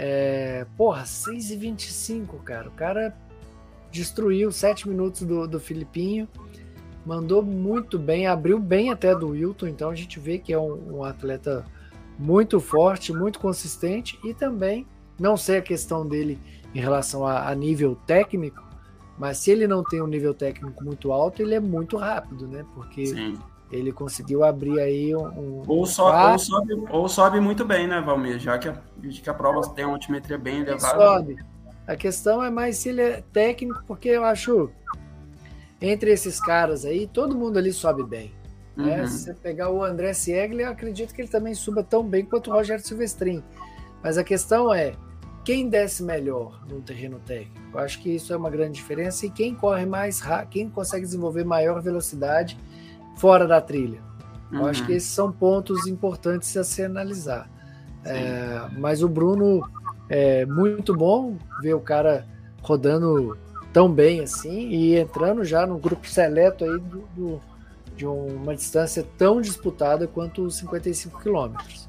É, 0.00 0.64
porra, 0.76 1.02
6h25, 1.02 2.40
cara. 2.44 2.68
O 2.68 2.70
cara 2.70 3.16
destruiu 3.90 4.52
7 4.52 4.88
minutos 4.88 5.22
do, 5.22 5.48
do 5.48 5.58
Filipinho. 5.58 6.28
Mandou 7.04 7.42
muito 7.42 7.98
bem, 7.98 8.28
abriu 8.28 8.60
bem 8.60 8.90
até 8.90 9.12
do 9.12 9.30
Wilton. 9.30 9.66
Então 9.66 9.90
a 9.90 9.96
gente 9.96 10.20
vê 10.20 10.38
que 10.38 10.52
é 10.52 10.58
um, 10.58 10.98
um 10.98 11.04
atleta 11.04 11.64
muito 12.16 12.60
forte, 12.60 13.12
muito 13.12 13.40
consistente. 13.40 14.16
E 14.22 14.32
também, 14.32 14.86
não 15.18 15.36
sei 15.36 15.58
a 15.58 15.62
questão 15.62 16.06
dele 16.06 16.38
em 16.72 16.78
relação 16.78 17.26
a, 17.26 17.48
a, 17.48 17.54
nível 17.56 17.98
técnico, 18.06 18.62
mas 19.18 19.38
se 19.38 19.50
ele 19.50 19.66
não 19.66 19.82
tem 19.82 20.00
um 20.00 20.06
nível 20.06 20.32
técnico 20.32 20.84
muito 20.84 21.10
alto, 21.10 21.42
ele 21.42 21.56
é 21.56 21.60
muito 21.60 21.96
rápido, 21.96 22.46
né? 22.46 22.64
Porque 22.72 23.06
Sim. 23.06 23.36
Ele 23.70 23.92
conseguiu 23.92 24.44
abrir 24.44 24.80
aí 24.80 25.14
um. 25.14 25.62
ou, 25.66 25.86
so, 25.86 26.04
ou, 26.04 26.38
sobe, 26.38 26.74
ou 26.90 27.08
sobe 27.08 27.40
muito 27.40 27.64
bem, 27.64 27.86
né, 27.86 28.00
Valmir? 28.00 28.38
Já 28.38 28.58
que 28.58 28.68
a, 28.68 28.80
que 29.00 29.28
a 29.28 29.34
prova 29.34 29.68
tem 29.70 29.84
uma 29.84 29.94
altimetria 29.94 30.38
bem 30.38 30.60
elevada. 30.60 31.04
Sobe. 31.04 31.36
A 31.86 31.96
questão 31.96 32.42
é 32.42 32.50
mais 32.50 32.76
se 32.78 32.90
ele 32.90 33.00
é 33.00 33.22
técnico, 33.32 33.82
porque 33.86 34.08
eu 34.08 34.24
acho 34.24 34.70
entre 35.80 36.10
esses 36.10 36.40
caras 36.40 36.84
aí, 36.84 37.06
todo 37.06 37.36
mundo 37.36 37.58
ali 37.58 37.72
sobe 37.72 38.02
bem. 38.02 38.32
Né? 38.76 39.00
Uhum. 39.00 39.06
Se 39.08 39.24
você 39.24 39.34
pegar 39.34 39.70
o 39.70 39.82
André 39.82 40.12
Siegler, 40.12 40.66
eu 40.66 40.72
acredito 40.72 41.14
que 41.14 41.20
ele 41.20 41.28
também 41.28 41.54
suba 41.54 41.82
tão 41.82 42.02
bem 42.02 42.24
quanto 42.24 42.50
o 42.50 42.52
Rogério 42.52 42.84
Silvestrin. 42.84 43.42
Mas 44.02 44.18
a 44.18 44.24
questão 44.24 44.72
é, 44.72 44.94
quem 45.44 45.68
desce 45.68 46.02
melhor 46.02 46.64
no 46.68 46.80
terreno 46.80 47.20
técnico. 47.24 47.58
Eu 47.72 47.78
acho 47.80 48.00
que 48.00 48.10
isso 48.10 48.32
é 48.32 48.36
uma 48.36 48.50
grande 48.50 48.72
diferença 48.72 49.26
e 49.26 49.30
quem 49.30 49.54
corre 49.54 49.86
mais 49.86 50.20
rápido, 50.20 50.50
quem 50.50 50.68
consegue 50.68 51.04
desenvolver 51.04 51.44
maior 51.44 51.80
velocidade 51.80 52.58
fora 53.18 53.46
da 53.46 53.60
trilha. 53.60 54.00
Eu 54.50 54.66
acho 54.66 54.82
que 54.84 54.92
uhum. 54.92 54.96
esses 54.96 55.10
são 55.10 55.30
pontos 55.30 55.86
importantes 55.86 56.56
a 56.56 56.64
se 56.64 56.82
analisar. 56.82 57.50
É, 58.04 58.62
mas 58.78 59.02
o 59.02 59.08
Bruno 59.08 59.68
é 60.08 60.46
muito 60.46 60.96
bom 60.96 61.36
ver 61.60 61.74
o 61.74 61.80
cara 61.80 62.26
rodando 62.62 63.36
tão 63.72 63.92
bem 63.92 64.20
assim 64.20 64.68
e 64.68 64.96
entrando 64.96 65.44
já 65.44 65.66
no 65.66 65.78
grupo 65.78 66.08
seleto 66.08 66.64
aí 66.64 66.78
do, 66.78 67.04
do 67.14 67.40
de 67.94 68.06
uma 68.06 68.54
distância 68.54 69.04
tão 69.18 69.40
disputada 69.40 70.06
quanto 70.06 70.42
os 70.42 70.56
55 70.56 71.20
quilômetros. 71.20 71.88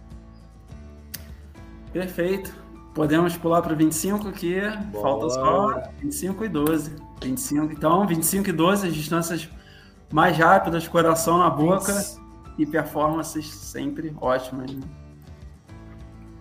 Perfeito. 1.93 2.51
Podemos 2.95 3.37
pular 3.37 3.61
para 3.61 3.75
25 3.75 4.31
que 4.31 4.59
Boa. 4.91 5.03
falta 5.03 5.29
só 5.29 5.83
25 6.01 6.45
e 6.45 6.49
12. 6.49 6.95
25, 7.21 7.73
então, 7.73 8.07
25 8.07 8.49
e 8.49 8.51
12, 8.51 8.87
as 8.87 8.93
distâncias 8.93 9.47
mais 10.11 10.37
rápidas, 10.37 10.87
coração 10.87 11.37
na 11.37 11.49
boca 11.49 11.91
Isso. 11.91 12.21
e 12.57 12.65
performances 12.65 13.47
sempre 13.47 14.15
ótimas. 14.19 14.71
Né? 14.71 14.81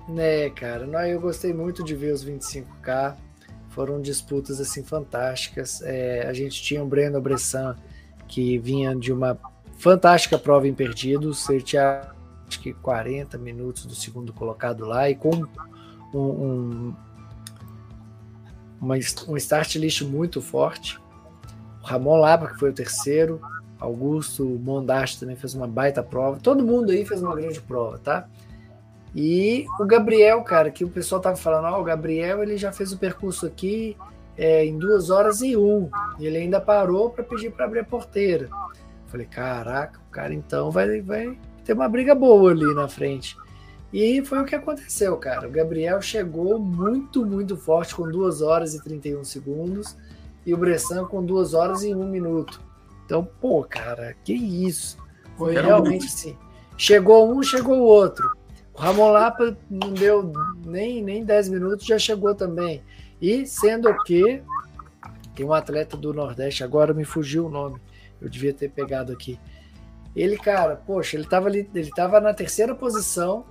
né, 0.08 0.50
cara, 0.50 0.86
não, 0.86 1.00
eu 1.00 1.20
gostei 1.20 1.52
muito 1.52 1.84
de 1.84 1.94
ver 1.94 2.12
os 2.12 2.24
25K. 2.24 3.16
Foram 3.70 4.00
disputas 4.00 4.60
assim 4.60 4.82
fantásticas. 4.82 5.82
É, 5.82 6.26
a 6.26 6.32
gente 6.32 6.60
tinha 6.62 6.82
o 6.82 6.86
Breno 6.86 7.20
Bressan 7.20 7.76
que 8.26 8.58
vinha 8.58 8.94
de 8.94 9.12
uma 9.12 9.38
fantástica 9.78 10.38
prova 10.38 10.66
em 10.66 10.74
perdidos. 10.74 11.48
Ele 11.48 11.62
tinha 11.62 12.10
acho 12.48 12.60
que 12.60 12.72
40 12.72 13.36
minutos 13.36 13.84
do 13.84 13.94
segundo 13.94 14.32
colocado 14.32 14.86
lá 14.86 15.08
e 15.08 15.14
com 15.14 15.30
um, 16.14 16.18
um, 16.18 16.94
uma, 18.80 18.94
um 19.28 19.36
start 19.36 19.76
list 19.76 20.02
muito 20.02 20.40
forte. 20.40 20.98
O 21.82 21.86
Ramon 21.86 22.16
Lapa, 22.16 22.48
que 22.48 22.58
foi 22.58 22.70
o 22.70 22.72
terceiro. 22.74 23.40
Augusto 23.78 24.44
Mondaste 24.44 25.20
também 25.20 25.36
fez 25.36 25.54
uma 25.54 25.66
baita 25.66 26.02
prova. 26.02 26.38
Todo 26.42 26.64
mundo 26.64 26.90
aí 26.90 27.04
fez 27.04 27.22
uma 27.22 27.34
grande 27.34 27.60
prova, 27.60 27.98
tá? 27.98 28.28
E 29.14 29.66
o 29.80 29.84
Gabriel, 29.84 30.42
cara, 30.42 30.70
que 30.70 30.84
o 30.84 30.88
pessoal 30.88 31.20
tava 31.20 31.36
falando, 31.36 31.64
ó, 31.66 31.78
oh, 31.78 31.80
o 31.80 31.84
Gabriel 31.84 32.42
ele 32.42 32.56
já 32.56 32.72
fez 32.72 32.92
o 32.92 32.98
percurso 32.98 33.46
aqui 33.46 33.96
é, 34.36 34.64
em 34.64 34.76
duas 34.76 35.10
horas 35.10 35.40
e 35.40 35.56
um. 35.56 35.88
E 36.18 36.26
ele 36.26 36.38
ainda 36.38 36.60
parou 36.60 37.10
para 37.10 37.24
pedir 37.24 37.50
para 37.50 37.64
abrir 37.64 37.80
a 37.80 37.84
porteira. 37.84 38.48
Falei, 39.06 39.26
caraca, 39.26 39.98
o 40.08 40.10
cara 40.10 40.34
então 40.34 40.70
vai, 40.70 41.00
vai 41.00 41.38
ter 41.64 41.72
uma 41.72 41.88
briga 41.88 42.14
boa 42.14 42.50
ali 42.50 42.74
na 42.74 42.88
frente. 42.88 43.36
E 43.92 44.22
foi 44.24 44.40
o 44.40 44.44
que 44.44 44.54
aconteceu, 44.54 45.16
cara. 45.16 45.48
O 45.48 45.50
Gabriel 45.50 46.00
chegou 46.02 46.58
muito, 46.58 47.24
muito 47.24 47.56
forte 47.56 47.94
com 47.94 48.08
2 48.08 48.42
horas 48.42 48.74
e 48.74 48.82
31 48.82 49.24
segundos 49.24 49.96
e 50.44 50.52
o 50.52 50.58
Bressan 50.58 51.06
com 51.06 51.24
2 51.24 51.54
horas 51.54 51.82
e 51.82 51.94
1 51.94 52.06
minuto. 52.06 52.60
Então, 53.08 53.24
pô, 53.24 53.64
cara, 53.64 54.14
que 54.22 54.34
isso. 54.34 54.98
Foi 55.38 55.54
realmente 55.54 56.04
assim. 56.04 56.36
Chegou 56.76 57.32
um, 57.32 57.42
chegou 57.42 57.78
o 57.78 57.84
outro. 57.84 58.30
O 58.74 58.78
Ramon 58.78 59.08
Lapa 59.08 59.56
não 59.70 59.94
deu 59.94 60.30
nem, 60.66 61.02
nem 61.02 61.24
10 61.24 61.48
minutos, 61.48 61.86
já 61.86 61.98
chegou 61.98 62.34
também. 62.34 62.82
E 63.18 63.46
sendo 63.46 63.96
que 64.04 64.42
tem 65.34 65.46
um 65.46 65.54
atleta 65.54 65.96
do 65.96 66.12
Nordeste, 66.12 66.62
agora 66.62 66.92
me 66.92 67.02
fugiu 67.02 67.46
o 67.46 67.50
nome. 67.50 67.80
eu 68.20 68.28
devia 68.28 68.52
ter 68.52 68.68
pegado 68.68 69.10
aqui. 69.10 69.40
Ele, 70.14 70.36
cara, 70.36 70.76
poxa, 70.76 71.16
ele 71.16 71.26
tava 71.26 71.48
ali, 71.48 71.66
ele 71.74 71.90
tava 71.90 72.20
na 72.20 72.34
terceira 72.34 72.74
posição 72.74 73.46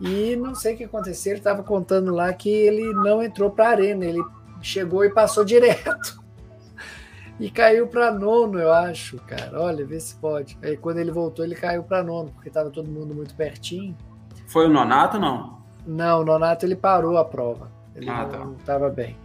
e 0.00 0.34
não 0.34 0.56
sei 0.56 0.74
o 0.74 0.76
que 0.76 0.84
aconteceu, 0.84 1.34
ele 1.34 1.40
tava 1.40 1.62
contando 1.62 2.12
lá 2.12 2.32
que 2.32 2.50
ele 2.50 2.92
não 2.94 3.22
entrou 3.22 3.48
para 3.48 3.68
a 3.68 3.70
arena, 3.70 4.04
ele 4.04 4.24
chegou 4.60 5.04
e 5.04 5.10
passou 5.10 5.44
direto. 5.46 6.21
E 7.40 7.50
caiu 7.50 7.86
para 7.86 8.12
nono, 8.12 8.58
eu 8.58 8.72
acho, 8.72 9.16
cara. 9.18 9.60
Olha, 9.60 9.84
vê 9.84 9.98
se 9.98 10.14
pode. 10.16 10.56
Aí 10.62 10.76
quando 10.76 10.98
ele 10.98 11.10
voltou, 11.10 11.44
ele 11.44 11.54
caiu 11.54 11.82
para 11.82 12.02
nono, 12.02 12.30
porque 12.30 12.50
tava 12.50 12.70
todo 12.70 12.88
mundo 12.88 13.14
muito 13.14 13.34
pertinho. 13.34 13.96
Foi 14.46 14.66
o 14.66 14.68
Nonato, 14.68 15.18
não? 15.18 15.62
Não, 15.86 16.20
o 16.20 16.24
Nonato 16.24 16.64
ele 16.64 16.76
parou 16.76 17.16
a 17.16 17.24
prova. 17.24 17.70
Ele 17.94 18.08
ah, 18.08 18.26
tá. 18.26 18.38
não 18.38 18.54
estava 18.54 18.88
bem. 18.88 19.16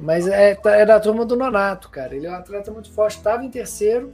Mas 0.00 0.26
é, 0.26 0.54
tá, 0.54 0.76
é 0.76 0.86
da 0.86 1.00
turma 1.00 1.24
do 1.24 1.36
Nonato, 1.36 1.88
cara. 1.90 2.14
Ele 2.14 2.26
é 2.26 2.30
um 2.30 2.34
atleta 2.34 2.70
muito 2.70 2.92
forte. 2.92 3.16
Estava 3.16 3.44
em 3.44 3.50
terceiro. 3.50 4.12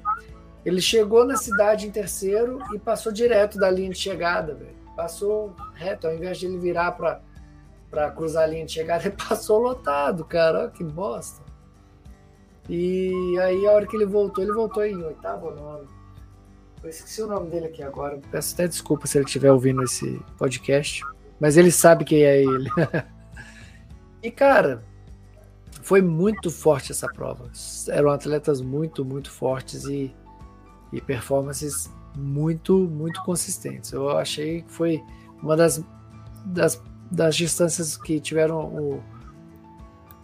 Ele 0.64 0.80
chegou 0.80 1.24
na 1.24 1.36
cidade 1.36 1.86
em 1.86 1.90
terceiro 1.90 2.60
e 2.74 2.78
passou 2.78 3.12
direto 3.12 3.58
da 3.58 3.70
linha 3.70 3.90
de 3.90 3.98
chegada, 3.98 4.54
velho. 4.54 4.76
Passou 4.94 5.54
reto, 5.74 6.06
ao 6.06 6.14
invés 6.14 6.38
de 6.38 6.46
ele 6.46 6.58
virar 6.58 6.92
para 6.92 8.10
cruzar 8.10 8.44
a 8.44 8.46
linha 8.46 8.66
de 8.66 8.72
chegada, 8.72 9.04
ele 9.08 9.16
passou 9.16 9.58
lotado, 9.58 10.24
cara. 10.24 10.60
Olha 10.60 10.70
que 10.70 10.84
bosta. 10.84 11.49
E 12.72 13.36
aí, 13.40 13.66
a 13.66 13.72
hora 13.72 13.84
que 13.84 13.96
ele 13.96 14.06
voltou, 14.06 14.44
ele 14.44 14.52
voltou 14.52 14.84
em 14.84 14.94
oitavo 15.02 15.46
ou 15.46 15.56
nono. 15.56 15.88
Eu 16.80 16.88
esqueci 16.88 17.20
o 17.20 17.26
nome 17.26 17.50
dele 17.50 17.66
aqui 17.66 17.82
agora. 17.82 18.20
Peço 18.30 18.54
até 18.54 18.68
desculpa 18.68 19.08
se 19.08 19.18
ele 19.18 19.24
estiver 19.24 19.50
ouvindo 19.50 19.82
esse 19.82 20.22
podcast. 20.38 21.02
Mas 21.40 21.56
ele 21.56 21.72
sabe 21.72 22.04
quem 22.04 22.22
é 22.22 22.40
ele. 22.40 22.70
e, 24.22 24.30
cara, 24.30 24.84
foi 25.82 26.00
muito 26.00 26.48
forte 26.48 26.92
essa 26.92 27.08
prova. 27.08 27.50
Eram 27.88 28.10
atletas 28.10 28.60
muito, 28.60 29.04
muito 29.04 29.32
fortes 29.32 29.86
e, 29.86 30.14
e 30.92 31.00
performances 31.00 31.90
muito, 32.16 32.78
muito 32.78 33.20
consistentes. 33.24 33.90
Eu 33.90 34.10
achei 34.16 34.62
que 34.62 34.70
foi 34.70 35.02
uma 35.42 35.56
das, 35.56 35.84
das, 36.46 36.80
das 37.10 37.34
distâncias 37.34 37.96
que 37.96 38.20
tiveram 38.20 38.64
o, 38.66 39.02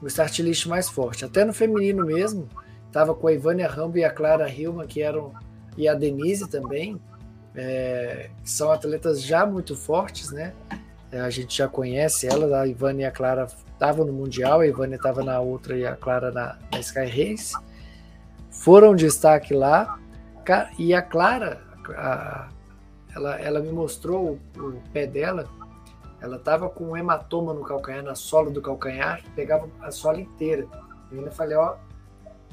o 0.07 0.09
start 0.09 0.38
list 0.38 0.66
mais 0.66 0.88
forte. 0.88 1.24
Até 1.24 1.44
no 1.44 1.52
feminino 1.52 2.07
mesmo, 2.07 2.48
estava 2.86 3.12
com 3.12 3.26
a 3.26 3.32
Ivânia 3.32 3.66
Rambo 3.66 3.98
e 3.98 4.04
a 4.04 4.11
Clara 4.11 4.48
Hilma, 4.48 4.86
que 4.86 5.02
eram, 5.02 5.32
e 5.76 5.88
a 5.88 5.94
Denise 5.94 6.48
também, 6.48 7.00
é, 7.57 8.30
são 8.44 8.70
atletas 8.70 9.20
já 9.20 9.44
muito 9.44 9.74
fortes, 9.74 10.30
né? 10.30 10.52
É, 11.11 11.20
a 11.20 11.28
gente 11.28 11.59
já 11.59 11.66
conhece 11.66 12.28
elas, 12.28 12.52
a 12.52 12.68
Ivânia 12.68 13.02
e 13.02 13.07
a 13.07 13.11
Clara 13.11 13.48
estavam 13.72 14.07
no 14.07 14.12
Mundial, 14.12 14.61
a 14.61 14.66
Ivânia 14.66 14.94
estava 14.94 15.24
na 15.24 15.40
outra 15.40 15.76
e 15.76 15.84
a 15.84 15.96
Clara 15.96 16.30
na, 16.30 16.57
na 16.70 16.78
Sky 16.78 17.07
Race. 17.07 17.52
Foram 18.48 18.94
destaque 18.94 19.52
lá, 19.54 19.98
e 20.78 20.94
a 20.94 21.02
Clara, 21.02 21.61
a, 21.96 22.48
ela, 23.12 23.40
ela 23.40 23.61
me 23.61 23.72
mostrou 23.72 24.38
o, 24.57 24.61
o 24.61 24.80
pé 24.92 25.04
dela, 25.04 25.48
ela 26.27 26.37
estava 26.37 26.68
com 26.68 26.89
um 26.89 26.97
hematoma 26.97 27.55
no 27.55 27.62
calcanhar, 27.62 28.03
na 28.03 28.14
sola 28.14 28.51
do 28.51 28.61
calcanhar, 28.61 29.22
pegava 29.35 29.68
a 29.81 29.91
sola 29.91 30.20
inteira. 30.20 30.66
Eu 31.11 31.18
ainda 31.18 31.31
falei, 31.31 31.57
ó, 31.57 31.77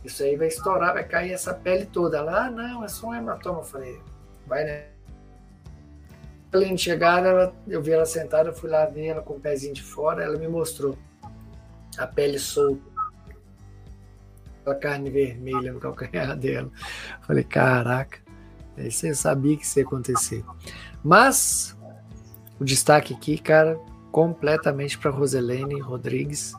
isso 0.06 0.22
aí 0.24 0.38
vai 0.38 0.48
estourar, 0.48 0.94
vai 0.94 1.04
cair 1.04 1.34
essa 1.34 1.54
pele 1.54 1.86
toda. 1.86 2.18
Ela, 2.18 2.46
ah, 2.46 2.52
não, 2.52 2.84
é 2.84 2.88
só 2.88 3.08
um 3.08 3.16
hematoma. 3.16 3.60
Eu 3.60 3.64
falei, 3.64 4.00
vai, 4.46 4.64
né? 4.64 4.86
Além 6.54 6.76
de 6.76 6.84
chegar, 6.84 7.26
ela, 7.26 7.54
eu 7.68 7.82
vi 7.82 7.92
ela 7.92 8.06
sentada, 8.06 8.50
eu 8.50 8.54
fui 8.54 8.70
lá 8.70 8.86
ver 8.86 9.08
ela 9.08 9.24
com 9.24 9.34
o 9.34 9.40
pezinho 9.40 9.74
de 9.74 9.82
fora, 9.82 10.24
ela 10.24 10.38
me 10.38 10.48
mostrou 10.48 10.96
a 11.98 12.06
pele 12.06 12.38
solta, 12.38 12.80
a 14.64 14.76
carne 14.76 15.10
vermelha 15.10 15.74
no 15.74 15.80
calcanhar 15.80 16.38
dela. 16.38 16.70
Falei, 17.24 17.44
caraca, 17.44 18.20
isso 18.78 19.08
eu 19.08 19.16
sabia 19.16 19.58
que 19.58 19.66
isso 19.66 19.80
ia 19.80 19.86
acontecer. 19.86 20.46
Mas 21.04 21.76
o 22.64 22.66
destaque 22.66 23.14
aqui, 23.14 23.38
cara, 23.38 23.78
completamente 24.10 24.98
para 24.98 25.12
Roselene 25.12 25.82
Rodrigues, 25.82 26.54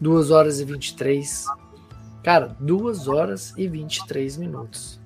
2 0.00 0.30
horas 0.30 0.60
e 0.60 0.64
23. 0.64 1.46
Cara, 2.24 2.56
2 2.58 3.06
horas 3.06 3.52
e 3.56 3.68
23 3.68 4.38
minutos. 4.38 4.98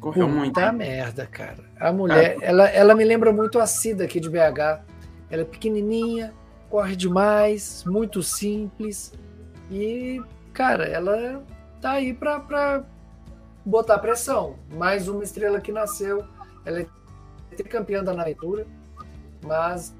Correu 0.00 0.26
Puta 0.26 0.38
muito. 0.38 0.72
merda, 0.72 1.26
cara. 1.26 1.62
A 1.78 1.92
mulher, 1.92 2.38
ah. 2.40 2.44
ela, 2.44 2.68
ela 2.70 2.94
me 2.94 3.04
lembra 3.04 3.30
muito 3.32 3.58
a 3.58 3.66
Cida 3.66 4.04
aqui 4.04 4.18
de 4.18 4.30
BH. 4.30 4.82
Ela 5.30 5.42
é 5.42 5.44
pequenininha, 5.44 6.32
corre 6.70 6.96
demais, 6.96 7.84
muito 7.84 8.22
simples. 8.22 9.12
E, 9.70 10.22
cara, 10.54 10.84
ela 10.84 11.44
tá 11.82 11.92
aí 11.92 12.14
pra, 12.14 12.40
pra 12.40 12.82
botar 13.62 13.98
pressão. 13.98 14.56
Mais 14.72 15.06
uma 15.06 15.22
estrela 15.22 15.60
que 15.60 15.70
nasceu. 15.70 16.24
Ela 16.64 16.80
é 16.80 16.86
campeã 17.64 18.02
da 18.02 18.12
aventura, 18.12 18.66
mas 19.44 19.94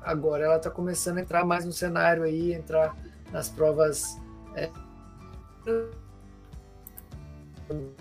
agora 0.00 0.44
ela 0.44 0.58
tá 0.58 0.70
começando 0.70 1.18
a 1.18 1.20
entrar 1.20 1.44
mais 1.44 1.64
no 1.64 1.72
cenário 1.72 2.22
aí, 2.22 2.52
entrar 2.52 2.96
nas 3.30 3.48
provas. 3.48 4.20
É... 4.54 4.70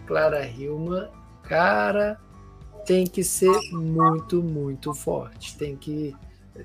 Clara 0.06 0.46
Hilma, 0.46 1.10
cara, 1.44 2.20
tem 2.86 3.06
que 3.06 3.24
ser 3.24 3.58
muito, 3.72 4.42
muito 4.42 4.94
forte. 4.94 5.58
Tem 5.58 5.76
que, 5.76 6.16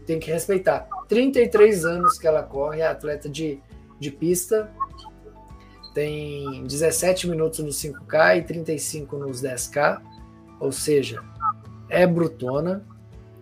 tem 0.07 0.19
que 0.19 0.31
respeitar. 0.31 0.89
33 1.09 1.85
anos 1.85 2.19
que 2.19 2.27
ela 2.27 2.43
corre, 2.43 2.81
é 2.81 2.87
atleta 2.87 3.29
de, 3.29 3.61
de 3.99 4.11
pista, 4.11 4.71
tem 5.95 6.65
17 6.65 7.29
minutos 7.29 7.61
nos 7.61 7.77
5K 7.83 8.39
e 8.39 8.43
35 8.43 9.17
nos 9.17 9.43
10K, 9.43 10.03
ou 10.61 10.71
seja, 10.71 11.23
é 11.89 12.07
brutona. 12.07 12.83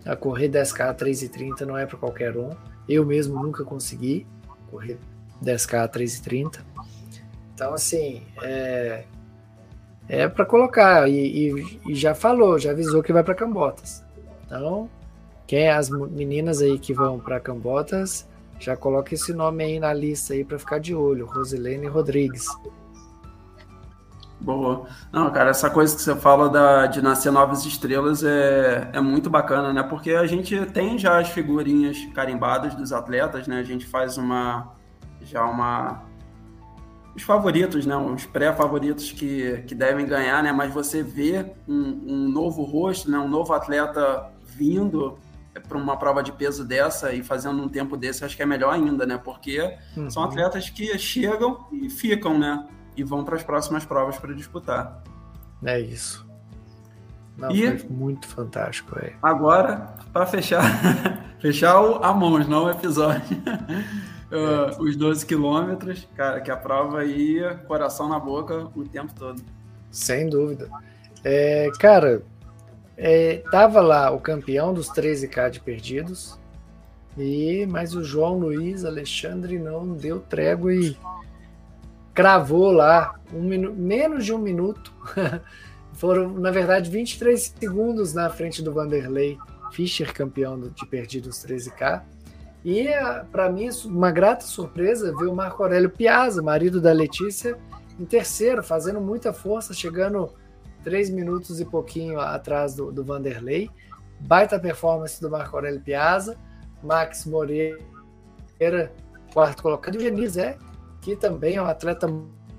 A 0.05 0.15
correr 0.15 0.49
10K 0.49 0.89
a 0.89 0.93
3,30 0.93 1.61
não 1.61 1.77
é 1.77 1.85
para 1.85 1.97
qualquer 1.97 2.37
um. 2.37 2.51
Eu 2.87 3.03
mesmo 3.05 3.41
nunca 3.41 3.63
consegui 3.63 4.27
correr 4.69 4.99
10K 5.43 5.83
a 5.83 5.89
3,30. 5.89 6.59
Então, 7.53 7.73
assim, 7.73 8.21
é, 8.43 9.05
é 10.07 10.27
para 10.27 10.45
colocar. 10.45 11.09
E, 11.09 11.49
e, 11.49 11.79
e, 11.87 11.95
já 11.95 12.13
falou, 12.13 12.59
já 12.59 12.71
avisou 12.71 13.01
que 13.01 13.13
vai 13.13 13.23
para 13.23 13.33
Cambotas. 13.33 14.03
Então, 14.45 14.89
quem 15.47 15.63
é 15.63 15.71
as 15.71 15.89
meninas 15.89 16.61
aí 16.61 16.77
que 16.77 16.93
vão 16.93 17.19
para 17.19 17.39
Cambotas, 17.39 18.27
já 18.59 18.75
coloca 18.75 19.13
esse 19.13 19.33
nome 19.33 19.63
aí 19.63 19.79
na 19.79 19.93
lista 19.93 20.33
aí 20.33 20.43
para 20.43 20.59
ficar 20.59 20.79
de 20.79 20.93
olho, 20.93 21.25
Rosilene 21.25 21.87
Rodrigues. 21.87 22.47
Boa. 24.45 24.85
Não, 25.11 25.31
cara, 25.31 25.49
essa 25.49 25.71
coisa 25.71 25.95
que 25.95 26.01
você 26.03 26.15
fala 26.15 26.47
da, 26.47 26.85
de 26.85 27.01
nascer 27.01 27.31
novas 27.31 27.65
estrelas 27.65 28.23
é, 28.23 28.91
é 28.93 29.01
muito 29.01 29.27
bacana, 29.27 29.73
né? 29.73 29.81
Porque 29.81 30.11
a 30.11 30.27
gente 30.27 30.67
tem 30.67 30.99
já 30.99 31.19
as 31.19 31.29
figurinhas 31.29 31.97
carimbadas 32.13 32.75
dos 32.75 32.93
atletas, 32.93 33.47
né? 33.47 33.59
A 33.59 33.63
gente 33.63 33.87
faz 33.87 34.19
uma 34.19 34.71
já 35.23 35.43
uma 35.43 36.03
os 37.15 37.23
favoritos, 37.23 37.87
né? 37.87 37.97
Os 37.97 38.25
pré-favoritos 38.25 39.11
que, 39.11 39.63
que 39.65 39.73
devem 39.73 40.05
ganhar, 40.05 40.43
né? 40.43 40.51
Mas 40.51 40.71
você 40.71 41.01
vê 41.01 41.53
um, 41.67 42.03
um 42.05 42.29
novo 42.29 42.61
rosto, 42.61 43.09
né? 43.09 43.17
Um 43.17 43.27
novo 43.27 43.51
atleta 43.51 44.31
vindo 44.43 45.17
para 45.67 45.77
uma 45.77 45.97
prova 45.97 46.21
de 46.21 46.31
peso 46.31 46.63
dessa 46.63 47.13
e 47.13 47.23
fazendo 47.23 47.63
um 47.63 47.69
tempo 47.69 47.97
desse, 47.97 48.23
acho 48.23 48.35
que 48.35 48.43
é 48.43 48.45
melhor 48.45 48.75
ainda, 48.75 49.07
né? 49.07 49.17
Porque 49.17 49.75
uhum. 49.97 50.07
são 50.07 50.23
atletas 50.23 50.69
que 50.69 50.95
chegam 50.99 51.65
e 51.71 51.89
ficam, 51.89 52.37
né? 52.37 52.67
E 52.95 53.03
vão 53.03 53.23
para 53.23 53.35
as 53.35 53.43
próximas 53.43 53.85
provas 53.85 54.17
para 54.17 54.33
disputar. 54.33 55.03
É 55.63 55.79
isso. 55.79 56.25
Não, 57.37 57.51
e 57.51 57.83
muito 57.89 58.27
fantástico, 58.27 58.97
é. 58.99 59.13
Agora, 59.21 59.95
para 60.13 60.25
fechar, 60.25 60.63
fechar 61.41 61.81
o, 61.81 62.03
a 62.03 62.13
mãos, 62.13 62.47
não 62.47 62.65
o 62.65 62.69
episódio. 62.69 63.37
uh, 64.31 64.79
os 64.81 64.95
12 64.95 65.25
quilômetros, 65.25 66.07
cara, 66.15 66.39
que 66.39 66.49
a 66.49 66.55
prova 66.55 67.03
ia 67.03 67.55
coração 67.67 68.07
na 68.07 68.19
boca 68.19 68.69
o 68.73 68.85
tempo 68.85 69.13
todo. 69.13 69.41
Sem 69.91 70.29
dúvida. 70.29 70.69
É, 71.23 71.69
cara, 71.79 72.23
é, 72.97 73.43
tava 73.51 73.81
lá 73.81 74.11
o 74.11 74.19
campeão 74.19 74.73
dos 74.73 74.89
13K 74.89 75.49
de 75.49 75.59
perdidos, 75.59 76.39
e 77.17 77.65
mas 77.65 77.95
o 77.95 78.03
João 78.03 78.37
Luiz 78.37 78.85
Alexandre 78.85 79.57
não 79.57 79.93
deu 79.93 80.19
trégua 80.19 80.73
e 80.73 80.97
cravou 82.15 82.71
lá 82.71 83.19
um 83.33 83.41
menos 83.73 84.25
de 84.25 84.33
um 84.33 84.37
minuto. 84.37 84.93
Foram, 85.93 86.29
na 86.29 86.49
verdade, 86.49 86.89
23 86.89 87.53
segundos 87.59 88.13
na 88.13 88.29
frente 88.29 88.61
do 88.61 88.73
Vanderlei 88.73 89.37
Fischer, 89.71 90.13
campeão 90.13 90.59
de 90.59 90.85
perdidos 90.85 91.45
13K. 91.45 92.01
E, 92.63 92.87
para 93.31 93.51
mim, 93.51 93.69
uma 93.85 94.11
grata 94.11 94.45
surpresa 94.45 95.15
ver 95.15 95.27
o 95.27 95.35
Marco 95.35 95.61
Aurélio 95.61 95.89
Piazza, 95.89 96.41
marido 96.41 96.81
da 96.81 96.91
Letícia, 96.91 97.57
em 97.99 98.05
terceiro, 98.05 98.63
fazendo 98.63 98.99
muita 98.99 99.31
força, 99.31 99.73
chegando 99.73 100.33
três 100.83 101.09
minutos 101.09 101.59
e 101.59 101.65
pouquinho 101.65 102.19
atrás 102.19 102.73
do, 102.73 102.91
do 102.91 103.03
Vanderlei. 103.03 103.69
Baita 104.19 104.59
performance 104.59 105.21
do 105.21 105.29
Marco 105.29 105.55
Aurélio 105.55 105.81
Piazza, 105.81 106.37
Max 106.81 107.25
Moreira, 107.25 107.77
quarto 109.33 109.61
colocado, 109.61 109.95
e 109.95 109.97
o 109.97 110.01
Genizé, 110.01 110.57
que 111.05 111.15
também 111.15 111.57
é 111.57 111.61
um 111.61 111.67
atleta 111.67 112.11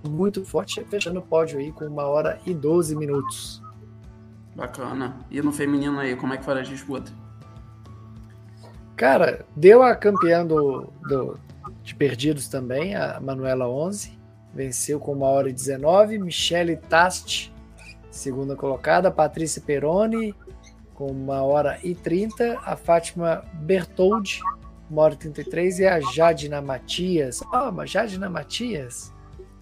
muito 0.09 0.45
forte, 0.45 0.85
fechando 0.85 1.19
o 1.19 1.23
pódio 1.23 1.59
aí 1.59 1.73
com 1.73 1.85
uma 1.85 2.05
hora 2.05 2.39
e 2.47 2.55
12 2.55 2.95
minutos. 2.95 3.61
Bacana. 4.55 5.17
E 5.29 5.43
no 5.43 5.51
feminino 5.51 5.99
aí, 5.99 6.15
como 6.15 6.33
é 6.33 6.37
que 6.37 6.45
foi 6.45 6.57
a 6.57 6.63
disputa? 6.63 7.11
Cara, 8.95 9.45
deu 9.57 9.83
a 9.83 9.97
campeã 9.97 10.47
do, 10.47 10.93
do, 11.09 11.37
de 11.83 11.93
perdidos 11.97 12.47
também, 12.47 12.95
a 12.95 13.19
Manuela 13.21 13.69
11. 13.69 14.17
Venceu 14.55 15.01
com 15.01 15.13
uma 15.13 15.27
hora 15.27 15.51
e 15.51 15.53
19. 15.53 16.17
Michele 16.21 16.77
Tasti, 16.77 17.53
segunda 18.13 18.55
colocada. 18.55 19.11
Patrícia 19.11 19.61
Peroni, 19.61 20.33
com 20.95 21.11
uma 21.11 21.43
hora 21.43 21.81
e 21.83 21.97
30. 21.97 22.61
A 22.65 22.77
Fátima 22.77 23.45
Bertoldi, 23.55 24.41
uma 24.91 25.03
hora 25.03 25.15
e 25.15 25.17
33. 25.17 25.79
E 25.81 25.87
a 25.87 26.01
Jadina 26.01 26.61
Matias. 26.61 27.43
Ah, 27.53 27.69
oh, 27.69 27.73
mas 27.73 27.91
Jadina 27.91 28.29
Matias, 28.29 29.13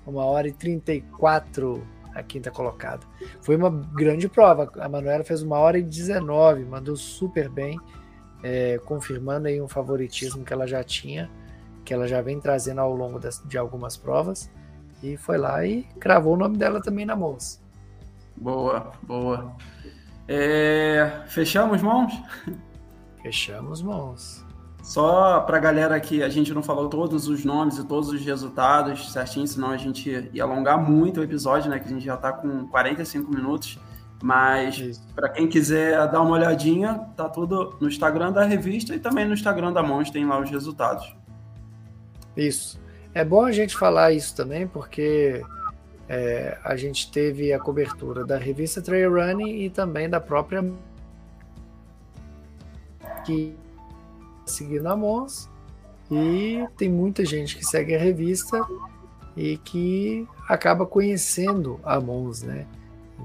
uma 0.06 0.24
hora 0.24 0.48
e 0.48 0.52
34 0.52 1.86
a 2.14 2.22
quinta 2.22 2.50
colocada. 2.50 3.04
Foi 3.42 3.56
uma 3.56 3.70
grande 3.70 4.28
prova. 4.28 4.70
A 4.80 4.88
Manuela 4.88 5.24
fez 5.24 5.42
uma 5.42 5.58
hora 5.58 5.78
e 5.78 5.82
19, 5.82 6.64
mandou 6.64 6.96
super 6.96 7.48
bem, 7.48 7.78
é, 8.42 8.78
confirmando 8.84 9.48
aí 9.48 9.60
um 9.60 9.68
favoritismo 9.68 10.44
que 10.44 10.52
ela 10.52 10.66
já 10.66 10.84
tinha, 10.84 11.28
que 11.84 11.92
ela 11.92 12.06
já 12.06 12.22
vem 12.22 12.40
trazendo 12.40 12.80
ao 12.80 12.94
longo 12.94 13.18
das, 13.18 13.42
de 13.44 13.58
algumas 13.58 13.96
provas. 13.96 14.50
E 15.02 15.16
foi 15.16 15.36
lá 15.36 15.66
e 15.66 15.82
cravou 16.00 16.34
o 16.34 16.36
nome 16.36 16.56
dela 16.56 16.80
também 16.80 17.04
na 17.04 17.16
moça. 17.16 17.60
Boa, 18.36 18.92
boa. 19.02 19.54
É, 20.26 21.22
fechamos 21.26 21.82
mãos? 21.82 22.12
Fechamos 23.22 23.82
mãos. 23.82 24.44
Só 24.84 25.40
para 25.40 25.56
a 25.56 25.60
galera 25.60 25.98
que 25.98 26.22
a 26.22 26.28
gente 26.28 26.52
não 26.52 26.62
falou 26.62 26.90
todos 26.90 27.26
os 27.26 27.42
nomes 27.42 27.78
e 27.78 27.84
todos 27.84 28.10
os 28.10 28.22
resultados 28.22 29.10
certinho, 29.14 29.46
senão 29.46 29.70
a 29.70 29.78
gente 29.78 30.28
ia 30.30 30.44
alongar 30.44 30.78
muito 30.78 31.20
o 31.20 31.24
episódio, 31.24 31.70
né? 31.70 31.78
Que 31.78 31.86
a 31.86 31.88
gente 31.88 32.04
já 32.04 32.16
está 32.16 32.30
com 32.30 32.68
45 32.68 33.30
minutos. 33.30 33.80
Mas 34.22 35.02
para 35.14 35.30
quem 35.30 35.48
quiser 35.48 36.06
dar 36.10 36.20
uma 36.20 36.32
olhadinha, 36.32 37.00
tá 37.16 37.30
tudo 37.30 37.74
no 37.80 37.88
Instagram 37.88 38.30
da 38.30 38.44
revista 38.44 38.94
e 38.94 38.98
também 38.98 39.24
no 39.24 39.32
Instagram 39.32 39.72
da 39.72 39.82
Mons 39.82 40.10
tem 40.10 40.26
lá 40.26 40.38
os 40.38 40.50
resultados. 40.50 41.16
Isso. 42.36 42.78
É 43.14 43.24
bom 43.24 43.42
a 43.42 43.52
gente 43.52 43.74
falar 43.74 44.12
isso 44.12 44.36
também, 44.36 44.66
porque 44.66 45.42
é, 46.06 46.58
a 46.62 46.76
gente 46.76 47.10
teve 47.10 47.54
a 47.54 47.58
cobertura 47.58 48.22
da 48.22 48.36
revista 48.36 48.82
Trail 48.82 49.14
Running 49.14 49.62
e 49.62 49.70
também 49.70 50.10
da 50.10 50.20
própria 50.20 50.62
que 53.24 53.56
seguindo 54.46 54.86
a 54.86 54.96
Mons 54.96 55.48
e 56.10 56.64
tem 56.76 56.88
muita 56.88 57.24
gente 57.24 57.56
que 57.56 57.64
segue 57.64 57.94
a 57.94 57.98
revista 57.98 58.64
e 59.36 59.56
que 59.58 60.26
acaba 60.48 60.86
conhecendo 60.86 61.80
a 61.82 62.00
Mons, 62.00 62.42
né? 62.42 62.66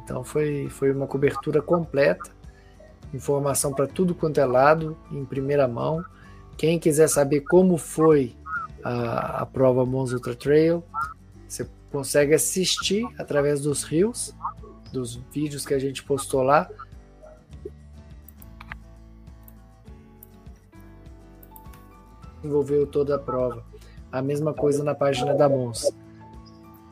Então 0.04 0.24
foi, 0.24 0.70
foi 0.70 0.92
uma 0.92 1.08
cobertura 1.08 1.62
completa, 1.62 2.32
informação 3.14 3.74
para 3.74 3.88
tudo 3.88 4.16
quanto 4.16 4.40
é 4.40 4.46
lado, 4.46 4.98
em 5.12 5.26
primeira 5.26 5.68
mão. 5.68 6.04
Quem 6.58 6.80
quiser 6.80 7.08
saber 7.08 7.42
como 7.42 7.78
foi 7.78 8.36
a, 8.84 9.42
a 9.42 9.46
prova 9.46 9.86
Mons 9.86 10.14
Ultra 10.14 10.36
Trail, 10.36 10.84
você 11.48 11.68
consegue 11.92 12.34
assistir 12.34 13.06
através 13.18 13.62
dos 13.62 13.84
rios, 13.84 14.34
dos 14.92 15.16
vídeos 15.32 15.66
que 15.66 15.74
a 15.74 15.80
gente 15.80 16.04
postou 16.04 16.44
lá, 16.44 16.70
envolveu 22.44 22.86
toda 22.88 23.16
a 23.16 23.20
prova. 23.20 23.64
A 24.12 24.22
mesma 24.22 24.54
coisa 24.54 24.84
na 24.84 24.96
página 24.96 25.34
da 25.34 25.48
Mons. 25.48 25.92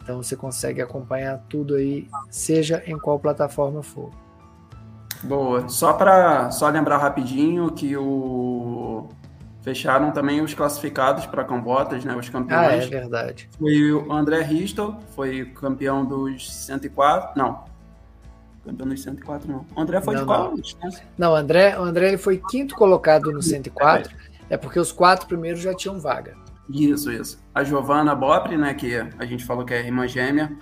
Então 0.04 0.24
você 0.24 0.36
consegue 0.36 0.82
acompanhar 0.82 1.44
tudo 1.50 1.76
aí, 1.76 2.08
seja 2.30 2.82
em 2.86 2.98
qual 2.98 3.20
plataforma 3.20 3.84
for. 3.84 4.10
Boa. 5.24 5.68
Só 5.68 5.94
para 5.94 6.52
só 6.52 6.70
lembrar 6.70 6.98
rapidinho 6.98 7.72
que 7.72 7.98
o 7.98 9.10
fecharam 9.68 10.12
também 10.12 10.40
os 10.40 10.54
classificados 10.54 11.26
para 11.26 11.44
Cambotas, 11.44 12.06
né, 12.06 12.16
os 12.16 12.30
campeões. 12.30 12.62
Ah, 12.62 12.74
é 12.74 12.88
verdade. 12.88 13.50
Foi 13.60 13.92
o 13.92 14.14
André 14.14 14.42
Ristel, 14.42 14.96
foi 15.14 15.44
campeão 15.44 16.06
dos 16.06 16.50
104, 16.66 17.38
não. 17.38 17.66
Campeão 18.64 18.88
dos 18.88 19.04
104 19.04 19.52
não. 19.52 19.66
O 19.76 19.82
André 19.82 20.00
foi 20.00 20.14
não, 20.16 20.22
de 20.22 20.26
qual? 20.26 20.54
Não, 20.54 20.92
não 21.18 21.36
André, 21.36 21.78
o 21.78 21.84
André 21.84 22.08
ele 22.08 22.18
foi 22.18 22.42
quinto 22.50 22.76
colocado 22.76 23.30
no 23.32 23.42
104. 23.42 24.10
É. 24.10 24.27
É 24.50 24.58
porque 24.58 24.80
os 24.80 24.92
quatro 24.92 25.28
primeiros 25.28 25.62
já 25.62 25.74
tinham 25.74 26.00
vaga. 26.00 26.36
Isso, 26.70 27.12
isso. 27.12 27.40
A 27.54 27.64
Giovanna 27.64 28.14
Bopri, 28.14 28.58
né, 28.58 28.74
que 28.74 28.96
a 29.18 29.26
gente 29.26 29.46
falou 29.46 29.66
que 29.66 29.74
é 29.74 29.86
irmã 29.86 30.08
gêmea, 30.08 30.58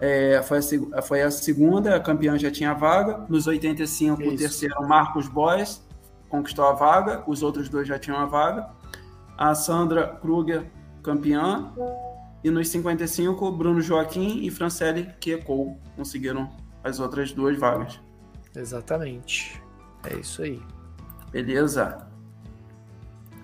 é, 0.00 0.42
foi, 0.42 0.58
a, 0.58 1.02
foi 1.02 1.22
a 1.22 1.30
segunda, 1.30 1.94
a 1.94 2.00
campeã 2.00 2.38
já 2.38 2.50
tinha 2.50 2.72
vaga. 2.72 3.26
Nos 3.28 3.46
85, 3.46 4.22
isso. 4.22 4.32
o 4.32 4.36
terceiro, 4.36 4.88
Marcos 4.88 5.28
Boys, 5.28 5.86
conquistou 6.28 6.64
a 6.64 6.72
vaga, 6.72 7.22
os 7.26 7.42
outros 7.42 7.68
dois 7.68 7.86
já 7.86 7.98
tinham 7.98 8.18
a 8.18 8.24
vaga. 8.24 8.70
A 9.36 9.54
Sandra 9.54 10.06
Kruger, 10.06 10.70
campeã. 11.02 11.72
E 12.42 12.50
nos 12.50 12.68
55, 12.68 13.52
Bruno 13.52 13.82
Joaquim 13.82 14.42
e 14.42 14.50
Francelle 14.50 15.10
Kekol 15.20 15.78
conseguiram 15.94 16.50
as 16.82 16.98
outras 16.98 17.32
duas 17.32 17.58
vagas. 17.58 18.00
Exatamente. 18.56 19.62
É 20.04 20.14
isso 20.14 20.42
aí. 20.42 20.62
Beleza. 21.30 22.09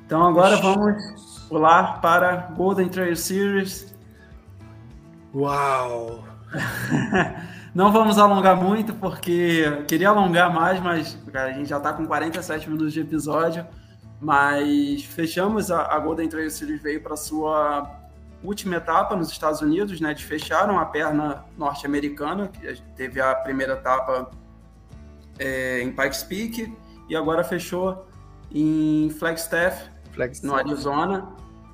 Então 0.06 0.24
agora 0.24 0.56
vamos 0.56 1.46
pular 1.48 2.00
para 2.00 2.36
Golden 2.56 2.88
Trail 2.88 3.16
Series. 3.16 3.92
Uau! 5.34 6.24
Não 7.74 7.92
vamos 7.92 8.16
alongar 8.16 8.56
muito, 8.56 8.94
porque 8.94 9.82
queria 9.88 10.08
alongar 10.10 10.50
mais, 10.54 10.80
mas 10.80 11.18
cara, 11.32 11.50
a 11.50 11.52
gente 11.52 11.68
já 11.68 11.76
está 11.78 11.92
com 11.92 12.06
47 12.06 12.70
minutos 12.70 12.92
de 12.92 13.00
episódio. 13.00 13.66
Mas 14.20 15.04
fechamos 15.04 15.70
a, 15.70 15.82
a 15.94 15.98
Golden 15.98 16.28
Trail 16.28 16.50
Series 16.50 16.80
veio 16.80 17.02
para 17.02 17.16
sua 17.16 17.90
última 18.42 18.76
etapa 18.76 19.16
nos 19.16 19.30
Estados 19.30 19.60
Unidos, 19.60 20.00
né? 20.00 20.12
Eles 20.12 20.22
fecharam 20.22 20.78
a 20.78 20.86
perna 20.86 21.44
norte-americana, 21.58 22.48
que 22.48 22.80
teve 22.94 23.20
a 23.20 23.34
primeira 23.34 23.72
etapa 23.72 24.30
é, 25.38 25.82
em 25.82 25.90
Pikes 25.90 26.22
Peak 26.22 26.72
e 27.08 27.16
agora 27.16 27.42
fechou 27.44 28.06
em 28.50 29.10
Flagstaff, 29.18 29.90
no 30.42 30.54
Arizona 30.54 31.28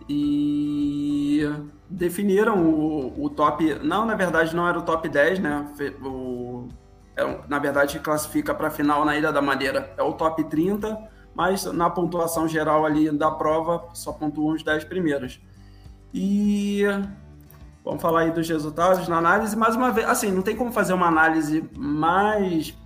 e 0.09 1.49
definiram 1.89 2.63
o, 2.65 3.25
o, 3.25 3.31
top. 3.31 3.79
Não, 3.83 4.05
na 4.05 4.15
verdade, 4.15 4.55
não 4.55 4.69
era 4.69 4.79
o 4.79 4.83
top 4.83 5.09
10, 5.09 5.39
né? 5.39 5.67
O, 6.03 6.69
é, 7.17 7.41
na 7.49 7.59
verdade, 7.59 7.99
classifica 7.99 8.55
para 8.55 8.69
a 8.69 8.71
final 8.71 9.05
na 9.05 9.17
Ilha 9.17 9.33
da 9.33 9.43
Madeira. 9.43 9.93
É 9.97 10.03
o 10.03 10.13
top 10.13 10.45
30, 10.45 10.99
mas 11.35 11.65
na 11.65 11.89
pontuação 11.89 12.49
geral 12.49 12.85
ali 12.85 13.11
da 13.11 13.31
prova 13.31 13.89
só 13.95 14.13
pontuam 14.13 14.55
os 14.55 14.63
10 14.63 14.85
primeiros. 14.85 15.41
E 16.13 16.83
vamos 17.85 18.03
falar 18.03 18.21
aí 18.21 18.31
dos 18.31 18.49
resultados 18.49 19.09
na 19.09 19.19
análise. 19.19 19.57
Mais 19.57 19.77
uma 19.77 19.91
vez, 19.91 20.09
assim, 20.09 20.31
não 20.31 20.43
tem 20.43 20.57
como 20.57 20.73
fazer 20.73 20.93
uma 20.93 21.07
análise 21.07 21.69
mais 21.77 22.77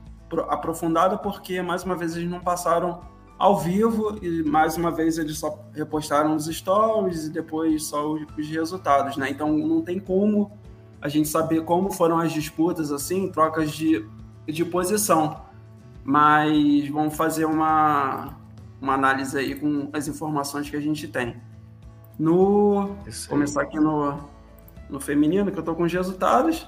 aprofundada, 0.48 1.16
porque 1.16 1.62
mais 1.62 1.84
uma 1.84 1.94
vez 1.94 2.16
eles 2.16 2.28
não 2.28 2.40
passaram 2.40 3.00
ao 3.38 3.58
vivo 3.58 4.18
e 4.22 4.42
mais 4.42 4.76
uma 4.76 4.90
vez 4.90 5.18
eles 5.18 5.38
só 5.38 5.58
repostaram 5.74 6.34
os 6.34 6.46
stories 6.46 7.26
e 7.26 7.30
depois 7.30 7.84
só 7.84 8.12
os, 8.12 8.22
os, 8.36 8.48
resultados, 8.48 9.16
né? 9.16 9.30
Então 9.30 9.56
não 9.56 9.82
tem 9.82 10.00
como 10.00 10.50
a 11.00 11.08
gente 11.08 11.28
saber 11.28 11.62
como 11.64 11.92
foram 11.92 12.18
as 12.18 12.32
disputas 12.32 12.90
assim, 12.90 13.30
trocas 13.30 13.72
de, 13.72 14.04
de 14.46 14.64
posição. 14.64 15.44
Mas 16.02 16.88
vamos 16.88 17.16
fazer 17.16 17.44
uma, 17.44 18.36
uma 18.80 18.94
análise 18.94 19.36
aí 19.36 19.54
com 19.54 19.90
as 19.92 20.08
informações 20.08 20.70
que 20.70 20.76
a 20.76 20.80
gente 20.80 21.06
tem. 21.08 21.36
No 22.18 22.96
começar 23.28 23.62
aqui 23.62 23.78
no, 23.78 24.18
no 24.88 24.98
feminino, 24.98 25.50
que 25.50 25.58
eu 25.58 25.62
tô 25.62 25.74
com 25.74 25.82
os 25.82 25.92
resultados. 25.92 26.66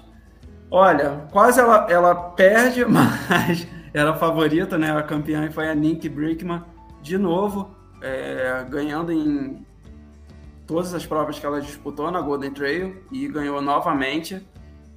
Olha, 0.71 1.27
quase 1.33 1.61
ela, 1.61 1.87
ela 1.91 2.15
perde, 2.15 2.85
mas 2.87 3.67
era 3.93 4.11
a 4.11 4.15
favorita, 4.15 4.77
né? 4.77 4.97
A 4.97 5.03
campeã 5.03 5.51
foi 5.51 5.69
a 5.69 5.75
Nick 5.75 6.09
Brickman, 6.09 6.63
de 7.03 7.17
novo, 7.17 7.71
é, 8.03 8.65
ganhando 8.69 9.13
em 9.13 9.65
todas 10.67 10.93
as 10.95 11.07
provas 11.07 11.39
que 11.39 11.47
ela 11.47 11.61
disputou 11.61 12.11
na 12.11 12.21
Golden 12.21 12.53
Trail 12.53 13.03
e 13.11 13.27
ganhou 13.29 13.61
novamente. 13.63 14.47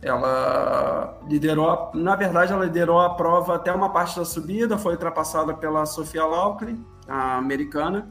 Ela 0.02 1.20
liderou, 1.28 1.92
na 1.94 2.16
verdade, 2.16 2.52
ela 2.52 2.66
liderou 2.66 3.00
a 3.00 3.12
prova 3.12 3.56
até 3.56 3.72
uma 3.72 3.90
parte 3.90 4.18
da 4.18 4.26
subida, 4.26 4.78
foi 4.78 4.94
ultrapassada 4.94 5.54
pela 5.54 5.86
Sofia 5.86 6.26
Laukli, 6.26 6.78
a 7.08 7.38
americana, 7.38 8.10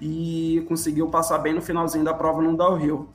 e 0.00 0.64
conseguiu 0.68 1.08
passar 1.08 1.38
bem 1.38 1.52
no 1.52 1.60
finalzinho 1.60 2.04
da 2.04 2.14
prova 2.14 2.40
no 2.40 2.56
downhill. 2.56 3.08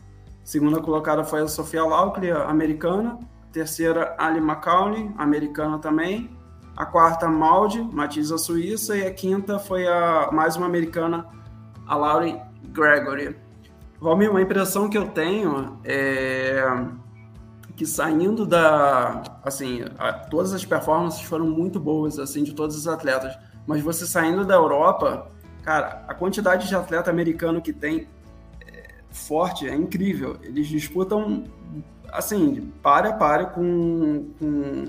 Segunda 0.43 0.81
colocada 0.81 1.23
foi 1.23 1.41
a 1.41 1.47
Sofia 1.47 1.83
Laukli, 1.83 2.29
a 2.29 2.43
americana. 2.43 3.17
Terceira, 3.51 4.13
Ali 4.17 4.39
McCauley, 4.39 5.09
americana 5.17 5.79
também 5.79 6.36
a 6.77 6.85
quarta 6.85 7.27
Maldi, 7.27 7.81
Matiza 7.81 8.37
Suíça, 8.37 8.95
e 8.95 9.05
a 9.05 9.11
quinta 9.11 9.57
foi 9.57 9.87
a 9.87 10.29
mais 10.31 10.55
uma 10.55 10.67
americana, 10.67 11.25
a 11.87 11.95
Laurie 11.95 12.39
Gregory. 12.69 13.35
Valmir, 13.99 14.29
uma 14.29 14.41
impressão 14.41 14.87
que 14.87 14.97
eu 14.97 15.07
tenho 15.07 15.79
é 15.83 16.63
que 17.75 17.85
saindo 17.85 18.45
da. 18.45 19.23
Assim, 19.43 19.83
a, 19.97 20.11
todas 20.11 20.53
as 20.53 20.65
performances 20.65 21.21
foram 21.21 21.47
muito 21.47 21.79
boas, 21.79 22.19
assim, 22.19 22.43
de 22.43 22.53
todos 22.53 22.75
os 22.75 22.87
atletas. 22.87 23.37
Mas 23.65 23.81
você 23.81 24.05
saindo 24.05 24.45
da 24.45 24.55
Europa, 24.55 25.31
cara, 25.63 26.03
a 26.07 26.13
quantidade 26.13 26.67
de 26.67 26.75
atleta 26.75 27.09
americano 27.09 27.61
que 27.61 27.73
tem 27.73 28.07
é, 28.65 28.95
forte 29.09 29.67
é 29.67 29.75
incrível. 29.75 30.37
Eles 30.41 30.67
disputam, 30.67 31.43
assim, 32.11 32.71
para 32.81 33.09
a 33.09 33.13
para 33.13 33.45
com, 33.45 34.31
com, 34.39 34.85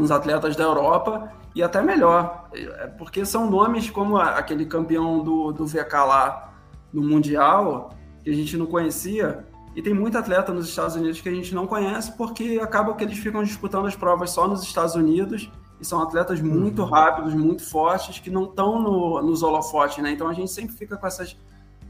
os 0.00 0.10
atletas 0.10 0.54
da 0.54 0.64
Europa 0.64 1.32
e 1.54 1.62
até 1.62 1.80
melhor, 1.80 2.48
é, 2.52 2.86
porque 2.98 3.24
são 3.24 3.50
nomes 3.50 3.88
como 3.88 4.18
aquele 4.18 4.66
campeão 4.66 5.24
do, 5.24 5.52
do 5.52 5.66
VK 5.66 5.92
lá 6.06 6.52
no 6.92 7.02
Mundial, 7.02 7.90
que 8.22 8.30
a 8.30 8.34
gente 8.34 8.56
não 8.56 8.66
conhecia, 8.66 9.46
e 9.74 9.80
tem 9.80 9.94
muito 9.94 10.18
atleta 10.18 10.52
nos 10.52 10.68
Estados 10.68 10.96
Unidos 10.96 11.20
que 11.20 11.28
a 11.28 11.34
gente 11.34 11.54
não 11.54 11.66
conhece 11.66 12.12
porque 12.12 12.58
acaba 12.62 12.94
que 12.94 13.04
eles 13.04 13.18
ficam 13.18 13.42
disputando 13.42 13.86
as 13.86 13.96
provas 13.96 14.30
só 14.30 14.46
nos 14.46 14.62
Estados 14.62 14.94
Unidos 14.94 15.50
e 15.80 15.84
são 15.84 16.02
atletas 16.02 16.40
muito 16.40 16.82
uhum. 16.82 16.88
rápidos, 16.88 17.34
muito 17.34 17.62
fortes, 17.62 18.18
que 18.18 18.30
não 18.30 18.44
estão 18.44 18.80
no, 18.80 19.22
nos 19.22 19.42
holofotes, 19.42 20.02
né? 20.02 20.12
Então 20.12 20.28
a 20.28 20.32
gente 20.32 20.50
sempre 20.50 20.74
fica 20.74 20.96
com 20.96 21.06
essas 21.06 21.38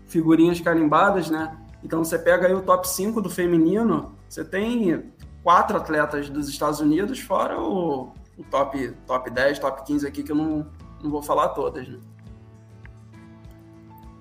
figurinhas 0.07 0.61
carimbadas, 0.61 1.30
né? 1.30 1.57
Então 1.82 2.02
você 2.02 2.18
pega 2.18 2.48
aí 2.48 2.54
o 2.54 2.62
top 2.62 2.88
5 2.88 3.20
do 3.20 3.30
feminino, 3.30 4.16
você 4.28 4.44
tem 4.44 5.12
quatro 5.47 5.76
atletas 5.76 6.28
dos 6.28 6.49
Estados 6.49 6.80
Unidos, 6.80 7.20
fora 7.20 7.57
o, 7.57 8.12
o 8.36 8.42
top, 8.51 8.90
top 9.07 9.30
10, 9.30 9.61
top 9.61 9.84
15 9.84 10.05
aqui, 10.05 10.24
que 10.24 10.32
eu 10.32 10.34
não, 10.34 10.66
não 11.01 11.09
vou 11.09 11.22
falar 11.22 11.51
todas, 11.51 11.88
né? 11.88 12.01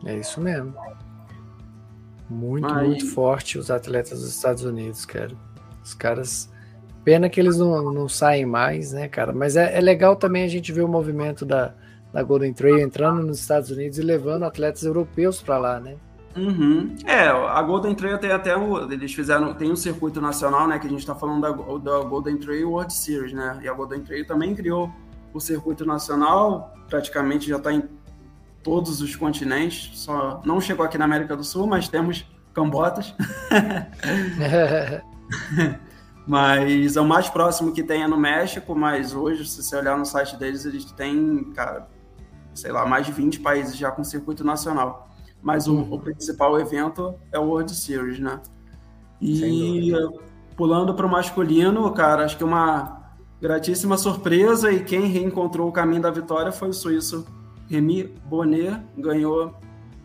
É 0.05 0.15
isso 0.19 0.39
mesmo. 0.39 0.75
Muito, 2.29 2.69
Mas... 2.69 2.87
muito 2.87 3.07
forte 3.07 3.57
os 3.57 3.71
atletas 3.71 4.19
dos 4.19 4.29
Estados 4.29 4.63
Unidos, 4.63 5.03
cara. 5.03 5.35
Os 5.83 5.95
caras. 5.95 6.47
Pena 7.03 7.27
que 7.27 7.39
eles 7.39 7.57
não, 7.57 7.91
não 7.91 8.07
saem 8.07 8.45
mais, 8.45 8.93
né, 8.93 9.07
cara? 9.07 9.33
Mas 9.33 9.55
é, 9.55 9.75
é 9.75 9.81
legal 9.81 10.15
também 10.15 10.43
a 10.43 10.47
gente 10.47 10.71
ver 10.71 10.83
o 10.83 10.87
movimento 10.87 11.43
da, 11.43 11.73
da 12.13 12.21
Golden 12.21 12.53
Trail 12.53 12.77
entrando 12.77 13.23
nos 13.23 13.39
Estados 13.39 13.71
Unidos 13.71 13.97
e 13.97 14.03
levando 14.03 14.43
atletas 14.43 14.83
europeus 14.83 15.41
para 15.41 15.57
lá, 15.57 15.79
né? 15.79 15.97
Uhum. 16.35 16.95
É, 17.05 17.27
a 17.27 17.61
Golden 17.61 17.95
Trail 17.95 18.17
tem 18.17 18.31
até 18.31 18.57
o, 18.57 18.91
eles 18.91 19.13
fizeram 19.13 19.53
tem 19.53 19.71
um 19.71 19.75
circuito 19.75 20.19
nacional, 20.19 20.67
né, 20.67 20.77
que 20.77 20.85
a 20.85 20.89
gente 20.89 20.99
está 20.99 21.15
falando 21.15 21.41
da, 21.41 21.51
da 21.51 22.03
Golden 22.03 22.37
Trail 22.37 22.69
World 22.69 22.93
Series, 22.93 23.31
né? 23.31 23.59
E 23.63 23.69
a 23.69 23.73
Golden 23.73 24.01
Trail 24.01 24.27
também 24.27 24.53
criou 24.53 24.91
o 25.33 25.39
circuito 25.39 25.85
nacional, 25.85 26.73
praticamente 26.89 27.47
já 27.47 27.57
está 27.57 27.71
em 27.71 27.83
todos 28.61 29.01
os 29.01 29.15
continentes, 29.15 29.97
só 29.99 30.41
não 30.45 30.59
chegou 30.59 30.85
aqui 30.85 30.97
na 30.97 31.05
América 31.05 31.37
do 31.37 31.43
Sul, 31.43 31.67
mas 31.67 31.87
temos 31.87 32.25
cambotas. 32.53 33.13
mas 36.27 36.95
é 36.95 37.01
o 37.01 37.05
mais 37.05 37.29
próximo 37.29 37.71
que 37.71 37.83
tem 37.83 38.03
é 38.03 38.07
no 38.07 38.17
México, 38.17 38.75
mas 38.75 39.13
hoje, 39.13 39.45
se 39.45 39.63
você 39.63 39.75
olhar 39.75 39.97
no 39.97 40.05
site 40.05 40.35
deles, 40.37 40.65
eles 40.65 40.85
têm, 40.85 41.51
cara, 41.53 41.87
sei 42.53 42.71
lá, 42.71 42.85
mais 42.85 43.05
de 43.05 43.11
20 43.11 43.39
países 43.39 43.77
já 43.77 43.91
com 43.91 44.03
circuito 44.03 44.43
nacional. 44.43 45.07
Mas 45.45 45.67
o, 45.67 45.79
o 45.79 45.99
principal 45.99 46.59
evento 46.59 47.13
é 47.31 47.37
o 47.37 47.43
World 47.43 47.71
Series, 47.75 48.19
né? 48.19 48.41
E 49.21 49.93
pulando 50.57 50.95
para 50.95 51.05
o 51.05 51.09
masculino, 51.09 51.91
cara, 51.91 52.25
acho 52.25 52.35
que 52.35 52.43
uma 52.43 53.13
gratíssima 53.39 53.95
surpresa 53.95 54.71
e 54.71 54.83
quem 54.83 55.01
reencontrou 55.01 55.69
o 55.69 55.71
caminho 55.71 56.01
da 56.01 56.09
vitória 56.09 56.51
foi 56.51 56.69
o 56.69 56.73
suíço 56.73 57.27
Remy 57.69 58.15
Bonnet 58.25 58.81
ganhou 58.97 59.53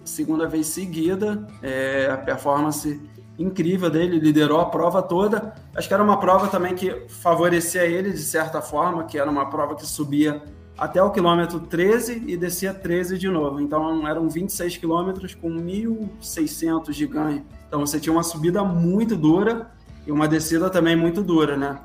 segunda 0.05 0.47
vez 0.47 0.67
seguida, 0.67 1.49
é, 1.63 2.11
a 2.11 2.19
performance 2.19 3.01
incrível 3.39 3.89
dele, 3.89 4.19
liderou 4.19 4.61
a 4.61 4.67
prova 4.67 5.01
toda. 5.03 5.55
Acho 5.75 5.89
que 5.89 5.95
era 5.95 6.03
uma 6.03 6.21
prova 6.21 6.49
também 6.49 6.75
que 6.75 7.07
favorecia 7.09 7.87
ele 7.87 8.13
de 8.13 8.19
certa 8.19 8.61
forma, 8.61 9.05
que 9.05 9.19
era 9.19 9.31
uma 9.31 9.49
prova 9.49 9.75
que 9.75 9.87
subia 9.87 10.43
até 10.81 11.03
o 11.03 11.11
quilômetro 11.11 11.61
13 11.61 12.25
e 12.27 12.39
descia 12.39 12.73
13 12.73 13.19
de 13.19 13.29
novo. 13.29 13.61
Então 13.61 14.09
eram 14.09 14.27
26 14.31 14.79
quilômetros 14.79 15.35
com 15.35 15.51
1.600 15.51 16.93
de 16.93 17.07
ganho. 17.07 17.45
Então 17.69 17.81
você 17.81 18.01
tinha 18.01 18.13
uma 18.13 18.23
subida 18.23 18.65
muito 18.65 19.15
dura 19.15 19.71
e 20.07 20.11
uma 20.11 20.27
descida 20.27 20.71
também 20.71 20.97
muito 20.97 21.23
dura, 21.23 21.55
né? 21.55 21.79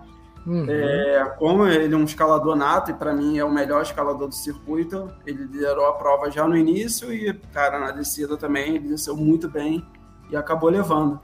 Uhum. 0.47 0.65
É, 0.69 1.35
como 1.37 1.67
ele 1.67 1.93
é 1.93 1.97
um 1.97 2.03
escalador 2.05 2.55
nato, 2.55 2.91
e 2.91 2.93
para 2.93 3.13
mim 3.13 3.37
é 3.37 3.43
o 3.43 3.51
melhor 3.51 3.81
escalador 3.81 4.27
do 4.29 4.35
circuito, 4.35 5.11
ele 5.25 5.43
liderou 5.43 5.87
a 5.87 5.93
prova 5.93 6.31
já 6.31 6.47
no 6.47 6.55
início 6.55 7.11
e, 7.11 7.33
cara, 7.51 7.79
na 7.79 7.91
descida 7.91 8.37
também 8.37 8.75
ele 8.75 8.87
desceu 8.87 9.17
muito 9.17 9.49
bem 9.49 9.83
e 10.31 10.37
acabou 10.37 10.69
levando. 10.69 11.19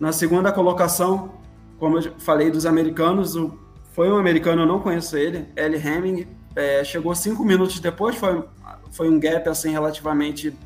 Na 0.00 0.10
segunda 0.10 0.50
colocação, 0.50 1.34
como 1.78 1.98
eu 1.98 2.18
falei 2.18 2.50
dos 2.50 2.66
americanos, 2.66 3.36
foi 3.92 4.10
um 4.10 4.16
americano, 4.16 4.62
eu 4.62 4.66
não 4.66 4.80
conheço 4.80 5.16
ele, 5.16 5.46
Ellie 5.54 5.80
Hemming, 5.80 6.26
é, 6.56 6.82
chegou 6.82 7.14
cinco 7.14 7.44
minutos 7.44 7.78
depois, 7.78 8.16
foi, 8.16 8.42
foi 8.90 9.10
um 9.10 9.20
gap 9.20 9.46
assim 9.48 9.70
relativamente 9.70 10.56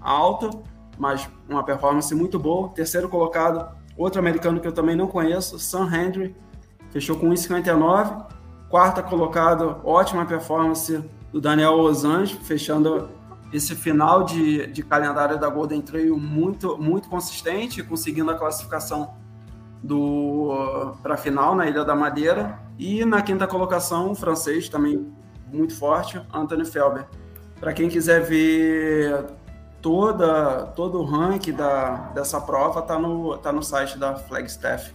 alto, 0.00 0.62
mas 0.98 1.26
uma 1.48 1.64
performance 1.64 2.14
muito 2.14 2.38
boa. 2.38 2.68
Terceiro 2.68 3.08
colocado, 3.08 3.74
outro 3.96 4.20
americano 4.20 4.60
que 4.60 4.68
eu 4.68 4.72
também 4.72 4.94
não 4.94 5.06
conheço, 5.06 5.58
Sam 5.58 5.88
Hendry, 5.92 6.36
fechou 6.90 7.16
com 7.16 7.30
1,59. 7.30 8.26
Quarta 8.68 9.02
colocado, 9.02 9.80
ótima 9.82 10.26
performance 10.26 11.02
do 11.32 11.40
Daniel 11.40 11.72
Osange, 11.72 12.36
fechando 12.42 13.08
esse 13.52 13.74
final 13.74 14.22
de, 14.22 14.66
de 14.68 14.82
calendário 14.82 15.40
da 15.40 15.48
Golden 15.48 15.80
Trail 15.80 16.16
muito, 16.16 16.76
muito 16.78 17.08
consistente, 17.08 17.82
conseguindo 17.82 18.30
a 18.30 18.34
classificação 18.34 19.14
para 21.02 21.14
a 21.14 21.16
final 21.16 21.56
na 21.56 21.66
Ilha 21.66 21.84
da 21.84 21.96
Madeira. 21.96 22.60
E 22.78 23.04
na 23.04 23.22
quinta 23.22 23.46
colocação, 23.46 24.12
o 24.12 24.14
francês 24.14 24.68
também 24.68 25.12
muito 25.52 25.74
forte, 25.74 26.20
Anthony 26.32 26.64
Felber. 26.64 27.06
Para 27.58 27.72
quem 27.72 27.88
quiser 27.88 28.22
ver 28.22 29.26
toda, 29.82 30.66
todo 30.74 31.00
o 31.00 31.04
ranking 31.04 31.52
da, 31.52 32.10
dessa 32.14 32.40
prova, 32.40 32.82
tá 32.82 32.98
no, 32.98 33.36
tá 33.38 33.52
no 33.52 33.62
site 33.62 33.98
da 33.98 34.14
Flagstaff. 34.14 34.92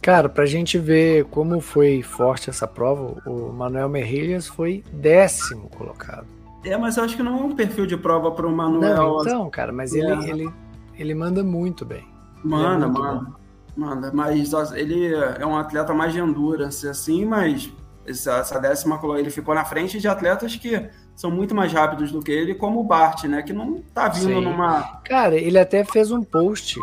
Cara, 0.00 0.28
pra 0.28 0.44
gente 0.46 0.78
ver 0.78 1.26
como 1.26 1.60
foi 1.60 2.02
forte 2.02 2.50
essa 2.50 2.66
prova, 2.66 3.22
o 3.24 3.52
Manuel 3.52 3.88
Merrilhas 3.88 4.48
foi 4.48 4.82
décimo 4.92 5.68
colocado. 5.68 6.26
É, 6.64 6.76
mas 6.76 6.96
eu 6.96 7.04
acho 7.04 7.16
que 7.16 7.22
não 7.22 7.38
é 7.38 7.42
um 7.42 7.54
perfil 7.54 7.86
de 7.86 7.96
prova 7.96 8.30
para 8.32 8.46
o 8.46 8.50
Manuel. 8.50 8.96
Não, 8.96 9.20
então, 9.22 9.50
cara, 9.50 9.72
mas 9.72 9.94
é. 9.94 9.98
ele, 9.98 10.30
ele, 10.30 10.54
ele 10.98 11.14
manda 11.14 11.44
muito 11.44 11.84
bem. 11.84 12.04
Manda, 12.42 12.86
é 12.86 12.88
manda. 12.88 13.42
Manda, 13.76 14.10
mas 14.12 14.52
ele 14.74 15.14
é 15.14 15.46
um 15.46 15.56
atleta 15.56 15.94
mais 15.94 16.12
de 16.12 16.20
endurance, 16.20 16.86
assim, 16.86 17.24
mas 17.24 17.72
essa, 18.06 18.38
essa 18.38 18.58
décima 18.58 19.00
ele 19.18 19.30
ficou 19.30 19.54
na 19.54 19.64
frente 19.64 20.00
de 20.00 20.08
atletas 20.08 20.56
que 20.56 20.88
são 21.14 21.30
muito 21.30 21.54
mais 21.54 21.72
rápidos 21.72 22.10
do 22.10 22.20
que 22.20 22.32
ele, 22.32 22.54
como 22.54 22.80
o 22.80 22.84
Bart, 22.84 23.24
né? 23.24 23.42
Que 23.42 23.52
não 23.52 23.82
tá 23.94 24.08
vindo 24.08 24.26
Sim. 24.26 24.40
numa. 24.40 25.00
Cara, 25.04 25.36
ele 25.36 25.58
até 25.58 25.84
fez 25.84 26.10
um 26.10 26.22
post 26.22 26.80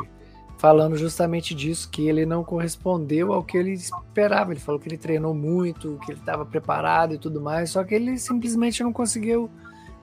falando 0.57 0.97
justamente 0.97 1.55
disso, 1.55 1.89
que 1.89 2.07
ele 2.07 2.25
não 2.25 2.43
correspondeu 2.43 3.33
ao 3.33 3.43
que 3.43 3.57
ele 3.57 3.71
esperava. 3.71 4.51
Ele 4.51 4.59
falou 4.59 4.79
que 4.79 4.89
ele 4.89 4.97
treinou 4.97 5.33
muito, 5.33 5.97
que 6.05 6.11
ele 6.11 6.19
estava 6.19 6.45
preparado 6.45 7.13
e 7.13 7.17
tudo 7.17 7.41
mais, 7.41 7.71
só 7.71 7.83
que 7.83 7.95
ele 7.95 8.17
simplesmente 8.17 8.83
não 8.83 8.91
conseguiu 8.91 9.49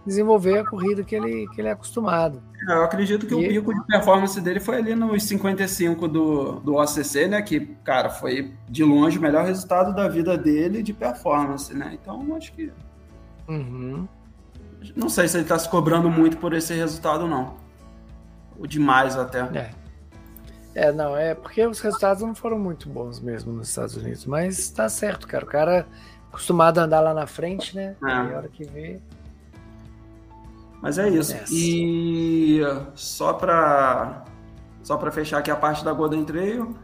desenvolver 0.07 0.59
a 0.59 0.65
corrida 0.65 1.03
que 1.03 1.15
ele, 1.15 1.49
que 1.49 1.61
ele 1.61 1.69
é 1.69 1.73
acostumado. 1.73 2.41
É, 2.69 2.73
eu 2.73 2.85
acredito 2.85 3.27
que 3.27 3.35
e 3.35 3.59
o 3.59 3.65
pico 3.65 3.75
de 3.75 3.87
performance 3.87 4.41
dele 4.41 4.61
foi 4.61 4.77
ali 4.77 4.95
nos 4.95 5.25
55 5.25 6.07
do, 6.07 6.61
do 6.61 6.77
OCC, 6.77 7.27
né? 7.27 7.43
Que, 7.43 7.61
cara, 7.85 8.09
foi 8.09 8.55
de 8.69 8.85
longe 8.85 9.19
o 9.19 9.21
melhor 9.21 9.45
resultado 9.45 9.95
da 9.95 10.09
vida 10.09 10.39
dele 10.39 10.83
de 10.83 10.93
performance, 10.93 11.75
né? 11.75 11.99
Então, 12.01 12.35
acho 12.37 12.53
que. 12.53 12.73
Uhum. 13.49 14.07
Não 14.95 15.09
sei 15.09 15.27
se 15.27 15.37
ele 15.37 15.45
está 15.45 15.59
se 15.59 15.69
cobrando 15.69 16.09
muito 16.09 16.37
por 16.37 16.53
esse 16.53 16.73
resultado, 16.73 17.27
não. 17.27 17.55
O 18.59 18.67
demais 18.67 19.17
até. 19.17 19.41
É. 19.41 19.71
É, 20.75 20.93
não, 20.93 21.17
é 21.17 21.35
porque 21.35 21.67
os 21.67 21.81
resultados 21.81 22.23
não 22.23 22.35
foram 22.35 22.59
muito 22.59 22.87
bons 22.89 23.19
mesmo 23.19 23.51
nos 23.51 23.71
Estados 23.71 23.97
Unidos, 23.97 24.27
mas 24.27 24.69
tá 24.69 24.89
certo, 24.91 25.27
cara. 25.27 25.45
O 25.45 25.49
cara 25.49 25.87
acostumado 26.29 26.79
a 26.79 26.83
andar 26.83 27.01
lá 27.01 27.15
na 27.15 27.27
frente, 27.27 27.75
né? 27.75 27.97
É. 28.05 28.13
a 28.13 28.37
hora 28.37 28.49
que 28.49 28.65
vê. 28.65 29.01
Mas 30.83 30.99
é 30.99 31.09
isso. 31.09 31.35
E 31.51 32.61
só 32.95 33.33
para 33.33 34.25
só 34.83 34.97
para 34.97 35.11
fechar 35.11 35.39
aqui 35.39 35.51
a 35.51 35.57
parte 35.57 35.85
da 35.85 35.93
Golden 35.93 36.25
Trail, 36.25 36.77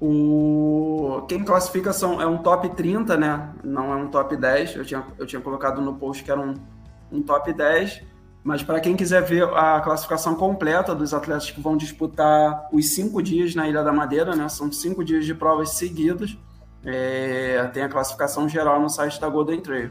o 0.00 1.22
quem 1.28 1.44
classifica 1.44 1.92
são 1.92 2.20
é 2.20 2.26
um 2.26 2.38
top 2.38 2.68
30, 2.70 3.16
né? 3.16 3.52
Não 3.62 3.92
é 3.92 3.96
um 3.96 4.08
top 4.08 4.36
10. 4.36 4.76
Eu 4.76 4.84
tinha, 4.84 5.04
eu 5.18 5.26
tinha 5.26 5.40
colocado 5.40 5.80
no 5.80 5.94
post 5.94 6.24
que 6.24 6.30
era 6.30 6.40
um, 6.40 6.54
um 7.12 7.22
top 7.22 7.52
10. 7.52 8.02
Mas 8.42 8.62
para 8.62 8.80
quem 8.80 8.96
quiser 8.96 9.22
ver 9.22 9.44
a 9.44 9.80
classificação 9.80 10.34
completa 10.34 10.94
dos 10.94 11.12
atletas 11.12 11.50
que 11.50 11.60
vão 11.60 11.76
disputar 11.76 12.68
os 12.72 12.94
cinco 12.94 13.22
dias 13.22 13.54
na 13.54 13.68
Ilha 13.68 13.82
da 13.82 13.92
Madeira, 13.92 14.34
né? 14.34 14.48
São 14.48 14.72
cinco 14.72 15.04
dias 15.04 15.26
de 15.26 15.34
provas 15.34 15.70
seguidas. 15.70 16.38
É, 16.82 17.68
tem 17.74 17.82
a 17.82 17.88
classificação 17.88 18.48
geral 18.48 18.80
no 18.80 18.88
site 18.88 19.20
da 19.20 19.28
Golden 19.28 19.60
Trail. 19.60 19.90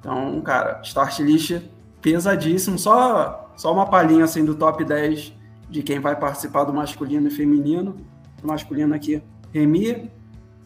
Então, 0.00 0.40
cara, 0.40 0.80
start 0.82 1.18
list 1.20 1.60
pesadíssimo. 2.06 2.78
Só, 2.78 3.50
só 3.56 3.72
uma 3.72 3.86
palhinha 3.86 4.22
assim 4.22 4.44
do 4.44 4.54
top 4.54 4.84
10 4.84 5.32
de 5.68 5.82
quem 5.82 5.98
vai 5.98 6.14
participar 6.14 6.62
do 6.62 6.72
masculino 6.72 7.26
e 7.26 7.30
feminino. 7.32 7.96
O 8.44 8.46
masculino 8.46 8.94
aqui 8.94 9.20
Remy, 9.52 10.08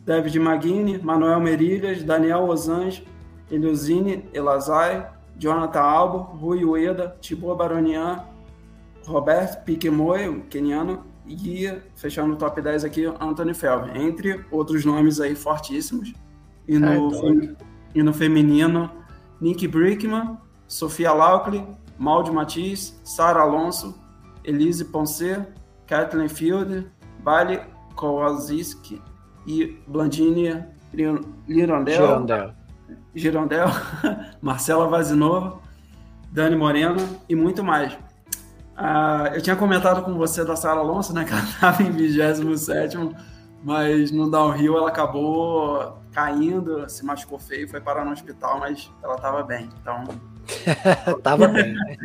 David 0.05 0.38
Maguini, 0.38 0.99
Manuel 0.99 1.41
Merilhas, 1.41 2.03
Daniel 2.03 2.41
Osange, 2.41 3.07
Eliosine 3.51 4.28
Elazai, 4.34 5.09
Jonathan 5.38 5.80
Albo, 5.80 6.18
Rui 6.18 6.62
Ueda, 6.62 7.16
Tibor 7.22 7.57
Baronian, 7.57 8.22
Roberto 9.07 9.64
Piquemoy, 9.64 10.28
o 10.28 10.43
keniano, 10.43 11.07
e 11.26 11.72
fechando 11.97 12.34
o 12.34 12.36
top 12.36 12.61
10 12.61 12.84
aqui, 12.84 13.07
Anthony 13.18 13.55
Felber, 13.55 13.97
entre 13.97 14.45
outros 14.51 14.84
nomes 14.84 15.18
aí 15.20 15.34
fortíssimos. 15.34 16.12
E 16.68 16.78
no, 16.78 16.86
é, 16.86 17.55
e 17.95 18.03
no 18.03 18.12
feminino, 18.12 18.91
Nick 19.41 19.66
Brickman, 19.66 20.36
Sofia 20.71 21.12
Lauckley, 21.12 21.66
Maldi 21.99 22.31
Matiz, 22.31 22.99
Sara 23.03 23.43
Alonso, 23.43 23.93
Elise 24.45 24.85
Ponce, 24.85 25.45
Kathleen 25.85 26.29
Field, 26.29 26.89
Bali 27.18 27.61
Kowalski 27.97 29.03
e 29.45 29.83
Blandini 29.89 30.64
Lirondel. 30.95 31.97
Girondel. 31.97 32.55
Girondel, 33.12 33.66
Marcela 34.41 34.87
Vazinova, 34.87 35.59
Dani 36.31 36.55
Moreno 36.55 36.99
e 37.29 37.35
muito 37.35 37.64
mais. 37.64 37.99
Ah, 38.77 39.33
eu 39.35 39.43
tinha 39.43 39.57
comentado 39.57 40.05
com 40.05 40.14
você 40.14 40.45
da 40.45 40.55
Sara 40.55 40.79
Alonso, 40.79 41.12
né, 41.12 41.25
que 41.25 41.33
ela 41.33 41.43
estava 41.51 41.83
em 41.83 41.91
27, 41.91 42.97
mas 43.64 44.12
no 44.12 44.31
downhill 44.31 44.79
ela 44.79 44.89
acabou 44.89 46.01
caindo, 46.12 46.89
se 46.89 47.05
machucou 47.05 47.41
feio, 47.41 47.68
foi 47.68 47.81
parar 47.81 48.05
no 48.05 48.12
hospital, 48.12 48.61
mas 48.61 48.89
ela 49.03 49.16
estava 49.16 49.43
bem. 49.43 49.68
Então. 49.83 50.05
tava 51.22 51.48
bem, 51.48 51.72
né? 51.72 51.96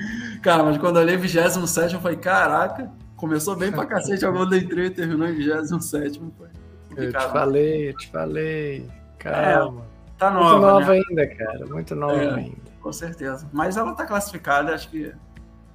Cara, 0.42 0.64
mas 0.64 0.78
quando 0.78 0.98
eu 0.98 1.04
olhei 1.04 1.18
27, 1.18 1.94
eu 1.96 2.02
falei: 2.02 2.18
caraca, 2.18 2.92
começou 3.16 3.56
bem 3.56 3.72
pra 3.72 3.86
cacete 3.86 4.26
a 4.26 4.32
Golden 4.32 4.68
Trail 4.68 4.88
e 4.88 4.90
terminou 4.92 5.28
em 5.28 5.36
27. 5.36 6.22
Foi 6.38 6.50
eu 6.96 7.12
te 7.12 7.28
falei, 7.30 7.90
eu 7.90 7.98
te 7.98 8.10
falei. 8.10 8.90
Calma. 9.20 9.82
É, 9.82 10.18
tá 10.18 10.32
nova. 10.32 10.50
Muito 10.50 10.62
nova 10.62 10.94
né? 10.94 11.02
ainda, 11.10 11.28
cara. 11.36 11.66
Muito 11.66 11.96
nova 11.96 12.24
é, 12.24 12.34
ainda. 12.36 12.58
Com 12.82 12.94
certeza. 12.94 13.48
Mas 13.52 13.76
ela 13.78 13.94
tá 13.94 14.06
classificada, 14.06 14.74
acho 14.74 14.90
que 14.90 15.12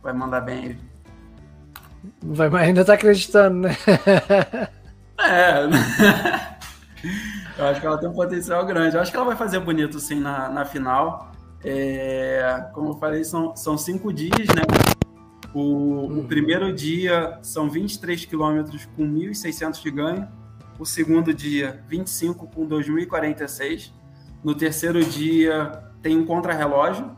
vai 0.03 0.13
mandar 0.13 0.41
bem. 0.41 0.79
Vai, 2.23 2.49
ainda 2.65 2.85
tá 2.85 2.95
acreditando, 2.95 3.69
né? 3.69 3.77
é. 5.21 5.65
eu 7.59 7.67
acho 7.67 7.81
que 7.81 7.87
ela 7.87 7.99
tem 7.99 8.09
um 8.09 8.15
potencial 8.15 8.65
grande. 8.65 8.97
Eu 8.97 9.03
acho 9.03 9.11
que 9.11 9.17
ela 9.17 9.27
vai 9.27 9.37
fazer 9.37 9.61
bonito 9.61 10.01
sim 10.01 10.21
na, 10.21 10.49
na 10.49 10.65
final. 10.65 11.33
É, 11.65 12.67
como 12.73 12.91
eu 12.91 12.97
falei, 12.97 13.25
são, 13.25 13.55
são 13.55 13.77
cinco 13.77 14.13
dias, 14.13 14.49
né? 14.49 14.63
O, 15.53 15.61
uhum. 15.61 16.21
o 16.21 16.25
primeiro 16.25 16.73
dia 16.73 17.39
são 17.43 17.69
23 17.69 18.25
quilômetros 18.25 18.87
com 18.97 19.05
1.600 19.05 19.83
de 19.83 19.91
ganho. 19.91 20.29
O 20.79 20.87
segundo 20.87 21.35
dia, 21.35 21.85
25 21.89 22.47
com 22.47 22.67
2.046. 22.67 23.93
No 24.43 24.55
terceiro 24.55 25.05
dia, 25.05 25.85
tem 26.01 26.17
um 26.17 26.25
contrarrelógio, 26.25 27.11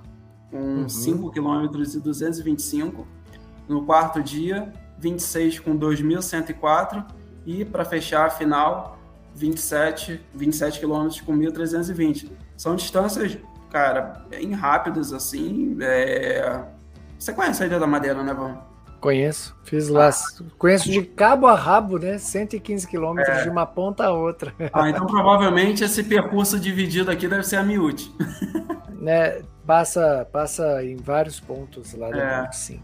com 0.50 0.58
uhum. 0.58 0.88
5 0.88 1.30
km 1.30 1.64
e 1.94 2.00
225. 2.00 3.06
No 3.68 3.84
quarto 3.86 4.20
dia, 4.20 4.72
26 4.98 5.60
com 5.60 5.78
2.104. 5.78 7.04
E 7.46 7.64
para 7.64 7.84
fechar 7.84 8.26
a 8.26 8.30
final, 8.30 8.98
27, 9.34 10.20
27 10.34 10.80
km 10.80 11.08
com 11.24 11.36
1.320. 11.36 12.30
São 12.56 12.74
distâncias, 12.74 13.38
cara, 13.72 14.22
bem 14.28 14.52
rápidas 14.52 15.12
assim. 15.12 15.76
É... 15.80 16.62
Você 17.18 17.32
conhece 17.32 17.62
a 17.62 17.66
Ilha 17.66 17.80
da 17.80 17.86
Madeira, 17.86 18.22
né, 18.22 18.34
Vão? 18.34 18.70
Conheço, 19.00 19.56
fiz 19.64 19.88
lá. 19.88 20.10
Ah. 20.10 20.44
Conheço 20.58 20.88
de 20.88 21.02
cabo 21.02 21.48
a 21.48 21.56
rabo, 21.56 21.98
né? 21.98 22.18
115 22.18 22.86
quilômetros 22.86 23.38
é. 23.38 23.42
de 23.42 23.48
uma 23.48 23.66
ponta 23.66 24.04
a 24.04 24.12
outra. 24.12 24.54
Ah, 24.72 24.88
então 24.88 25.06
provavelmente 25.06 25.82
esse 25.82 26.04
percurso 26.04 26.60
dividido 26.60 27.10
aqui 27.10 27.26
deve 27.26 27.42
ser 27.42 27.56
a 27.56 27.62
miúde. 27.62 28.12
Né, 29.02 29.42
passa, 29.66 30.28
passa 30.30 30.80
em 30.84 30.94
vários 30.94 31.40
pontos 31.40 31.92
lá 31.92 32.08
do 32.08 32.20
é. 32.20 32.36
norte, 32.36 32.56
sim. 32.56 32.80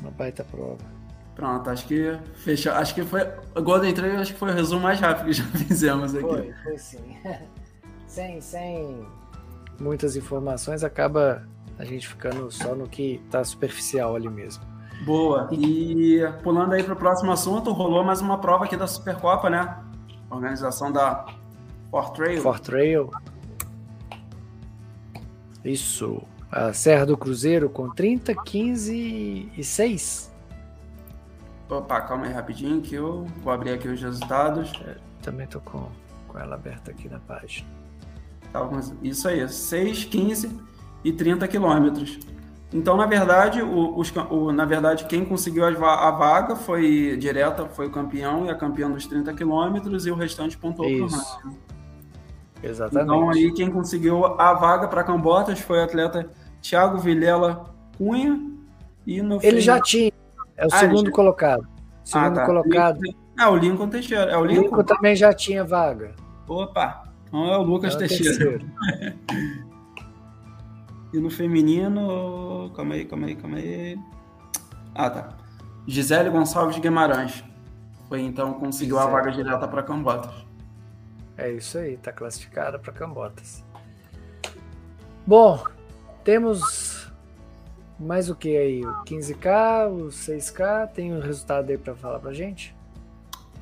Uma 0.00 0.12
baita 0.12 0.44
prova. 0.44 0.78
Pronto, 1.34 1.68
acho 1.68 1.88
que 1.88 2.16
fechou. 2.36 2.70
Acho 2.70 2.94
que 2.94 3.02
foi. 3.02 3.26
Golden 3.60 3.92
Trail 3.92 4.20
acho 4.20 4.32
que 4.32 4.38
foi 4.38 4.52
o 4.52 4.54
resumo 4.54 4.82
mais 4.82 5.00
rápido 5.00 5.26
que 5.26 5.32
já 5.32 5.44
fizemos 5.66 6.14
aqui. 6.14 6.22
Foi, 6.22 6.54
foi 6.62 6.78
sim. 6.78 7.16
sem, 8.16 8.40
sem 8.40 9.06
muitas 9.78 10.16
informações, 10.16 10.82
acaba 10.82 11.46
a 11.78 11.84
gente 11.84 12.08
ficando 12.08 12.50
só 12.50 12.74
no 12.74 12.88
que 12.88 13.20
tá 13.30 13.44
superficial 13.44 14.16
ali 14.16 14.28
mesmo. 14.28 14.64
Boa. 15.04 15.48
E 15.52 16.20
pulando 16.42 16.72
aí 16.72 16.82
para 16.82 16.94
o 16.94 16.96
próximo 16.96 17.30
assunto, 17.30 17.72
rolou 17.72 18.02
mais 18.02 18.22
uma 18.22 18.38
prova 18.38 18.64
aqui 18.64 18.74
da 18.74 18.86
Supercopa, 18.86 19.50
né? 19.50 19.78
Organização 20.30 20.90
da 20.90 21.26
Fortrail. 21.90 22.40
Fortrail. 22.40 23.10
Isso. 25.62 26.22
A 26.50 26.72
Serra 26.72 27.04
do 27.04 27.18
Cruzeiro 27.18 27.68
com 27.68 27.90
30, 27.90 28.34
15 28.34 29.52
e 29.54 29.62
6. 29.62 30.32
Opa, 31.68 32.00
calma 32.00 32.26
aí 32.26 32.32
rapidinho 32.32 32.80
que 32.80 32.94
eu 32.94 33.26
vou 33.42 33.52
abrir 33.52 33.72
aqui 33.72 33.88
os 33.88 34.00
resultados. 34.00 34.72
É, 34.86 34.96
também 35.20 35.46
tô 35.46 35.60
com, 35.60 35.90
com 36.28 36.38
ela 36.38 36.54
aberta 36.54 36.92
aqui 36.92 37.10
na 37.10 37.18
página. 37.18 37.76
Tá, 38.52 38.68
isso 39.02 39.28
aí, 39.28 39.48
6, 39.48 40.04
15 40.04 40.60
e 41.04 41.12
30 41.12 41.46
quilômetros. 41.48 42.18
Então, 42.72 42.96
na 42.96 43.06
verdade, 43.06 43.62
o, 43.62 43.96
os, 43.96 44.12
o, 44.30 44.52
na 44.52 44.64
verdade, 44.64 45.04
quem 45.06 45.24
conseguiu 45.24 45.64
a, 45.64 46.10
vaga 46.10 46.56
foi 46.56 47.16
direta, 47.16 47.66
foi 47.66 47.86
o 47.86 47.90
campeão 47.90 48.46
e 48.46 48.50
a 48.50 48.54
campeã 48.54 48.90
dos 48.90 49.06
30 49.06 49.32
quilômetros 49.34 50.06
e 50.06 50.10
o 50.10 50.16
restante 50.16 50.58
pontuou 50.58 50.88
Isso. 50.88 51.40
por 51.40 51.52
Exatamente. 52.62 53.04
Então, 53.04 53.30
aí 53.30 53.52
quem 53.52 53.70
conseguiu 53.70 54.24
a 54.24 54.54
vaga 54.54 54.88
para 54.88 55.04
Cambotas 55.04 55.60
foi 55.60 55.78
o 55.78 55.84
atleta 55.84 56.28
Thiago 56.60 56.98
Vilela 56.98 57.72
Cunha 57.96 58.40
e 59.06 59.22
no 59.22 59.36
Ele 59.36 59.58
fim... 59.58 59.60
já 59.60 59.80
tinha, 59.80 60.12
é 60.56 60.64
o 60.64 60.68
ah, 60.72 60.78
segundo 60.78 61.06
já... 61.06 61.12
colocado. 61.12 61.68
Segundo 62.02 62.38
ah, 62.38 62.40
tá. 62.40 62.46
colocado. 62.46 63.00
Ah, 63.38 63.50
o 63.50 63.56
Lincoln 63.56 63.88
Teixeira. 63.88 64.30
É 64.32 64.36
o 64.36 64.44
Lincoln? 64.44 64.62
Lincoln 64.62 64.84
também 64.84 65.14
já 65.14 65.32
tinha 65.32 65.62
vaga. 65.62 66.14
Opa, 66.48 67.05
então 67.26 67.52
é 67.52 67.58
o 67.58 67.62
Lucas 67.62 67.94
é 67.94 67.96
o 67.96 67.98
Teixeira. 68.00 68.58
E 71.12 71.18
no 71.18 71.30
feminino. 71.30 72.70
Calma 72.76 72.94
aí, 72.94 73.04
calma 73.06 73.26
aí, 73.26 73.36
calma 73.36 73.56
aí. 73.56 73.98
Ah, 74.94 75.08
tá. 75.08 75.36
Gisele 75.86 76.28
Gonçalves 76.28 76.78
Guimarães. 76.78 77.42
Foi 78.08 78.20
então, 78.20 78.54
conseguiu 78.54 78.96
Gisele. 78.96 79.14
a 79.14 79.18
vaga 79.18 79.30
direta 79.30 79.68
para 79.68 79.82
Cambotas. 79.82 80.34
É 81.38 81.50
isso 81.50 81.78
aí, 81.78 81.96
tá 81.96 82.12
classificada 82.12 82.78
para 82.78 82.92
Cambotas. 82.92 83.64
Bom, 85.26 85.64
temos 86.24 87.10
mais 87.98 88.28
o 88.28 88.34
que 88.34 88.56
aí? 88.56 88.84
O 88.84 89.04
15K, 89.04 89.88
o 89.90 90.08
6K? 90.08 90.88
Tem 90.88 91.14
um 91.14 91.20
resultado 91.20 91.70
aí 91.70 91.78
para 91.78 91.94
falar 91.94 92.18
pra 92.18 92.32
gente? 92.32 92.74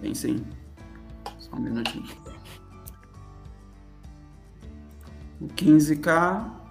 Tem 0.00 0.14
sim. 0.14 0.44
Só 1.38 1.54
um 1.56 1.60
minutinho. 1.60 2.06
O 5.40 5.48
15K 5.48 6.64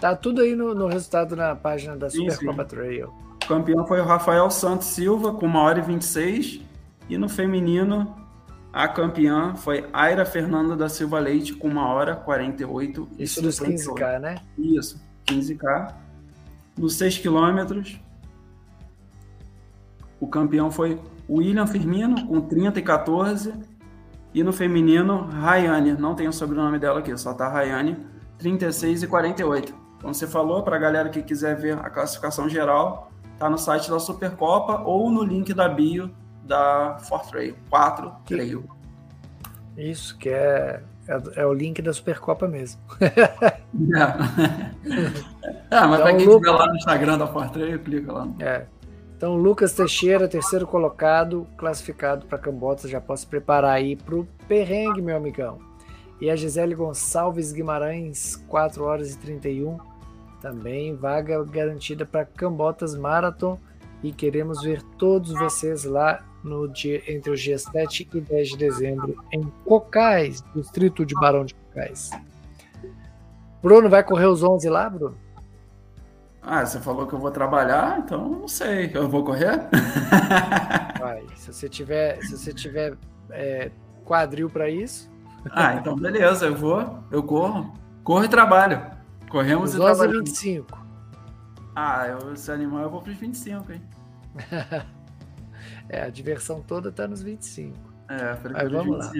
Tá 0.00 0.16
tudo 0.16 0.40
aí 0.40 0.56
no, 0.56 0.74
no 0.74 0.86
resultado 0.86 1.36
na 1.36 1.54
página 1.54 1.94
da 1.94 2.08
Supercopa 2.08 2.64
Trail. 2.64 3.12
O 3.44 3.46
campeão 3.46 3.86
foi 3.86 4.00
o 4.00 4.04
Rafael 4.04 4.50
Santos 4.50 4.88
Silva, 4.88 5.34
com 5.34 5.46
1 5.46 5.56
hora 5.56 5.78
e 5.78 5.82
26. 5.82 6.60
E 7.08 7.18
no 7.18 7.28
feminino, 7.28 8.16
a 8.72 8.88
campeã 8.88 9.54
foi 9.54 9.86
Aira 9.92 10.24
Fernanda 10.24 10.74
da 10.74 10.88
Silva 10.88 11.18
Leite, 11.18 11.52
com 11.52 11.68
1 11.68 11.76
hora 11.76 12.16
48. 12.16 13.08
Isso 13.18 13.42
dos 13.42 13.60
15K, 13.60 14.18
né? 14.20 14.36
Isso, 14.56 14.98
15K. 15.26 15.94
Nos 16.78 16.94
6 16.94 17.18
quilômetros, 17.18 18.00
o 20.18 20.26
campeão 20.26 20.70
foi 20.70 20.98
William 21.28 21.66
Firmino, 21.66 22.26
com 22.26 22.40
30 22.40 22.78
e 22.78 22.82
14. 22.82 23.52
E 24.32 24.42
no 24.42 24.52
feminino, 24.52 25.26
Rayane. 25.26 25.92
Não 25.92 26.14
tem 26.14 26.28
o 26.28 26.32
sobrenome 26.32 26.78
dela 26.78 27.00
aqui, 27.00 27.16
só 27.16 27.34
tá 27.34 27.48
Rayane, 27.48 27.96
36 28.38 29.02
e 29.02 29.06
48. 29.06 29.74
Como 30.00 30.14
você 30.14 30.26
falou, 30.26 30.62
para 30.62 30.76
a 30.76 30.78
galera 30.78 31.08
que 31.08 31.22
quiser 31.22 31.56
ver 31.56 31.78
a 31.78 31.90
classificação 31.90 32.48
geral, 32.48 33.10
tá 33.38 33.50
no 33.50 33.58
site 33.58 33.90
da 33.90 33.98
Supercopa 33.98 34.82
ou 34.82 35.10
no 35.10 35.22
link 35.22 35.52
da 35.52 35.68
bio 35.68 36.10
da 36.44 36.98
Fortrail, 37.00 37.54
4 37.68 38.12
Trail. 38.24 38.64
Isso, 39.76 40.16
que 40.18 40.28
é, 40.28 40.82
é, 41.08 41.42
é, 41.42 41.46
o 41.46 41.52
link 41.52 41.82
da 41.82 41.92
Supercopa 41.92 42.48
mesmo. 42.48 42.80
é. 43.00 43.12
ah, 45.70 45.86
mas 45.86 46.00
então, 46.00 46.02
para 46.02 46.14
quem 46.14 46.28
estiver 46.28 46.50
lá 46.50 46.66
no 46.66 46.76
Instagram 46.76 47.18
da 47.18 47.26
Fortrail, 47.26 47.78
clica 47.80 48.12
lá. 48.12 48.28
É. 48.38 48.66
Então, 49.20 49.36
Lucas 49.36 49.74
Teixeira, 49.74 50.26
terceiro 50.26 50.66
colocado, 50.66 51.46
classificado 51.58 52.24
para 52.24 52.38
Cambotas, 52.38 52.90
já 52.90 53.02
posso 53.02 53.28
preparar 53.28 53.72
aí 53.72 53.94
para 53.94 54.14
o 54.14 54.26
perrengue, 54.48 55.02
meu 55.02 55.14
amigão. 55.14 55.58
E 56.18 56.30
a 56.30 56.36
Gisele 56.36 56.74
Gonçalves 56.74 57.52
Guimarães, 57.52 58.36
4 58.48 58.82
horas 58.82 59.12
e 59.12 59.18
31 59.18 59.76
também 60.40 60.96
vaga 60.96 61.44
garantida 61.44 62.06
para 62.06 62.24
Cambotas 62.24 62.96
Marathon 62.96 63.58
e 64.02 64.10
queremos 64.10 64.62
ver 64.62 64.80
todos 64.96 65.32
vocês 65.32 65.84
lá 65.84 66.24
no 66.42 66.66
dia, 66.66 67.02
entre 67.06 67.30
os 67.30 67.42
dias 67.42 67.64
7 67.64 68.08
e 68.14 68.20
10 68.22 68.48
de 68.48 68.56
dezembro 68.56 69.22
em 69.30 69.42
Cocais, 69.66 70.42
distrito 70.54 71.04
de 71.04 71.14
Barão 71.14 71.44
de 71.44 71.54
Cocais. 71.54 72.08
Bruno, 73.62 73.90
vai 73.90 74.02
correr 74.02 74.28
os 74.28 74.42
11 74.42 74.66
lá, 74.70 74.88
Bruno? 74.88 75.18
Ah, 76.42 76.64
você 76.64 76.80
falou 76.80 77.06
que 77.06 77.12
eu 77.12 77.18
vou 77.18 77.30
trabalhar, 77.30 77.98
então 77.98 78.28
não 78.28 78.48
sei. 78.48 78.90
Eu 78.94 79.08
vou 79.08 79.24
correr? 79.24 79.68
Vai. 80.98 81.24
Se 81.36 81.52
você 81.52 81.68
tiver, 81.68 82.20
se 82.22 82.36
você 82.36 82.52
tiver 82.52 82.96
é, 83.30 83.70
quadril 84.04 84.48
para 84.48 84.68
isso. 84.68 85.10
Ah, 85.50 85.74
então 85.74 85.96
beleza, 85.96 86.46
eu 86.46 86.54
vou, 86.54 87.02
eu 87.10 87.22
corro. 87.22 87.72
Corro 88.02 88.24
e 88.24 88.28
trabalho. 88.28 88.82
Corremos 89.28 89.70
os 89.70 89.76
e 89.76 89.80
11 89.80 89.84
trabalhamos. 89.84 90.30
25. 90.30 90.86
Ah, 91.76 92.06
eu, 92.08 92.36
se 92.36 92.50
animar, 92.50 92.82
eu 92.82 92.90
vou 92.90 93.00
para 93.00 93.12
os 93.12 93.18
25, 93.18 93.72
hein? 93.72 93.82
é, 95.88 96.02
a 96.02 96.10
diversão 96.10 96.62
toda 96.62 96.90
tá 96.90 97.06
nos 97.06 97.22
25. 97.22 97.76
É, 98.08 98.34
para 98.34 98.66
os 98.66 98.72
25. 98.72 98.96
Lá. 98.96 99.12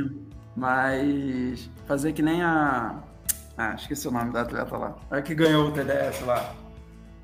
Mas 0.56 1.70
fazer 1.86 2.12
que 2.12 2.22
nem 2.22 2.42
a. 2.42 3.02
Ah, 3.56 3.74
esqueci 3.74 4.08
o 4.08 4.10
nome 4.10 4.32
da 4.32 4.40
atleta 4.42 4.76
lá. 4.76 4.96
A 5.10 5.22
que 5.22 5.34
ganhou 5.34 5.68
o 5.68 5.72
TDS 5.72 6.22
lá. 6.22 6.54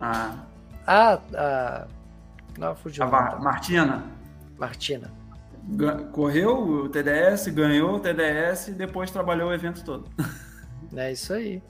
A. 0.01 0.35
Ah, 0.87 1.19
a. 1.35 1.87
Não, 2.59 2.75
fugiu. 2.75 3.05
A 3.05 3.07
Mar 3.07 3.41
Martina. 3.41 4.05
Martina. 4.59 5.11
Correu 6.13 6.85
o 6.85 6.89
TDS, 6.89 7.49
ganhou 7.49 7.97
o 7.97 8.01
TDS 8.01 8.69
e 8.69 8.73
depois 8.73 9.11
trabalhou 9.11 9.51
o 9.51 9.55
evento 9.55 9.85
todo. 9.85 10.09
É 10.95 11.11
isso 11.11 11.33
aí. 11.33 11.61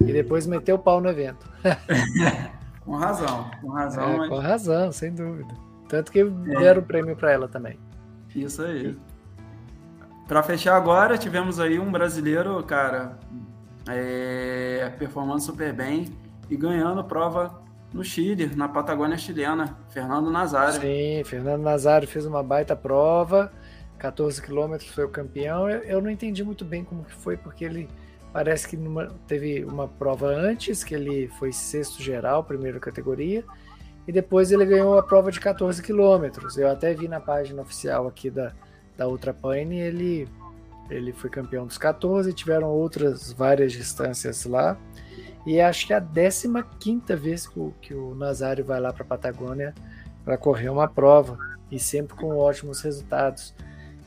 E 0.00 0.12
depois 0.12 0.46
meteu 0.46 0.76
o 0.76 0.78
pau 0.78 0.98
no 0.98 1.10
evento. 1.10 1.46
com 2.80 2.96
razão, 2.96 3.50
com 3.60 3.68
razão. 3.68 4.08
É, 4.08 4.16
mas... 4.16 4.28
Com 4.30 4.38
razão, 4.38 4.90
sem 4.90 5.12
dúvida. 5.12 5.54
Tanto 5.88 6.10
que 6.10 6.24
deram 6.24 6.80
o 6.80 6.84
prêmio 6.84 7.14
para 7.14 7.32
ela 7.32 7.46
também. 7.46 7.78
Isso 8.34 8.62
aí. 8.62 8.98
Para 10.26 10.42
fechar 10.42 10.74
agora, 10.74 11.18
tivemos 11.18 11.60
aí 11.60 11.78
um 11.78 11.92
brasileiro, 11.92 12.62
cara, 12.64 13.18
é, 13.88 14.90
performando 14.98 15.40
super 15.40 15.72
bem 15.72 16.06
e 16.48 16.56
ganhando 16.56 17.04
prova 17.04 17.62
no 17.92 18.02
Chile, 18.02 18.46
na 18.56 18.68
Patagônia 18.68 19.18
chilena, 19.18 19.76
Fernando 19.90 20.30
Nazário. 20.30 20.80
Sim, 20.80 21.22
Fernando 21.24 21.62
Nazário 21.62 22.08
fez 22.08 22.24
uma 22.24 22.42
baita 22.42 22.74
prova, 22.74 23.52
14 23.98 24.40
quilômetros 24.40 24.90
foi 24.90 25.04
o 25.04 25.08
campeão. 25.08 25.68
Eu, 25.68 25.82
eu, 25.82 26.00
não 26.00 26.10
entendi 26.10 26.42
muito 26.42 26.64
bem 26.64 26.84
como 26.84 27.04
que 27.04 27.12
foi, 27.12 27.36
porque 27.36 27.64
ele 27.64 27.88
parece 28.32 28.66
que 28.66 28.76
numa, 28.76 29.08
teve 29.26 29.64
uma 29.64 29.86
prova 29.86 30.26
antes, 30.26 30.82
que 30.82 30.94
ele 30.94 31.28
foi 31.38 31.52
sexto 31.52 32.02
geral, 32.02 32.42
primeira 32.42 32.80
categoria, 32.80 33.44
e 34.08 34.12
depois 34.12 34.50
ele 34.50 34.64
ganhou 34.64 34.98
a 34.98 35.02
prova 35.02 35.30
de 35.30 35.38
14 35.38 35.82
quilômetros. 35.82 36.56
Eu 36.56 36.68
até 36.68 36.94
vi 36.94 37.06
na 37.06 37.20
página 37.20 37.62
oficial 37.62 38.08
aqui 38.08 38.30
da, 38.30 38.52
da 38.96 39.06
Ultra 39.06 39.34
Pane, 39.34 39.78
ele, 39.78 40.26
ele 40.90 41.12
foi 41.12 41.28
campeão 41.28 41.66
dos 41.66 41.76
14, 41.76 42.32
tiveram 42.32 42.68
outras 42.70 43.32
várias 43.32 43.72
distâncias 43.72 44.46
lá. 44.46 44.78
E 45.44 45.60
acho 45.60 45.86
que 45.86 45.92
é 45.92 45.96
a 45.96 46.00
15 46.00 47.16
vez 47.16 47.46
que 47.46 47.58
o, 47.58 47.74
que 47.80 47.94
o 47.94 48.14
Nazário 48.14 48.64
vai 48.64 48.80
lá 48.80 48.92
para 48.92 49.02
a 49.02 49.06
Patagônia 49.06 49.74
para 50.24 50.36
correr 50.36 50.68
uma 50.68 50.86
prova 50.86 51.36
e 51.70 51.78
sempre 51.78 52.14
com 52.14 52.36
ótimos 52.36 52.80
resultados. 52.80 53.54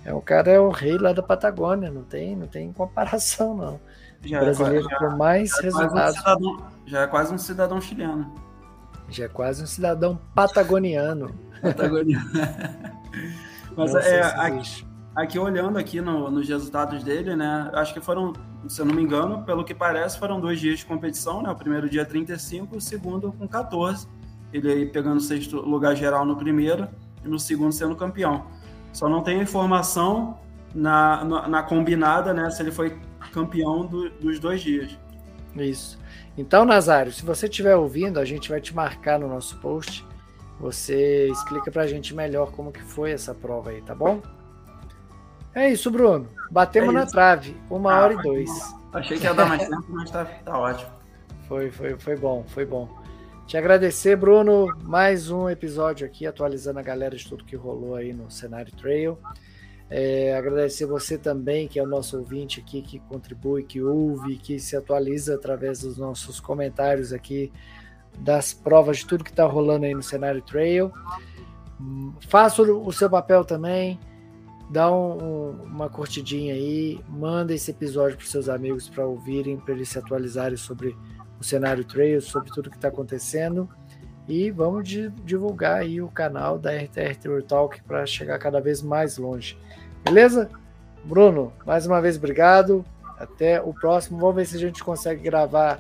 É, 0.06 0.14
o 0.14 0.22
cara 0.22 0.52
é 0.52 0.60
o 0.60 0.70
rei 0.70 0.98
lá 0.98 1.12
da 1.12 1.24
Patagônia, 1.24 1.92
não 1.92 2.04
tem, 2.04 2.36
não 2.36 2.48
tem 2.48 2.72
comparação, 2.72 3.56
não. 3.56 3.80
Já 4.24 4.40
o 4.40 4.46
brasileiro 4.46 4.88
é, 4.90 4.98
com 4.98 5.18
mais 5.18 5.50
já 5.50 5.62
resultados. 5.62 6.16
É 6.16 6.20
um 6.20 6.22
cidadão, 6.22 6.68
já 6.86 7.02
é 7.02 7.08
quase 7.08 7.34
um 7.34 7.38
cidadão 7.38 7.82
chileno. 7.82 8.36
Já 9.10 9.26
é 9.26 9.28
quase 9.28 9.64
um 9.64 9.68
cidadão 9.68 10.20
patagoniano. 10.34 11.36
Patagoniano. 11.62 12.30
Mas 13.76 13.94
é, 13.96 14.22
aqui, 14.22 14.86
aqui, 15.16 15.40
olhando 15.40 15.78
aqui 15.78 16.02
no, 16.02 16.30
nos 16.30 16.48
resultados 16.48 17.04
dele, 17.04 17.36
né? 17.36 17.70
Acho 17.74 17.94
que 17.94 18.02
foram 18.02 18.34
se 18.68 18.82
eu 18.82 18.86
não 18.86 18.96
me 18.96 19.02
engano, 19.02 19.44
pelo 19.44 19.64
que 19.64 19.74
parece, 19.74 20.18
foram 20.18 20.40
dois 20.40 20.60
dias 20.60 20.80
de 20.80 20.86
competição, 20.86 21.42
né? 21.42 21.50
O 21.50 21.56
primeiro 21.56 21.90
dia 21.90 22.06
35, 22.06 22.78
o 22.78 22.82
segundo 22.82 23.32
com 23.32 23.48
14. 23.48 24.08
Ele 24.52 24.72
aí 24.72 24.86
pegando 24.86 25.20
sexto 25.20 25.58
lugar 25.62 25.96
geral 25.96 26.26
no 26.26 26.36
primeiro 26.36 26.88
e 27.24 27.28
no 27.28 27.40
segundo 27.40 27.72
sendo 27.72 27.96
campeão. 27.96 28.46
Só 28.94 29.10
não 29.10 29.22
tem 29.22 29.42
informação 29.42 30.40
na, 30.74 31.24
na, 31.24 31.48
na 31.48 31.64
combinada, 31.64 32.34
né? 32.34 32.50
Se 32.50 32.62
ele 32.62 32.72
foi 32.72 32.98
campeão 33.32 33.86
do, 33.86 34.10
dos 34.10 34.40
dois 34.40 34.62
dias. 34.62 34.98
Isso. 35.56 36.00
Então, 36.38 36.66
Nazário, 36.66 37.12
se 37.12 37.26
você 37.26 37.46
estiver 37.46 37.76
ouvindo, 37.76 38.20
a 38.20 38.26
gente 38.26 38.50
vai 38.50 38.60
te 38.60 38.74
marcar 38.74 39.20
no 39.20 39.28
nosso 39.28 39.58
post. 39.58 40.06
Você 40.60 41.28
explica 41.30 41.70
pra 41.70 41.86
gente 41.86 42.14
melhor 42.14 42.52
como 42.52 42.72
que 42.72 42.82
foi 42.82 43.12
essa 43.12 43.34
prova 43.34 43.72
aí, 43.72 43.82
tá 43.82 43.94
bom? 43.94 44.22
É 45.56 45.72
isso, 45.72 45.90
Bruno. 45.90 46.28
Batemos 46.52 46.90
é 46.90 46.98
na 46.98 47.06
trave. 47.06 47.56
Uma 47.70 47.94
ah, 47.94 48.02
hora 48.02 48.14
e 48.14 48.22
dois. 48.22 48.50
Achei 48.92 49.18
que 49.18 49.24
ia 49.24 49.34
dar 49.34 49.46
mais 49.46 49.66
tempo, 49.66 49.86
mas 49.88 50.12
tá, 50.12 50.26
tá 50.26 50.60
ótimo. 50.60 50.92
Foi, 51.48 51.72
foi, 51.72 51.98
foi 51.98 52.18
bom, 52.18 52.44
foi 52.46 52.66
bom. 52.66 52.90
Te 53.48 53.56
agradecer, 53.56 54.18
Bruno. 54.18 54.68
Mais 54.84 55.32
um 55.32 55.50
episódio 55.50 56.06
aqui, 56.06 56.28
atualizando 56.28 56.80
a 56.80 56.84
galera 56.84 57.16
de 57.16 57.26
tudo 57.26 57.46
que 57.46 57.56
rolou 57.56 57.96
aí 57.96 58.12
no 58.12 58.30
cenário 58.30 58.76
Trail. 58.76 59.18
É, 59.90 60.36
agradecer 60.36 60.86
você 60.86 61.18
também, 61.18 61.70
que 61.70 61.80
é 61.80 61.84
o 61.84 61.88
nosso 61.88 62.18
ouvinte 62.18 62.60
aqui, 62.60 62.82
que 62.82 63.00
contribui, 63.00 63.64
que 63.64 63.82
ouve, 63.82 64.36
que 64.36 64.60
se 64.60 64.76
atualiza 64.76 65.36
através 65.36 65.80
dos 65.80 65.98
nossos 65.98 66.42
comentários 66.42 67.14
aqui, 67.14 67.54
das 68.18 68.54
provas 68.54 68.98
de 68.98 69.06
tudo 69.06 69.24
que 69.24 69.30
está 69.30 69.46
rolando 69.46 69.86
aí 69.86 69.94
no 69.94 70.04
cenário 70.04 70.42
Trail. 70.42 70.92
Hum, 71.80 72.14
faça 72.28 72.62
o 72.62 72.92
seu 72.92 73.10
papel 73.10 73.46
também 73.46 73.98
dá 74.70 74.92
um, 74.92 75.24
um, 75.24 75.50
uma 75.64 75.90
curtidinha 75.90 76.54
aí, 76.54 77.00
manda 77.08 77.54
esse 77.54 77.72
episódio 77.72 78.18
para 78.18 78.26
seus 78.26 78.50
amigos 78.50 78.90
para 78.90 79.06
ouvirem, 79.06 79.58
para 79.58 79.74
eles 79.74 79.90
se 79.90 80.00
atualizarem 80.00 80.58
sobre 80.58 80.98
o 81.40 81.44
cenário 81.44 81.84
trail, 81.84 82.22
sobre 82.22 82.52
tudo 82.52 82.70
que 82.70 82.76
está 82.76 82.88
acontecendo. 82.88 83.70
E 84.28 84.50
vamos 84.50 84.88
divulgar 85.24 85.82
aí 85.82 86.02
o 86.02 86.08
canal 86.08 86.58
da 86.58 86.72
RTR 86.72 87.16
Trail 87.22 87.44
Talk 87.44 87.84
para 87.84 88.06
chegar 88.08 88.40
cada 88.40 88.60
vez 88.60 88.82
mais 88.82 89.18
longe. 89.18 89.58
Beleza? 90.04 90.50
Bruno, 91.04 91.54
mais 91.66 91.86
uma 91.86 92.02
vez 92.02 92.18
obrigado. 92.18 92.84
Até 93.20 93.62
o 93.62 93.74
próximo. 93.74 94.20
Vamos 94.20 94.36
ver 94.36 94.46
se 94.46 94.56
a 94.56 94.60
gente 94.60 94.84
consegue 94.84 95.22
gravar 95.22 95.80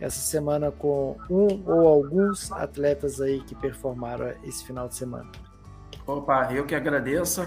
essa 0.00 0.18
semana 0.18 0.72
com 0.72 1.16
um 1.30 1.62
ou 1.66 1.86
alguns 1.86 2.50
atletas 2.50 3.20
aí 3.20 3.40
que 3.40 3.54
performaram 3.54 4.32
esse 4.42 4.64
final 4.64 4.88
de 4.88 4.96
semana. 4.96 5.30
Opa, 6.04 6.52
eu 6.52 6.66
que 6.66 6.74
agradeço. 6.74 7.46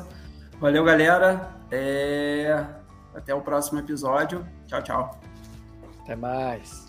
Valeu, 0.60 0.84
galera. 0.84 1.52
É... 1.70 2.66
Até 3.14 3.34
o 3.34 3.42
próximo 3.42 3.80
episódio. 3.80 4.48
Tchau, 4.66 4.82
tchau. 4.82 5.22
Até 6.02 6.16
mais. 6.16 6.88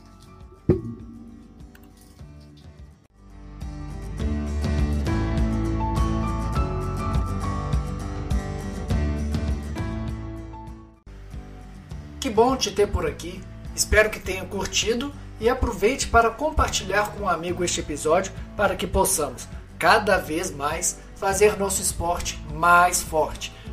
Que 12.19 12.31
bom 12.31 12.57
te 12.57 12.71
ter 12.71 12.87
por 12.89 13.07
aqui. 13.07 13.43
Espero 13.75 14.11
que 14.11 14.19
tenha 14.19 14.45
curtido 14.45 15.12
e 15.41 15.49
aproveite 15.49 16.09
para 16.09 16.31
compartilhar 16.31 17.12
com 17.12 17.25
um 17.25 17.29
amigo 17.29 17.62
este 17.62 17.81
episódio 17.81 18.33
para 18.57 18.75
que 18.75 18.87
possamos 18.87 19.47
cada 19.79 20.16
vez 20.16 20.51
mais 20.51 20.99
fazer 21.16 21.57
nosso 21.59 21.81
esporte 21.81 22.43
mais 22.53 23.03
forte. 23.03 23.58